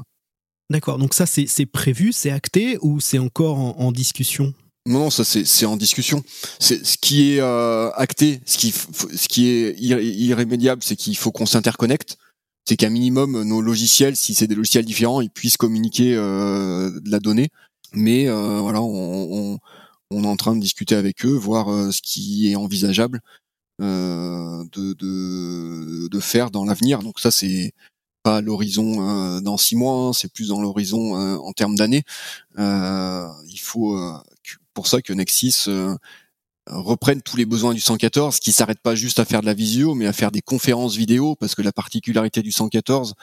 D'accord, 0.69 0.97
donc 0.97 1.13
ça 1.13 1.25
c'est 1.25 1.65
prévu, 1.65 2.11
c'est 2.11 2.31
acté 2.31 2.77
ou 2.81 2.99
c'est 2.99 3.19
encore 3.19 3.57
en 3.57 3.91
discussion? 3.91 4.53
Non, 4.87 5.09
ça 5.09 5.23
c'est 5.23 5.65
en 5.65 5.77
discussion. 5.77 6.23
C'est 6.59 6.85
ce 6.85 6.97
qui 6.99 7.33
est 7.33 7.41
euh, 7.41 7.89
acté, 7.95 8.41
ce 8.45 8.57
qui 9.27 9.47
est 9.47 9.75
irrémédiable, 9.79 10.83
c'est 10.83 10.95
qu'il 10.95 11.17
faut 11.17 11.31
qu'on 11.31 11.47
s'interconnecte. 11.47 12.17
C'est 12.67 12.77
qu'un 12.77 12.89
minimum 12.89 13.43
nos 13.43 13.61
logiciels, 13.61 14.15
si 14.15 14.35
c'est 14.35 14.47
des 14.47 14.55
logiciels 14.55 14.85
différents, 14.85 15.21
ils 15.21 15.31
puissent 15.31 15.57
communiquer 15.57 16.15
euh, 16.15 16.99
de 16.99 17.09
la 17.09 17.19
donnée. 17.19 17.49
Mais 17.93 18.27
euh, 18.29 18.59
voilà, 18.59 18.81
on, 18.81 19.59
est 20.11 20.27
en 20.27 20.35
train 20.35 20.55
de 20.55 20.61
discuter 20.61 20.95
avec 20.95 21.25
eux, 21.25 21.33
voir 21.33 21.67
ce 21.91 22.01
qui 22.01 22.51
est 22.51 22.55
envisageable 22.55 23.21
de, 23.79 24.93
de, 24.93 26.07
de 26.07 26.19
faire 26.19 26.51
dans 26.51 26.63
l'avenir. 26.63 26.99
Donc 26.99 27.19
ça 27.19 27.31
c'est 27.31 27.73
pas 28.23 28.41
l'horizon 28.41 29.41
dans 29.41 29.57
six 29.57 29.75
mois, 29.75 30.09
hein, 30.09 30.13
c'est 30.13 30.31
plus 30.31 30.49
dans 30.49 30.61
l'horizon 30.61 31.15
en 31.15 31.53
termes 31.53 31.75
d'années. 31.75 32.03
il 32.57 33.59
faut 33.59 33.97
pour 34.75 34.85
ça 34.87 35.01
que 35.01 35.13
Nexis 35.13 35.63
euh, 35.67 35.95
reprenne 36.67 37.23
tous 37.23 37.37
les 37.37 37.45
besoins 37.45 37.73
du 37.73 37.79
114, 37.79 38.39
qui 38.39 38.51
s'arrête 38.51 38.81
pas 38.81 38.93
juste 38.93 39.19
à 39.19 39.25
faire 39.25 39.41
de 39.41 39.47
la 39.47 39.55
visio, 39.55 39.95
mais 39.95 40.05
à 40.05 40.13
faire 40.13 40.31
des 40.31 40.41
conférences 40.41 40.95
vidéo, 40.95 41.35
parce 41.35 41.55
que 41.55 41.63
la 41.63 41.71
particularité 41.71 42.43
du 42.43 42.51
114, 42.51 43.15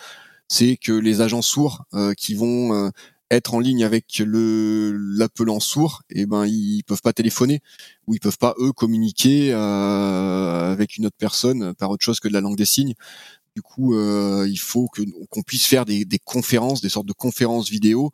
c'est 0.49 0.77
que 0.77 0.93
les 0.93 1.21
agents 1.21 1.43
sourds 1.43 1.85
euh, 1.95 2.15
qui 2.15 2.35
vont 2.35 2.75
euh, 2.75 2.91
être 3.31 3.55
en 3.55 3.61
ligne 3.61 3.85
avec 3.85 4.19
le 4.19 4.93
l'appelant 4.93 5.61
sourd, 5.61 6.03
et 6.11 6.23
eh 6.23 6.27
ben 6.27 6.47
ils 6.47 6.83
peuvent 6.85 7.01
pas 7.03 7.13
téléphoner 7.13 7.61
ou 8.07 8.15
ils 8.15 8.21
peuvent 8.21 8.39
pas 8.39 8.55
eux 8.59 8.73
communiquer 8.73 9.53
avec 9.55 10.99
une 10.99 11.07
autre 11.07 11.17
personne 11.19 11.75
par 11.75 11.91
autre 11.91 12.05
chose 12.05 12.21
que 12.21 12.29
de 12.29 12.35
la 12.35 12.43
langue 12.43 12.59
des 12.59 12.67
signes. 12.67 12.93
Du 13.57 13.63
coup, 13.63 13.95
il 13.97 14.59
faut 14.59 14.87
qu'on 15.31 15.43
puisse 15.43 15.65
faire 15.65 15.87
des, 15.87 16.05
des, 16.05 16.19
conférences, 16.19 16.83
des 16.83 16.91
sortes 16.91 17.07
de 17.07 17.15
conférences 17.15 17.71
vidéo 17.71 18.13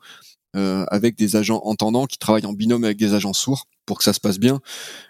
euh, 0.57 0.87
avec 0.89 1.15
des 1.15 1.37
agents 1.37 1.61
entendants 1.65 2.07
qui 2.07 2.17
travaillent 2.17 2.47
en 2.47 2.55
binôme 2.55 2.85
avec 2.85 2.97
des 2.97 3.13
agents 3.13 3.35
sourds 3.35 3.67
pour 3.85 3.99
que 3.99 4.05
ça 4.05 4.15
se 4.15 4.21
passe 4.21 4.39
bien. 4.39 4.61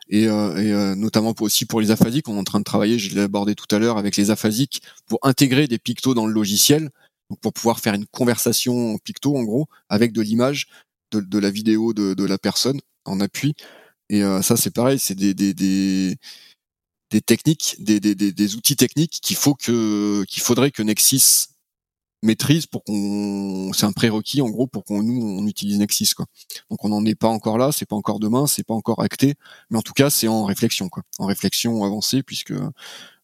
Et, 0.09 0.27
euh, 0.27 0.57
et 0.57 0.73
euh, 0.73 0.95
notamment 0.97 1.33
pour, 1.33 1.47
aussi 1.47 1.65
pour 1.65 1.81
les 1.81 1.93
aphasiques. 1.93 2.29
On 2.29 2.35
est 2.37 2.41
en 2.41 2.45
train 2.45 2.59
de 2.59 2.65
travailler 2.65 2.99
je 2.99 3.15
l'ai 3.15 3.21
abordé 3.21 3.55
tout 3.55 3.73
à 3.75 3.79
l'heure 3.79 3.99
avec 3.99 4.17
les 4.17 4.31
aphasiques 4.31 4.83
pour 5.07 5.21
intégrer 5.23 5.69
des 5.69 5.79
pictos 5.79 6.15
dans 6.15 6.27
le 6.27 6.33
logiciel. 6.33 6.91
Donc 7.31 7.41
pour 7.41 7.53
pouvoir 7.53 7.79
faire 7.79 7.95
une 7.95 8.07
conversation 8.07 8.95
en 8.95 8.99
picto 8.99 9.37
en 9.37 9.45
gros 9.45 9.69
avec 9.89 10.13
de 10.13 10.23
l'image 10.23 10.67
de, 11.13 11.39
la 11.39 11.51
vidéo 11.51 11.93
de, 11.93 12.25
la 12.25 12.39
personne 12.39 12.81
en 13.05 13.21
appui. 13.21 13.55
Et 14.11 14.23
ça 14.43 14.57
c'est 14.57 14.71
pareil. 14.71 14.99
C'est 14.99 15.15
des, 15.15 15.35
des, 15.35 15.55
des 15.55 16.17
des 17.11 17.21
techniques, 17.21 17.77
des, 17.79 18.01
des, 18.01 18.15
des, 18.15 18.55
outils 18.57 18.77
techniques 18.77 19.19
qu'il 19.23 19.37
faut 19.37 19.55
que 19.55 20.25
qu'il 20.25 20.43
faudrait 20.43 20.71
que 20.71 20.83
Nexis 20.83 21.49
maîtrise 22.23 22.67
pour 22.67 22.85
qu'on 22.85 23.73
c'est 23.73 23.87
un 23.87 23.93
prérequis 23.93 24.41
en 24.41 24.49
gros 24.49 24.67
pour 24.67 24.85
qu'on 24.85 25.03
nous 25.03 25.21
on 25.23 25.47
utilise 25.47 25.79
Nexis 25.79 26.15
quoi. 26.15 26.27
Donc 26.71 26.85
on 26.85 26.89
n'en 26.89 27.05
est 27.05 27.15
pas 27.15 27.29
encore 27.29 27.59
là, 27.59 27.71
c'est 27.73 27.87
pas 27.87 27.97
encore 27.97 28.19
demain, 28.19 28.47
c'est 28.47 28.65
pas 28.65 28.75
encore 28.75 29.01
acté, 29.03 29.35
mais 29.71 29.79
en 29.79 29.83
tout 29.83 29.93
cas 29.93 30.11
c'est 30.11 30.29
en 30.29 30.45
réflexion 30.45 30.89
quoi, 30.89 31.03
en 31.19 31.27
réflexion 31.27 31.85
avancée 31.85 32.23
puisque 32.23 32.55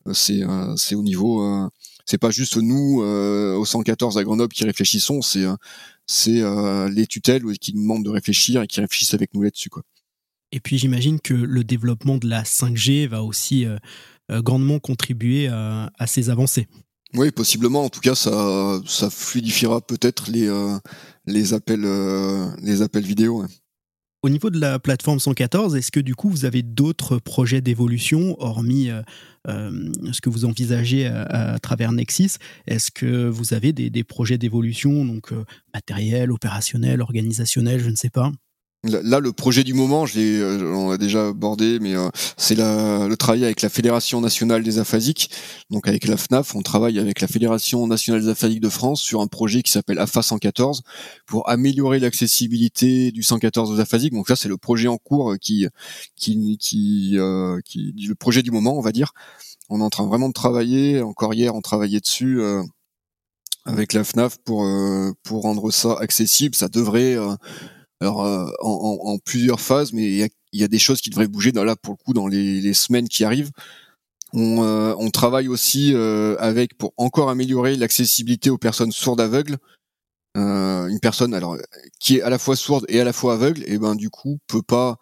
euh, 0.06 0.12
c'est 0.12 0.42
euh, 0.42 0.74
c'est 0.76 0.94
au 0.94 1.02
niveau 1.02 1.42
euh, 1.42 1.68
c'est 2.04 2.18
pas 2.18 2.30
juste 2.30 2.56
nous 2.56 3.00
au 3.00 3.64
114 3.64 4.18
à 4.18 4.24
Grenoble 4.24 4.52
qui 4.52 4.64
réfléchissons, 4.64 5.22
c'est 5.22 5.44
c'est 6.06 6.42
les 6.90 7.06
tutelles 7.06 7.42
qui 7.58 7.74
nous 7.74 7.82
demandent 7.82 8.04
de 8.04 8.10
réfléchir 8.10 8.62
et 8.62 8.66
qui 8.66 8.80
réfléchissent 8.80 9.14
avec 9.14 9.32
nous 9.32 9.42
là-dessus. 9.42 9.70
Et 10.52 10.60
puis 10.60 10.76
j'imagine 10.76 11.18
que 11.18 11.32
le 11.32 11.64
développement 11.64 12.18
de 12.18 12.28
la 12.28 12.42
5G 12.42 13.08
va 13.08 13.22
aussi 13.22 13.64
grandement 14.28 14.80
contribuer 14.80 15.48
à 15.48 16.06
ces 16.06 16.28
avancées. 16.28 16.68
Oui, 17.14 17.30
possiblement. 17.30 17.84
En 17.84 17.88
tout 17.88 18.00
cas, 18.00 18.14
ça, 18.14 18.80
ça 18.86 19.08
fluidifiera 19.08 19.80
peut-être 19.80 20.30
les, 20.30 20.48
euh, 20.48 20.76
les, 21.26 21.54
appels, 21.54 21.84
euh, 21.84 22.48
les 22.60 22.82
appels 22.82 23.04
vidéo. 23.04 23.44
Au 24.22 24.28
niveau 24.30 24.50
de 24.50 24.58
la 24.58 24.78
plateforme 24.78 25.20
114, 25.20 25.76
est-ce 25.76 25.92
que 25.92 26.00
du 26.00 26.14
coup 26.14 26.30
vous 26.30 26.46
avez 26.46 26.62
d'autres 26.62 27.18
projets 27.18 27.60
d'évolution, 27.60 28.36
hormis 28.40 28.88
euh, 28.88 29.02
ce 30.12 30.22
que 30.22 30.30
vous 30.30 30.46
envisagez 30.46 31.06
à, 31.06 31.58
travers 31.58 31.92
Nexis? 31.92 32.38
Est-ce 32.66 32.90
que 32.90 33.28
vous 33.28 33.52
avez 33.52 33.74
des, 33.74 34.04
projets 34.04 34.38
d'évolution, 34.38 35.04
donc 35.04 35.32
matériel, 35.74 36.32
opérationnel, 36.32 37.02
organisationnel, 37.02 37.80
je 37.80 37.90
ne 37.90 37.96
sais 37.96 38.08
pas? 38.08 38.32
Là, 38.84 39.18
le 39.18 39.32
projet 39.32 39.64
du 39.64 39.72
moment, 39.72 40.04
je 40.04 40.20
euh, 40.20 40.74
on 40.74 40.90
l'a 40.90 40.98
déjà 40.98 41.28
abordé, 41.28 41.78
mais 41.80 41.94
euh, 41.94 42.10
c'est 42.36 42.54
le 42.54 43.14
travail 43.14 43.44
avec 43.44 43.62
la 43.62 43.70
Fédération 43.70 44.20
nationale 44.20 44.62
des 44.62 44.78
aphasiques, 44.78 45.30
donc 45.70 45.88
avec 45.88 46.06
la 46.06 46.18
FNAF. 46.18 46.54
On 46.54 46.60
travaille 46.60 46.98
avec 46.98 47.22
la 47.22 47.26
Fédération 47.26 47.86
nationale 47.86 48.20
des 48.20 48.28
aphasiques 48.28 48.60
de 48.60 48.68
France 48.68 49.00
sur 49.00 49.22
un 49.22 49.26
projet 49.26 49.62
qui 49.62 49.72
s'appelle 49.72 49.98
AFA 49.98 50.20
114 50.20 50.82
pour 51.24 51.48
améliorer 51.48 51.98
l'accessibilité 51.98 53.10
du 53.10 53.22
114 53.22 53.70
aux 53.70 53.80
aphasiques. 53.80 54.12
Donc 54.12 54.28
ça, 54.28 54.36
c'est 54.36 54.50
le 54.50 54.58
projet 54.58 54.88
en 54.88 54.98
cours 54.98 55.34
qui, 55.40 55.66
qui, 56.14 56.58
euh, 57.14 57.60
qui, 57.64 57.94
le 58.06 58.14
projet 58.14 58.42
du 58.42 58.50
moment, 58.50 58.76
on 58.76 58.82
va 58.82 58.92
dire. 58.92 59.12
On 59.70 59.80
est 59.80 59.84
en 59.84 59.90
train 59.90 60.06
vraiment 60.06 60.28
de 60.28 60.34
travailler. 60.34 61.00
Encore 61.00 61.32
hier, 61.32 61.54
on 61.54 61.62
travaillait 61.62 62.00
dessus. 62.00 62.42
avec 63.64 63.94
la 63.94 64.04
FNAF 64.04 64.36
pour 64.44 64.68
pour 65.22 65.42
rendre 65.42 65.70
ça 65.70 65.96
accessible, 65.98 66.54
ça 66.54 66.68
devrait 66.68 67.16
alors 68.00 68.24
euh, 68.24 68.50
en, 68.60 69.18
plusieurs 69.18 69.60
phases, 69.60 69.92
mais 69.92 70.04
il 70.04 70.28
y 70.52 70.64
a, 70.64 70.68
des 70.68 70.78
choses 70.78 71.00
qui 71.00 71.10
devraient 71.10 71.28
bouger 71.28 71.52
dans, 71.52 71.64
là 71.64 71.76
pour 71.76 71.94
le 71.98 72.04
coup 72.04 72.12
dans 72.12 72.26
les, 72.26 72.74
semaines 72.74 73.08
qui 73.08 73.24
arrivent. 73.24 73.50
On, 74.32 74.64
euh, 74.64 75.10
travaille 75.10 75.48
aussi 75.48 75.92
euh, 75.94 76.36
avec 76.40 76.76
pour 76.76 76.92
encore 76.96 77.30
améliorer 77.30 77.76
l'accessibilité 77.76 78.50
aux 78.50 78.58
personnes 78.58 78.92
sourdes 78.92 79.20
aveugles. 79.20 79.58
une 80.34 80.98
personne 81.00 81.34
alors 81.34 81.56
qui 82.00 82.16
est 82.16 82.22
à 82.22 82.30
la 82.30 82.38
fois 82.38 82.56
sourde 82.56 82.84
et 82.88 83.00
à 83.00 83.04
la 83.04 83.12
fois 83.12 83.34
aveugle, 83.34 83.64
et 83.66 83.78
ben 83.78 83.94
du 83.94 84.10
coup 84.10 84.38
peut 84.48 84.62
pas 84.62 84.98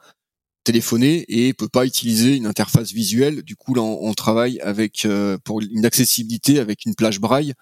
téléphoner 0.64 1.24
et 1.28 1.54
peut 1.54 1.68
pas 1.68 1.86
utiliser 1.86 2.36
une 2.36 2.46
interface 2.46 2.92
visuelle. 2.92 3.42
Du 3.42 3.56
coup 3.56 3.74
là 3.74 3.82
on, 3.82 4.12
travaille 4.14 4.60
avec 4.60 5.08
pour 5.44 5.60
une 5.62 5.86
accessibilité 5.86 6.58
avec 6.60 6.84
une 6.84 6.94
plage 6.94 7.20
braille 7.20 7.54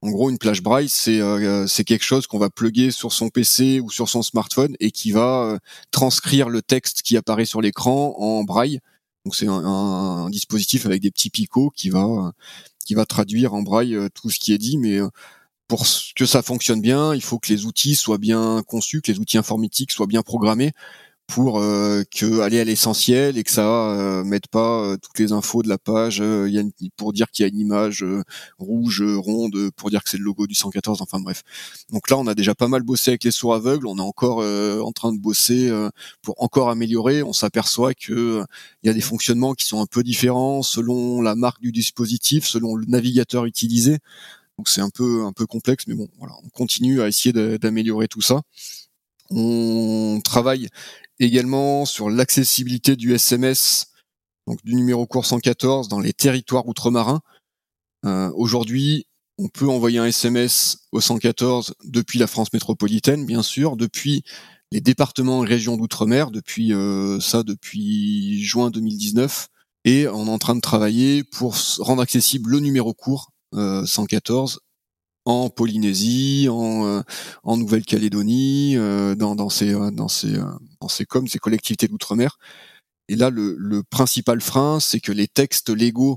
en 0.00 0.10
gros, 0.10 0.30
une 0.30 0.38
plage 0.38 0.62
braille, 0.62 0.88
c'est 0.88 1.20
euh, 1.20 1.66
c'est 1.66 1.84
quelque 1.84 2.04
chose 2.04 2.26
qu'on 2.28 2.38
va 2.38 2.50
plugger 2.50 2.92
sur 2.92 3.12
son 3.12 3.30
PC 3.30 3.80
ou 3.80 3.90
sur 3.90 4.08
son 4.08 4.22
smartphone 4.22 4.76
et 4.78 4.92
qui 4.92 5.10
va 5.10 5.42
euh, 5.42 5.58
transcrire 5.90 6.48
le 6.48 6.62
texte 6.62 7.02
qui 7.02 7.16
apparaît 7.16 7.44
sur 7.44 7.60
l'écran 7.60 8.14
en 8.18 8.44
braille. 8.44 8.80
Donc 9.24 9.34
c'est 9.34 9.48
un, 9.48 10.30
dispositif 10.30 10.86
avec 10.86 11.02
des 11.02 11.10
petits 11.10 11.30
picots 11.30 11.70
qui 11.74 11.90
va 11.90 12.32
qui 12.86 12.94
va 12.94 13.06
traduire 13.06 13.54
en 13.54 13.62
braille 13.62 13.96
euh, 13.96 14.08
tout 14.14 14.30
ce 14.30 14.38
qui 14.38 14.52
est 14.52 14.58
dit, 14.58 14.78
mais 14.78 15.00
pour 15.66 15.84
que 16.16 16.26
ça 16.26 16.42
fonctionne 16.42 16.80
bien, 16.80 17.14
il 17.14 17.22
faut 17.22 17.38
que 17.38 17.52
les 17.52 17.66
outils 17.66 17.96
soient 17.96 18.18
bien 18.18 18.62
conçus, 18.66 19.02
que 19.02 19.12
les 19.12 19.18
outils 19.18 19.38
informatiques 19.38 19.90
soient 19.90 20.06
bien 20.06 20.22
programmés 20.22 20.72
pour 21.28 21.60
euh, 21.60 22.04
que 22.10 22.40
aller 22.40 22.58
à 22.58 22.64
l'essentiel 22.64 23.36
et 23.36 23.44
que 23.44 23.50
ça 23.50 23.90
euh, 23.90 24.24
mette 24.24 24.48
pas 24.48 24.80
euh, 24.80 24.96
toutes 24.96 25.18
les 25.18 25.32
infos 25.32 25.62
de 25.62 25.68
la 25.68 25.76
page 25.76 26.22
euh, 26.22 26.48
y 26.48 26.58
a 26.58 26.62
pour 26.96 27.12
dire 27.12 27.30
qu'il 27.30 27.42
y 27.44 27.46
a 27.46 27.52
une 27.52 27.60
image 27.60 28.04
rouge 28.58 29.02
ronde 29.02 29.70
pour 29.76 29.90
dire 29.90 30.02
que 30.02 30.08
c'est 30.08 30.16
le 30.16 30.24
logo 30.24 30.46
du 30.46 30.54
114 30.54 31.02
enfin 31.02 31.20
bref. 31.20 31.42
Donc 31.90 32.08
là 32.08 32.16
on 32.16 32.26
a 32.26 32.34
déjà 32.34 32.54
pas 32.54 32.66
mal 32.66 32.82
bossé 32.82 33.10
avec 33.10 33.24
les 33.24 33.30
sourds 33.30 33.54
aveugles 33.54 33.86
on 33.86 33.98
est 33.98 34.00
encore 34.00 34.38
en 34.38 34.92
train 34.92 35.12
de 35.12 35.18
bosser 35.18 35.70
pour 36.22 36.42
encore 36.42 36.70
améliorer. 36.70 37.22
On 37.22 37.34
s'aperçoit 37.34 37.92
que 37.94 38.42
il 38.82 38.86
y 38.86 38.90
a 38.90 38.94
des 38.94 39.02
fonctionnements 39.02 39.52
qui 39.52 39.66
sont 39.66 39.82
un 39.82 39.86
peu 39.86 40.02
différents 40.02 40.62
selon 40.62 41.20
la 41.20 41.34
marque 41.34 41.60
du 41.60 41.72
dispositif 41.72 42.46
selon 42.46 42.74
le 42.74 42.86
navigateur 42.86 43.44
utilisé. 43.44 43.98
Donc 44.56 44.68
c'est 44.68 44.80
un 44.80 44.90
peu 44.90 45.24
un 45.24 45.32
peu 45.32 45.46
complexe 45.46 45.86
mais 45.88 45.94
bon 45.94 46.08
voilà 46.18 46.34
on 46.42 46.48
continue 46.48 47.02
à 47.02 47.08
essayer 47.08 47.32
d'améliorer 47.58 48.08
tout 48.08 48.22
ça. 48.22 48.40
On 49.30 50.20
travaille 50.24 50.68
également 51.20 51.84
sur 51.84 52.10
l'accessibilité 52.10 52.96
du 52.96 53.14
SMS, 53.14 53.92
donc 54.46 54.64
du 54.64 54.74
numéro 54.74 55.06
court 55.06 55.26
114 55.26 55.88
dans 55.88 56.00
les 56.00 56.12
territoires 56.12 56.66
outre-marins. 56.68 57.20
Euh, 58.04 58.30
aujourd'hui, 58.34 59.06
on 59.38 59.48
peut 59.48 59.68
envoyer 59.68 59.98
un 59.98 60.06
SMS 60.06 60.88
au 60.92 61.00
114 61.00 61.74
depuis 61.84 62.18
la 62.18 62.26
France 62.26 62.52
métropolitaine, 62.52 63.26
bien 63.26 63.42
sûr, 63.42 63.76
depuis 63.76 64.22
les 64.70 64.80
départements 64.80 65.44
et 65.44 65.48
régions 65.48 65.76
d'outre-mer, 65.76 66.30
depuis 66.30 66.72
euh, 66.72 67.20
ça 67.20 67.42
depuis 67.42 68.42
juin 68.42 68.70
2019, 68.70 69.48
et 69.84 70.08
on 70.08 70.26
est 70.26 70.30
en 70.30 70.38
train 70.38 70.54
de 70.54 70.60
travailler 70.60 71.24
pour 71.24 71.56
rendre 71.78 72.02
accessible 72.02 72.50
le 72.50 72.60
numéro 72.60 72.92
court 72.94 73.32
114 73.54 74.60
en 75.28 75.50
Polynésie, 75.50 76.48
en, 76.50 76.86
euh, 76.86 77.02
en 77.44 77.58
Nouvelle-Calédonie, 77.58 78.76
euh, 78.78 79.14
dans, 79.14 79.36
dans, 79.36 79.50
ces, 79.50 79.74
euh, 79.74 79.90
dans, 79.90 80.08
ces, 80.08 80.38
dans 80.80 80.88
ces 80.88 81.04
com, 81.04 81.28
ces 81.28 81.38
collectivités 81.38 81.86
d'outre-mer. 81.86 82.38
Et 83.10 83.16
là, 83.16 83.28
le, 83.28 83.54
le 83.58 83.82
principal 83.82 84.40
frein, 84.40 84.80
c'est 84.80 85.00
que 85.00 85.12
les 85.12 85.28
textes 85.28 85.68
légaux 85.68 86.16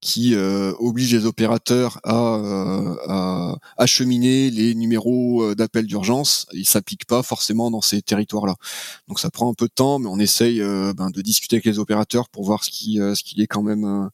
qui 0.00 0.36
obligent 0.36 1.14
les 1.14 1.24
opérateurs 1.24 1.98
à, 2.04 2.36
à, 3.08 3.56
acheminer 3.78 4.50
les 4.50 4.74
numéros 4.74 5.54
d'appel 5.54 5.86
d'urgence, 5.86 6.46
ils 6.52 6.66
s'appliquent 6.66 7.06
pas 7.06 7.22
forcément 7.22 7.70
dans 7.70 7.80
ces 7.80 8.02
territoires-là. 8.02 8.56
Donc 9.08 9.18
ça 9.18 9.30
prend 9.30 9.50
un 9.50 9.54
peu 9.54 9.64
de 9.64 9.72
temps, 9.74 9.98
mais 9.98 10.08
on 10.10 10.18
essaye 10.18 10.60
ben, 10.60 11.08
de 11.08 11.22
discuter 11.22 11.56
avec 11.56 11.64
les 11.64 11.78
opérateurs 11.78 12.28
pour 12.28 12.44
voir 12.44 12.64
ce 12.64 12.70
qui, 12.70 12.96
ce 12.96 13.22
qu'il 13.22 13.40
est 13.40 13.46
quand 13.46 13.62
même, 13.62 14.10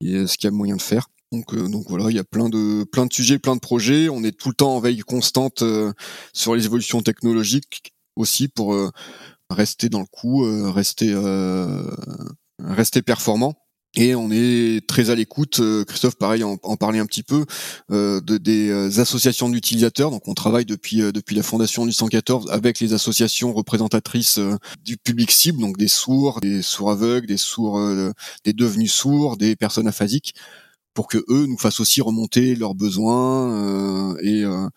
ce 0.00 0.36
qu'il 0.36 0.44
y 0.44 0.46
a 0.46 0.52
moyen 0.52 0.76
de 0.76 0.82
faire. 0.82 1.08
Donc, 1.32 1.54
euh, 1.54 1.68
voilà, 1.88 2.10
il 2.10 2.16
y 2.16 2.20
a 2.20 2.24
plein 2.24 2.48
de 2.48 2.84
plein 2.84 3.06
de 3.06 3.12
sujets, 3.12 3.38
plein 3.38 3.56
de 3.56 3.60
projets. 3.60 4.08
On 4.08 4.22
est 4.22 4.36
tout 4.36 4.48
le 4.50 4.54
temps 4.54 4.76
en 4.76 4.80
veille 4.80 5.00
constante 5.00 5.62
euh, 5.62 5.92
sur 6.32 6.54
les 6.54 6.66
évolutions 6.66 7.02
technologiques 7.02 7.92
aussi 8.14 8.48
pour 8.48 8.74
euh, 8.74 8.90
rester 9.50 9.88
dans 9.88 10.00
le 10.00 10.06
coup, 10.06 10.44
rester 10.72 11.14
rester 12.58 13.02
performant. 13.02 13.54
Et 13.98 14.14
on 14.14 14.30
est 14.30 14.86
très 14.86 15.08
à 15.08 15.14
l'écoute, 15.14 15.60
Christophe, 15.86 16.16
pareil, 16.16 16.44
en, 16.44 16.58
en 16.62 16.76
parlait 16.76 16.98
un 16.98 17.06
petit 17.06 17.22
peu, 17.22 17.46
de, 17.88 18.36
des 18.36 19.00
associations 19.00 19.48
d'utilisateurs. 19.48 20.10
Donc 20.10 20.28
on 20.28 20.34
travaille 20.34 20.66
depuis 20.66 20.98
depuis 21.12 21.34
la 21.34 21.42
fondation 21.42 21.86
du 21.86 21.92
114 21.92 22.50
avec 22.50 22.80
les 22.80 22.92
associations 22.92 23.54
représentatrices 23.54 24.38
du 24.84 24.96
public 24.98 25.30
cible, 25.30 25.60
donc 25.60 25.78
des 25.78 25.88
sourds, 25.88 26.40
des 26.40 26.60
sourds 26.60 26.90
aveugles, 26.90 27.26
des 27.26 27.38
sourds, 27.38 27.80
des 28.44 28.52
devenus 28.52 28.92
sourds, 28.92 29.36
des 29.38 29.56
personnes 29.56 29.88
aphasiques, 29.88 30.34
pour 30.96 31.06
que 31.06 31.18
eux 31.28 31.46
nous 31.46 31.58
fassent 31.58 31.78
aussi 31.78 32.00
remonter 32.00 32.56
leurs 32.56 32.74
besoins 32.74 33.52
euh, 33.52 34.16
et, 34.22 34.42
euh, 34.42 34.68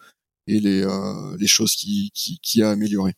et 0.45 0.59
les, 0.59 0.83
euh, 0.83 1.35
les 1.39 1.47
choses 1.47 1.73
qui, 1.73 2.11
qui, 2.13 2.39
qui 2.43 2.61
a 2.61 2.69
amélioré. 2.69 3.13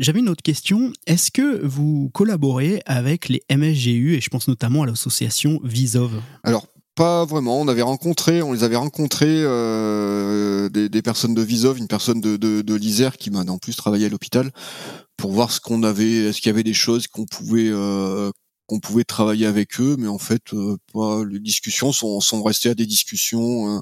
J'avais 0.00 0.20
une 0.20 0.30
autre 0.30 0.42
question. 0.42 0.92
Est-ce 1.06 1.30
que 1.30 1.64
vous 1.64 2.10
collaborez 2.12 2.82
avec 2.86 3.28
les 3.28 3.42
MSGU 3.54 4.16
et 4.16 4.20
je 4.20 4.30
pense 4.30 4.48
notamment 4.48 4.82
à 4.82 4.86
l'association 4.86 5.60
Visov? 5.62 6.20
Alors 6.42 6.66
pas 6.96 7.24
vraiment. 7.26 7.60
On 7.60 7.68
avait 7.68 7.82
rencontré, 7.82 8.42
on 8.42 8.52
les 8.52 8.64
avait 8.64 8.76
rencontrés 8.76 9.42
des, 10.70 10.88
des, 10.88 11.02
personnes 11.02 11.34
de 11.34 11.42
Visov, 11.42 11.78
une 11.78 11.86
personne 11.86 12.20
de, 12.20 12.36
de, 12.36 12.62
de 12.62 12.74
l'Isère 12.74 13.16
qui 13.16 13.30
m'a 13.30 13.40
en 13.40 13.58
plus 13.58 13.76
travaillé 13.76 14.06
à 14.06 14.08
l'hôpital 14.08 14.50
pour 15.16 15.32
voir 15.32 15.50
ce 15.50 15.60
qu'on 15.60 15.82
avait, 15.82 16.28
est-ce 16.28 16.40
qu'il 16.40 16.48
y 16.48 16.54
avait 16.54 16.62
des 16.62 16.74
choses 16.74 17.06
qu'on 17.06 17.26
pouvait 17.26 17.70
qu'on 18.70 18.78
pouvait 18.78 19.02
travailler 19.02 19.46
avec 19.46 19.80
eux, 19.80 19.96
mais 19.98 20.06
en 20.06 20.18
fait, 20.18 20.54
euh, 20.54 20.76
pas, 20.92 21.24
les 21.24 21.40
discussions 21.40 21.90
sont, 21.90 22.20
sont 22.20 22.40
restées 22.40 22.70
à 22.70 22.74
des 22.74 22.86
discussions 22.86 23.78
euh, 23.78 23.80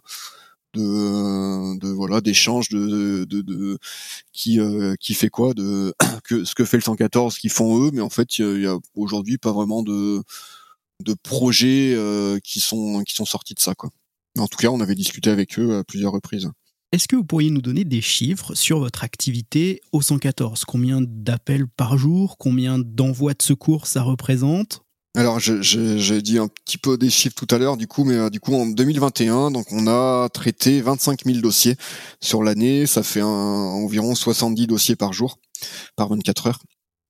de, 0.72 1.78
de 1.78 1.88
voilà 1.90 2.22
d'échanges 2.22 2.70
de, 2.70 3.26
de, 3.26 3.78
qui 4.32 4.58
euh, 4.60 4.94
qui 4.98 5.12
fait 5.12 5.28
quoi 5.28 5.52
de 5.52 5.94
que 6.24 6.44
ce 6.44 6.54
que 6.54 6.64
fait 6.64 6.78
le 6.78 6.82
114 6.82 7.34
ce 7.34 7.40
qu'ils 7.40 7.50
font 7.50 7.84
eux 7.84 7.90
mais 7.92 8.00
en 8.00 8.10
fait 8.10 8.38
il 8.38 8.62
y 8.62 8.66
a, 8.66 8.78
aujourd'hui 8.94 9.36
pas 9.38 9.52
vraiment 9.52 9.82
de 9.82 10.22
de 11.04 11.14
projets 11.14 11.96
qui 12.42 12.60
sont 12.60 13.02
qui 13.04 13.14
sont 13.14 13.26
sortis 13.26 13.54
de 13.54 13.60
ça 13.60 13.74
quoi. 13.74 13.90
En 14.38 14.46
tout 14.48 14.58
cas 14.58 14.68
on 14.68 14.80
avait 14.80 14.94
discuté 14.94 15.30
avec 15.30 15.58
eux 15.58 15.78
à 15.78 15.84
plusieurs 15.84 16.12
reprises 16.12 16.50
est-ce 16.92 17.06
que 17.06 17.16
vous 17.16 17.24
pourriez 17.24 17.50
nous 17.50 17.60
donner 17.60 17.84
des 17.84 18.00
chiffres 18.00 18.54
sur 18.54 18.78
votre 18.78 19.04
activité 19.04 19.80
au 19.92 20.00
114 20.00 20.64
Combien 20.64 21.00
d'appels 21.02 21.66
par 21.68 21.98
jour? 21.98 22.36
Combien 22.38 22.78
d'envois 22.78 23.34
de 23.34 23.42
secours 23.42 23.86
ça 23.86 24.02
représente? 24.02 24.80
Alors, 25.14 25.38
j'ai 25.40 26.22
dit 26.22 26.38
un 26.38 26.48
petit 26.48 26.78
peu 26.78 26.96
des 26.96 27.10
chiffres 27.10 27.34
tout 27.34 27.52
à 27.52 27.58
l'heure, 27.58 27.76
du 27.76 27.86
coup, 27.86 28.04
mais 28.04 28.14
euh, 28.14 28.30
du 28.30 28.40
coup, 28.40 28.54
en 28.54 28.66
2021, 28.66 29.50
donc 29.50 29.66
on 29.72 29.86
a 29.86 30.28
traité 30.28 30.80
25 30.80 31.24
000 31.24 31.38
dossiers 31.40 31.76
sur 32.20 32.42
l'année. 32.42 32.86
Ça 32.86 33.02
fait 33.02 33.22
environ 33.22 34.14
70 34.14 34.66
dossiers 34.66 34.96
par 34.96 35.12
jour, 35.12 35.38
par 35.96 36.08
24 36.08 36.46
heures. 36.46 36.62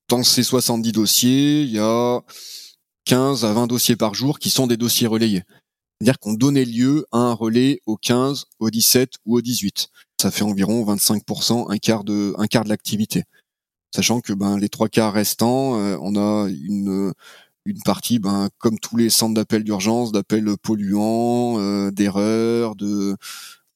Dans 0.09 0.23
ces 0.23 0.43
70 0.43 0.91
dossiers, 0.91 1.61
il 1.61 1.71
y 1.71 1.79
a 1.79 2.21
15 3.05 3.45
à 3.45 3.53
20 3.53 3.67
dossiers 3.67 3.95
par 3.95 4.13
jour 4.13 4.39
qui 4.39 4.49
sont 4.49 4.65
des 4.65 4.77
dossiers 4.77 5.07
relayés. 5.07 5.43
C'est-à-dire 5.99 6.19
qu'on 6.19 6.33
donnait 6.33 6.65
lieu 6.65 7.05
à 7.11 7.17
un 7.17 7.33
relais 7.33 7.81
au 7.85 7.97
15, 7.97 8.45
au 8.59 8.69
17 8.69 9.15
ou 9.25 9.37
au 9.37 9.41
18. 9.41 9.89
Ça 10.21 10.31
fait 10.31 10.43
environ 10.43 10.85
25%, 10.85 11.71
un 11.71 11.77
quart 11.77 12.05
de, 12.05 12.33
un 12.37 12.47
quart 12.47 12.63
de 12.63 12.69
l'activité. 12.69 13.23
Sachant 13.93 14.21
que 14.21 14.33
ben, 14.33 14.57
les 14.57 14.69
trois 14.69 14.87
quarts 14.87 15.13
restants, 15.13 15.77
euh, 15.77 15.97
on 16.01 16.15
a 16.15 16.47
une, 16.49 17.11
une 17.65 17.81
partie, 17.83 18.19
ben, 18.19 18.49
comme 18.59 18.79
tous 18.79 18.95
les 18.95 19.09
centres 19.09 19.33
d'appel 19.33 19.63
d'urgence, 19.63 20.11
d'appels 20.11 20.55
polluants, 20.61 21.59
euh, 21.59 21.91
d'erreurs, 21.91 22.75
de 22.75 23.15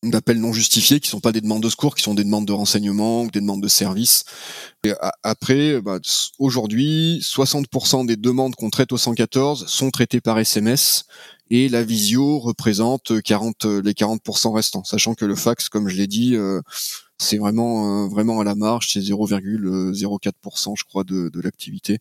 d'appels 0.03 0.39
non 0.39 0.51
justifiés 0.51 0.99
qui 0.99 1.07
sont 1.07 1.21
pas 1.21 1.32
des 1.32 1.39
demandes 1.39 1.63
de 1.63 1.69
secours, 1.69 1.95
qui 1.95 2.03
sont 2.03 2.13
des 2.13 2.26
demandes 2.26 2.45
de 2.45 2.51
renseignement 2.51 3.24
ou 3.24 3.32
des 3.32 3.39
demandes 3.39 3.63
de 3.63 3.69
service. 3.69 4.26
Et 4.84 4.91
après, 5.24 5.82
bah, 5.82 5.99
aujourd'hui, 6.39 7.19
60% 7.21 8.05
des 8.05 8.17
demandes 8.17 8.53
qu'on 8.55 8.69
traite 8.69 8.91
au 8.91 8.97
114 8.97 9.65
sont 9.67 9.91
traitées 9.91 10.19
par 10.19 10.38
SMS 10.39 11.05
et 11.56 11.70
la 11.70 11.84
visio 11.84 12.39
représente 12.39 13.22
40, 13.22 13.66
les 13.66 13.93
40% 13.93 14.56
restants, 14.56 14.84
sachant 14.84 15.14
que 15.14 15.24
le 15.24 15.36
fax, 15.36 15.70
comme 15.70 15.88
je 15.88 15.95
l'ai 15.95 16.08
dit, 16.08 16.36
euh, 16.36 16.62
C'est 17.20 17.38
vraiment 17.38 18.08
vraiment 18.08 18.39
à 18.39 18.43
la 18.43 18.56
marge, 18.56 18.89
c'est 18.91 19.01
0,04% 19.01 20.74
je 20.76 20.84
crois 20.84 21.04
de, 21.04 21.30
de 21.30 21.41
l'activité 21.41 21.99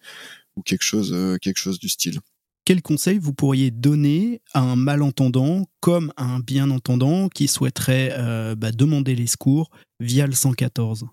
ou 0.56 0.62
quelque 0.62 0.84
chose 0.84 1.14
quelque 1.42 1.58
chose 1.58 1.78
du 1.78 1.90
style. 1.90 2.20
Quel 2.64 2.80
conseil 2.80 3.18
vous 3.18 3.34
pourriez 3.34 3.70
donner 3.70 4.40
à 4.54 4.60
un 4.60 4.76
malentendant 4.76 5.66
comme 5.80 6.14
à 6.16 6.24
un 6.24 6.38
bien 6.38 6.70
entendant 6.70 7.28
qui 7.28 7.46
souhaiterait 7.46 8.54
bah, 8.56 8.72
demander 8.72 9.14
les 9.14 9.26
secours 9.26 9.70
via 10.00 10.26
le 10.26 10.32
114 10.32 11.04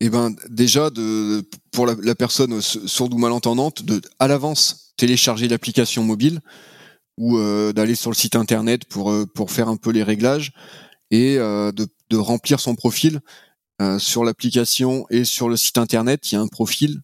eh 0.00 0.10
ben 0.10 0.34
déjà 0.50 0.90
de 0.90 1.48
pour 1.70 1.86
la, 1.86 2.14
personne 2.14 2.60
sourde 2.60 3.14
ou 3.14 3.18
malentendante 3.18 3.82
de 3.84 4.00
à 4.18 4.26
l'avance 4.26 4.92
télécharger 4.96 5.46
l'application 5.48 6.02
mobile 6.02 6.40
ou 7.16 7.38
euh, 7.38 7.72
d'aller 7.72 7.94
sur 7.94 8.10
le 8.10 8.16
site 8.16 8.36
internet 8.36 8.84
pour 8.84 9.10
euh, 9.10 9.26
pour 9.26 9.50
faire 9.50 9.68
un 9.68 9.76
peu 9.76 9.90
les 9.90 10.02
réglages 10.02 10.52
et 11.10 11.38
euh, 11.38 11.72
de, 11.72 11.86
de 12.10 12.16
remplir 12.16 12.60
son 12.60 12.74
profil 12.74 13.20
sur 13.98 14.24
l'application 14.24 15.04
et 15.10 15.24
sur 15.24 15.50
le 15.50 15.56
site 15.58 15.76
internet 15.76 16.32
il 16.32 16.36
y 16.36 16.38
a 16.38 16.40
un 16.40 16.46
profil 16.46 17.02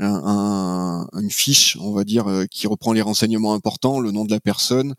un, 0.00 1.06
une 1.12 1.30
fiche 1.30 1.76
on 1.80 1.92
va 1.92 2.02
dire 2.02 2.26
qui 2.50 2.66
reprend 2.66 2.92
les 2.92 3.02
renseignements 3.02 3.54
importants 3.54 4.00
le 4.00 4.10
nom 4.10 4.24
de 4.24 4.32
la 4.32 4.40
personne 4.40 4.96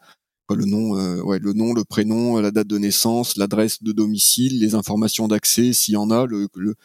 le 0.50 0.64
nom 0.64 0.92
ouais 1.24 1.40
le 1.40 1.52
nom 1.52 1.74
le 1.74 1.84
prénom 1.84 2.40
la 2.40 2.52
date 2.52 2.68
de 2.68 2.78
naissance 2.78 3.36
l'adresse 3.36 3.84
de 3.84 3.92
domicile 3.92 4.62
les 4.62 4.76
informations 4.76 5.28
d'accès 5.28 5.74
s'il 5.74 5.96
y 5.96 5.98
en 5.98 6.10
a 6.10 6.26
le, 6.26 6.48
le 6.56 6.76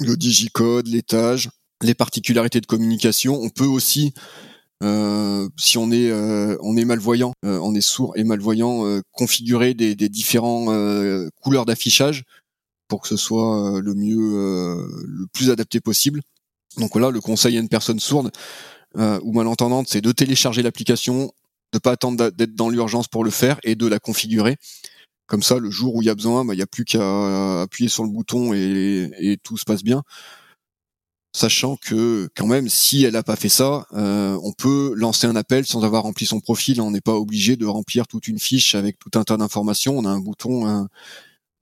le 0.00 0.16
digicode, 0.16 0.88
l'étage, 0.88 1.50
les 1.82 1.94
particularités 1.94 2.60
de 2.60 2.66
communication. 2.66 3.40
On 3.40 3.50
peut 3.50 3.64
aussi, 3.64 4.12
euh, 4.82 5.48
si 5.56 5.78
on 5.78 5.90
est 5.90 6.10
euh, 6.10 6.56
on 6.60 6.76
est 6.76 6.84
malvoyant, 6.84 7.32
euh, 7.44 7.58
on 7.60 7.74
est 7.74 7.80
sourd 7.80 8.12
et 8.16 8.24
malvoyant, 8.24 9.00
configurer 9.12 9.74
des, 9.74 9.94
des 9.94 10.08
différents 10.08 10.66
couleurs 11.40 11.66
d'affichage 11.66 12.24
pour 12.88 13.02
que 13.02 13.08
ce 13.08 13.16
soit 13.16 13.80
le 13.82 13.94
mieux, 13.94 14.16
le 15.06 15.26
plus 15.32 15.50
adapté 15.50 15.80
possible. 15.80 16.22
Donc 16.78 16.92
voilà, 16.92 17.10
le 17.10 17.20
conseil 17.20 17.56
à 17.56 17.60
une 17.60 17.68
personne 17.68 18.00
sourde 18.00 18.30
ou 18.94 19.32
malentendante, 19.32 19.88
c'est 19.88 20.00
de 20.00 20.12
télécharger 20.12 20.62
l'application, 20.62 21.32
de 21.72 21.78
pas 21.78 21.92
attendre 21.92 22.30
d'être 22.30 22.54
dans 22.54 22.68
l'urgence 22.68 23.08
pour 23.08 23.24
le 23.24 23.30
faire 23.30 23.58
et 23.64 23.74
de 23.74 23.86
la 23.86 23.98
configurer. 23.98 24.56
Comme 25.26 25.42
ça, 25.42 25.58
le 25.58 25.70
jour 25.70 25.96
où 25.96 26.02
il 26.02 26.06
y 26.06 26.10
a 26.10 26.14
besoin, 26.14 26.44
bah, 26.44 26.54
il 26.54 26.58
n'y 26.58 26.62
a 26.62 26.68
plus 26.68 26.84
qu'à 26.84 27.62
appuyer 27.62 27.88
sur 27.88 28.04
le 28.04 28.10
bouton 28.10 28.52
et, 28.54 29.38
tout 29.42 29.56
se 29.56 29.64
passe 29.64 29.82
bien. 29.82 30.02
Sachant 31.36 31.76
que 31.76 32.30
quand 32.34 32.46
même, 32.46 32.66
si 32.70 33.04
elle 33.04 33.12
n'a 33.12 33.22
pas 33.22 33.36
fait 33.36 33.50
ça, 33.50 33.86
euh, 33.92 34.40
on 34.42 34.52
peut 34.52 34.94
lancer 34.96 35.26
un 35.26 35.36
appel 35.36 35.66
sans 35.66 35.84
avoir 35.84 36.04
rempli 36.04 36.24
son 36.24 36.40
profil. 36.40 36.80
On 36.80 36.90
n'est 36.90 37.02
pas 37.02 37.12
obligé 37.12 37.56
de 37.56 37.66
remplir 37.66 38.06
toute 38.06 38.26
une 38.26 38.38
fiche 38.38 38.74
avec 38.74 38.98
tout 38.98 39.10
un 39.18 39.22
tas 39.22 39.36
d'informations. 39.36 39.98
On 39.98 40.06
a 40.06 40.08
un 40.08 40.18
bouton 40.18 40.88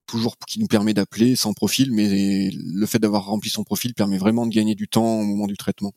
toujours 0.07 0.37
qui 0.47 0.61
nous 0.61 0.67
permet 0.67 0.93
d'appeler 0.93 1.35
sans 1.35 1.51
profil, 1.51 1.91
mais 1.91 2.51
le 2.53 2.85
fait 2.85 2.99
d'avoir 2.99 3.25
rempli 3.25 3.49
son 3.49 3.65
profil 3.65 3.93
permet 3.93 4.17
vraiment 4.17 4.45
de 4.45 4.53
gagner 4.53 4.75
du 4.75 4.87
temps 4.87 5.19
au 5.19 5.25
moment 5.25 5.45
du 5.45 5.57
traitement. 5.57 5.91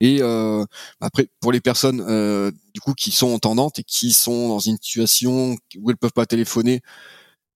Et 0.00 0.18
euh, 0.20 0.66
après, 1.00 1.28
pour 1.40 1.50
les 1.50 1.62
personnes 1.62 2.04
euh, 2.06 2.52
du 2.74 2.80
coup 2.82 2.92
qui 2.92 3.10
sont 3.10 3.28
entendantes 3.28 3.78
et 3.78 3.84
qui 3.84 4.12
sont 4.12 4.48
dans 4.48 4.58
une 4.58 4.76
situation 4.76 5.56
où 5.78 5.90
elles 5.90 5.96
peuvent 5.96 6.12
pas 6.12 6.26
téléphoner, 6.26 6.82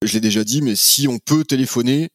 je 0.03 0.15
l'ai 0.15 0.21
déjà 0.21 0.45
dit, 0.45 0.63
mais 0.63 0.77
si 0.77 1.09
on 1.09 1.19
peut 1.19 1.45
téléphoner, 1.45 2.09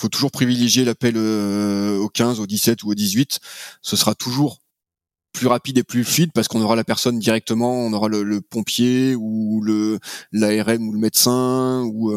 faut 0.00 0.08
toujours 0.08 0.30
privilégier 0.30 0.84
l'appel 0.84 1.14
euh, 1.16 1.98
au 1.98 2.08
15, 2.08 2.40
au 2.40 2.46
17 2.46 2.82
ou 2.84 2.90
au 2.90 2.94
18. 2.94 3.40
Ce 3.82 3.96
sera 3.96 4.14
toujours 4.14 4.60
plus 5.32 5.46
rapide 5.46 5.78
et 5.78 5.84
plus 5.84 6.04
fluide 6.04 6.32
parce 6.34 6.48
qu'on 6.48 6.60
aura 6.60 6.74
la 6.74 6.84
personne 6.84 7.18
directement, 7.18 7.86
on 7.86 7.92
aura 7.92 8.08
le, 8.08 8.40
pompier 8.40 9.14
ou 9.14 9.60
le 9.62 10.00
l'ARM 10.32 10.88
ou 10.88 10.92
le 10.92 10.98
médecin 10.98 11.84
ou 11.84 12.12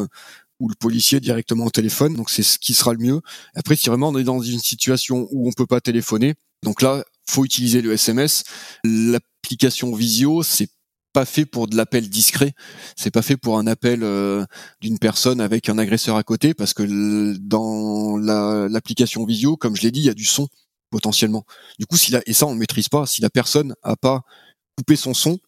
ou 0.60 0.68
le 0.68 0.74
policier 0.74 1.20
directement 1.20 1.66
au 1.66 1.70
téléphone. 1.70 2.14
Donc 2.14 2.30
c'est 2.30 2.42
ce 2.42 2.58
qui 2.58 2.74
sera 2.74 2.92
le 2.92 2.98
mieux. 2.98 3.20
Après, 3.54 3.76
si 3.76 3.88
vraiment 3.88 4.08
on 4.08 4.18
est 4.18 4.24
dans 4.24 4.40
une 4.40 4.60
situation 4.60 5.28
où 5.30 5.48
on 5.48 5.52
peut 5.52 5.66
pas 5.66 5.80
téléphoner, 5.80 6.34
donc 6.62 6.82
là, 6.82 7.04
faut 7.26 7.44
utiliser 7.44 7.82
le 7.82 7.92
SMS. 7.92 8.44
L'application 8.84 9.94
Visio, 9.94 10.42
c'est 10.42 10.68
pas 11.14 11.24
fait 11.24 11.46
pour 11.46 11.68
de 11.68 11.76
l'appel 11.76 12.10
discret. 12.10 12.52
C'est 12.96 13.12
pas 13.12 13.22
fait 13.22 13.38
pour 13.38 13.56
un 13.58 13.66
appel 13.66 14.02
euh, 14.02 14.44
d'une 14.82 14.98
personne 14.98 15.40
avec 15.40 15.70
un 15.70 15.78
agresseur 15.78 16.16
à 16.16 16.24
côté, 16.24 16.52
parce 16.52 16.74
que 16.74 16.82
dans 17.38 18.18
l'application 18.18 19.24
Visio, 19.24 19.56
comme 19.56 19.76
je 19.76 19.82
l'ai 19.82 19.92
dit, 19.92 20.00
il 20.00 20.06
y 20.06 20.10
a 20.10 20.14
du 20.14 20.26
son 20.26 20.48
potentiellement. 20.90 21.44
Du 21.78 21.86
coup, 21.86 21.96
si 21.96 22.12
la, 22.12 22.20
et 22.26 22.34
ça 22.34 22.46
on 22.46 22.54
ne 22.54 22.58
maîtrise 22.58 22.88
pas. 22.88 23.06
Si 23.06 23.22
la 23.22 23.30
personne 23.30 23.74
a 23.82 23.96
pas 23.96 24.22
coupé 24.76 24.96
son 24.96 25.14
son, 25.14 25.38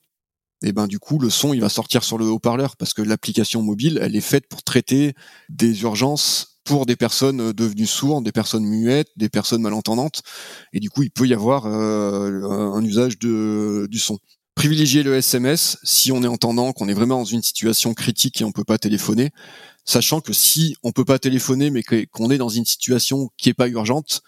et 0.62 0.68
eh 0.68 0.72
ben 0.72 0.86
du 0.86 0.98
coup 0.98 1.18
le 1.18 1.28
son 1.28 1.52
il 1.52 1.60
va 1.60 1.68
sortir 1.68 2.02
sur 2.02 2.16
le 2.16 2.24
haut-parleur 2.24 2.76
parce 2.78 2.94
que 2.94 3.02
l'application 3.02 3.60
mobile 3.60 3.98
elle 4.00 4.16
est 4.16 4.22
faite 4.22 4.48
pour 4.48 4.62
traiter 4.62 5.12
des 5.50 5.82
urgences 5.82 6.56
pour 6.66 6.84
des 6.84 6.96
personnes 6.96 7.40
euh, 7.40 7.52
devenues 7.54 7.86
sourdes, 7.86 8.24
des 8.24 8.32
personnes 8.32 8.66
muettes, 8.66 9.08
des 9.16 9.30
personnes 9.30 9.62
malentendantes. 9.62 10.22
Et 10.74 10.80
du 10.80 10.90
coup, 10.90 11.02
il 11.02 11.10
peut 11.10 11.26
y 11.26 11.32
avoir 11.32 11.64
euh, 11.66 12.42
un 12.74 12.84
usage 12.84 13.18
de, 13.18 13.86
du 13.90 13.98
son. 13.98 14.18
Privilégier 14.56 15.02
le 15.02 15.14
SMS 15.14 15.78
si 15.84 16.12
on 16.12 16.22
est 16.22 16.26
entendant, 16.26 16.72
qu'on 16.72 16.88
est 16.88 16.94
vraiment 16.94 17.18
dans 17.18 17.24
une 17.24 17.42
situation 17.42 17.92
critique 17.92 18.40
et 18.40 18.44
on 18.44 18.52
peut 18.52 18.64
pas 18.64 18.78
téléphoner, 18.78 19.30
sachant 19.84 20.22
que 20.22 20.32
si 20.32 20.76
on 20.82 20.92
peut 20.92 21.04
pas 21.04 21.18
téléphoner 21.18 21.70
mais 21.70 21.82
qu'on 21.82 22.30
est 22.30 22.38
dans 22.38 22.48
une 22.48 22.64
situation 22.64 23.28
qui 23.36 23.50
est 23.50 23.54
pas 23.54 23.68
urgente 23.68 24.22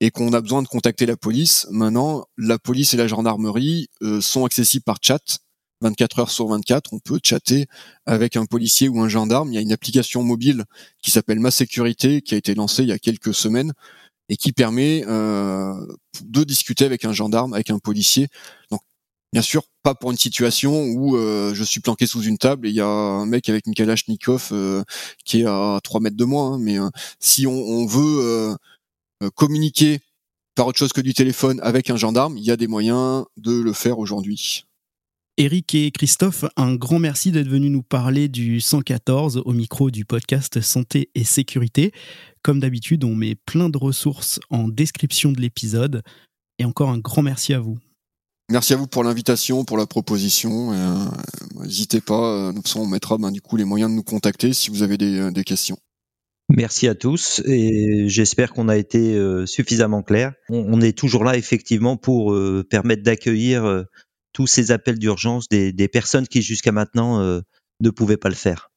et 0.00 0.10
qu'on 0.10 0.34
a 0.34 0.42
besoin 0.42 0.62
de 0.62 0.68
contacter 0.68 1.06
la 1.06 1.16
police, 1.16 1.66
maintenant 1.70 2.26
la 2.36 2.58
police 2.58 2.92
et 2.92 2.98
la 2.98 3.06
gendarmerie 3.06 3.88
euh, 4.02 4.20
sont 4.20 4.44
accessibles 4.44 4.84
par 4.84 4.98
chat 5.00 5.40
24 5.80 6.18
heures 6.18 6.30
sur 6.30 6.46
24, 6.48 6.92
on 6.92 6.98
peut 6.98 7.18
chatter 7.22 7.66
avec 8.06 8.36
un 8.36 8.46
policier 8.46 8.88
ou 8.88 9.00
un 9.00 9.08
gendarme. 9.08 9.52
Il 9.52 9.54
y 9.54 9.58
a 9.58 9.60
une 9.60 9.72
application 9.72 10.22
mobile 10.22 10.64
qui 11.02 11.10
s'appelle 11.10 11.40
Ma 11.40 11.50
Sécurité, 11.50 12.22
qui 12.22 12.34
a 12.34 12.38
été 12.38 12.54
lancée 12.54 12.82
il 12.82 12.88
y 12.88 12.92
a 12.92 12.98
quelques 12.98 13.34
semaines 13.34 13.72
et 14.28 14.36
qui 14.36 14.52
permet 14.52 15.04
euh, 15.06 15.74
de 16.22 16.44
discuter 16.44 16.84
avec 16.84 17.04
un 17.04 17.12
gendarme, 17.12 17.52
avec 17.52 17.70
un 17.70 17.78
policier. 17.78 18.28
Donc, 18.70 18.80
bien 19.34 19.42
sûr, 19.42 19.64
pas 19.82 19.96
pour 19.96 20.12
une 20.12 20.16
situation 20.16 20.84
où 20.84 21.16
euh, 21.16 21.54
je 21.54 21.64
suis 21.64 21.80
planqué 21.80 22.06
sous 22.06 22.22
une 22.22 22.38
table 22.38 22.68
et 22.68 22.70
il 22.70 22.76
y 22.76 22.80
a 22.80 22.86
un 22.86 23.26
mec 23.26 23.48
avec 23.48 23.66
une 23.66 23.74
Kalachnikov 23.74 24.50
euh, 24.52 24.84
qui 25.24 25.40
est 25.40 25.46
à 25.46 25.80
3 25.82 26.00
mètres 26.00 26.16
de 26.16 26.24
moi. 26.24 26.46
Hein. 26.46 26.58
mais 26.60 26.76
si 27.18 27.44
on, 27.46 27.52
on 27.52 27.84
veut 27.84 28.56
communiquer 29.34 30.00
par 30.54 30.68
autre 30.68 30.78
chose 30.78 30.92
que 30.92 31.00
du 31.00 31.14
téléphone 31.14 31.58
avec 31.64 31.90
un 31.90 31.96
gendarme, 31.96 32.38
il 32.38 32.44
y 32.44 32.52
a 32.52 32.56
des 32.56 32.68
moyens 32.68 33.24
de 33.36 33.60
le 33.60 33.72
faire 33.72 33.98
aujourd'hui. 33.98 34.64
Eric 35.36 35.74
et 35.74 35.90
Christophe, 35.90 36.44
un 36.56 36.76
grand 36.76 37.00
merci 37.00 37.32
d'être 37.32 37.48
venus 37.48 37.72
nous 37.72 37.82
parler 37.82 38.28
du 38.28 38.60
114 38.60 39.42
au 39.44 39.52
micro 39.52 39.90
du 39.90 40.04
podcast 40.04 40.60
Santé 40.60 41.10
et 41.16 41.24
Sécurité. 41.24 41.90
Comme 42.42 42.60
d'habitude, 42.60 43.02
on 43.02 43.16
met 43.16 43.34
plein 43.34 43.68
de 43.68 43.76
ressources 43.76 44.38
en 44.50 44.68
description 44.68 45.32
de 45.32 45.40
l'épisode. 45.40 46.02
Et 46.60 46.64
encore 46.64 46.90
un 46.90 46.98
grand 46.98 47.22
merci 47.22 47.52
à 47.52 47.58
vous. 47.58 47.78
Merci 48.50 48.74
à 48.74 48.76
vous 48.76 48.86
pour 48.86 49.04
l'invitation, 49.04 49.64
pour 49.64 49.78
la 49.78 49.86
proposition. 49.86 50.72
Euh, 50.72 50.94
n'hésitez 51.62 52.00
pas, 52.00 52.52
nous 52.52 52.62
on 52.76 52.86
mettra 52.86 53.16
ben, 53.16 53.30
du 53.30 53.40
coup 53.40 53.56
les 53.56 53.64
moyens 53.64 53.90
de 53.90 53.96
nous 53.96 54.02
contacter 54.02 54.52
si 54.52 54.70
vous 54.70 54.82
avez 54.82 54.98
des, 54.98 55.18
euh, 55.18 55.42
questions. 55.42 55.78
Merci 56.50 56.88
à 56.88 56.94
tous 56.94 57.40
et 57.46 58.04
j'espère 58.08 58.52
qu'on 58.52 58.68
a 58.68 58.76
été 58.76 59.14
euh, 59.14 59.46
suffisamment 59.46 60.02
clair. 60.02 60.34
On, 60.50 60.80
est 60.82 60.96
toujours 60.96 61.24
là 61.24 61.38
effectivement 61.38 61.96
pour 61.96 62.36
permettre 62.68 63.02
d'accueillir 63.02 63.86
tous 64.34 64.46
ces 64.46 64.72
appels 64.72 64.98
d'urgence 64.98 65.48
des, 65.48 65.88
personnes 65.88 66.28
qui 66.28 66.42
jusqu'à 66.42 66.72
maintenant 66.72 67.20
euh, 67.20 67.40
ne 67.80 67.88
pouvaient 67.88 68.18
pas 68.18 68.28
le 68.28 68.34
faire. 68.34 68.70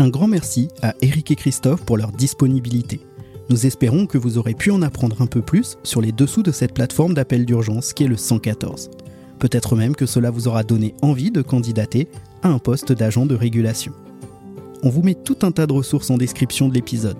Un 0.00 0.08
grand 0.10 0.28
merci 0.28 0.68
à 0.82 0.94
Eric 1.00 1.30
et 1.30 1.36
Christophe 1.36 1.84
pour 1.84 1.96
leur 1.96 2.12
disponibilité. 2.12 3.00
Nous 3.50 3.64
espérons 3.64 4.06
que 4.06 4.18
vous 4.18 4.36
aurez 4.36 4.52
pu 4.52 4.70
en 4.70 4.82
apprendre 4.82 5.22
un 5.22 5.26
peu 5.26 5.40
plus 5.40 5.78
sur 5.82 6.02
les 6.02 6.12
dessous 6.12 6.42
de 6.42 6.52
cette 6.52 6.74
plateforme 6.74 7.14
d'appel 7.14 7.46
d'urgence 7.46 7.94
qui 7.94 8.04
est 8.04 8.08
le 8.08 8.18
114. 8.18 8.90
Peut-être 9.38 9.74
même 9.74 9.96
que 9.96 10.04
cela 10.04 10.30
vous 10.30 10.48
aura 10.48 10.64
donné 10.64 10.94
envie 11.00 11.30
de 11.30 11.40
candidater 11.40 12.08
à 12.42 12.48
un 12.48 12.58
poste 12.58 12.92
d'agent 12.92 13.24
de 13.24 13.34
régulation. 13.34 13.94
On 14.82 14.90
vous 14.90 15.02
met 15.02 15.14
tout 15.14 15.38
un 15.42 15.50
tas 15.50 15.66
de 15.66 15.72
ressources 15.72 16.10
en 16.10 16.18
description 16.18 16.68
de 16.68 16.74
l'épisode. 16.74 17.16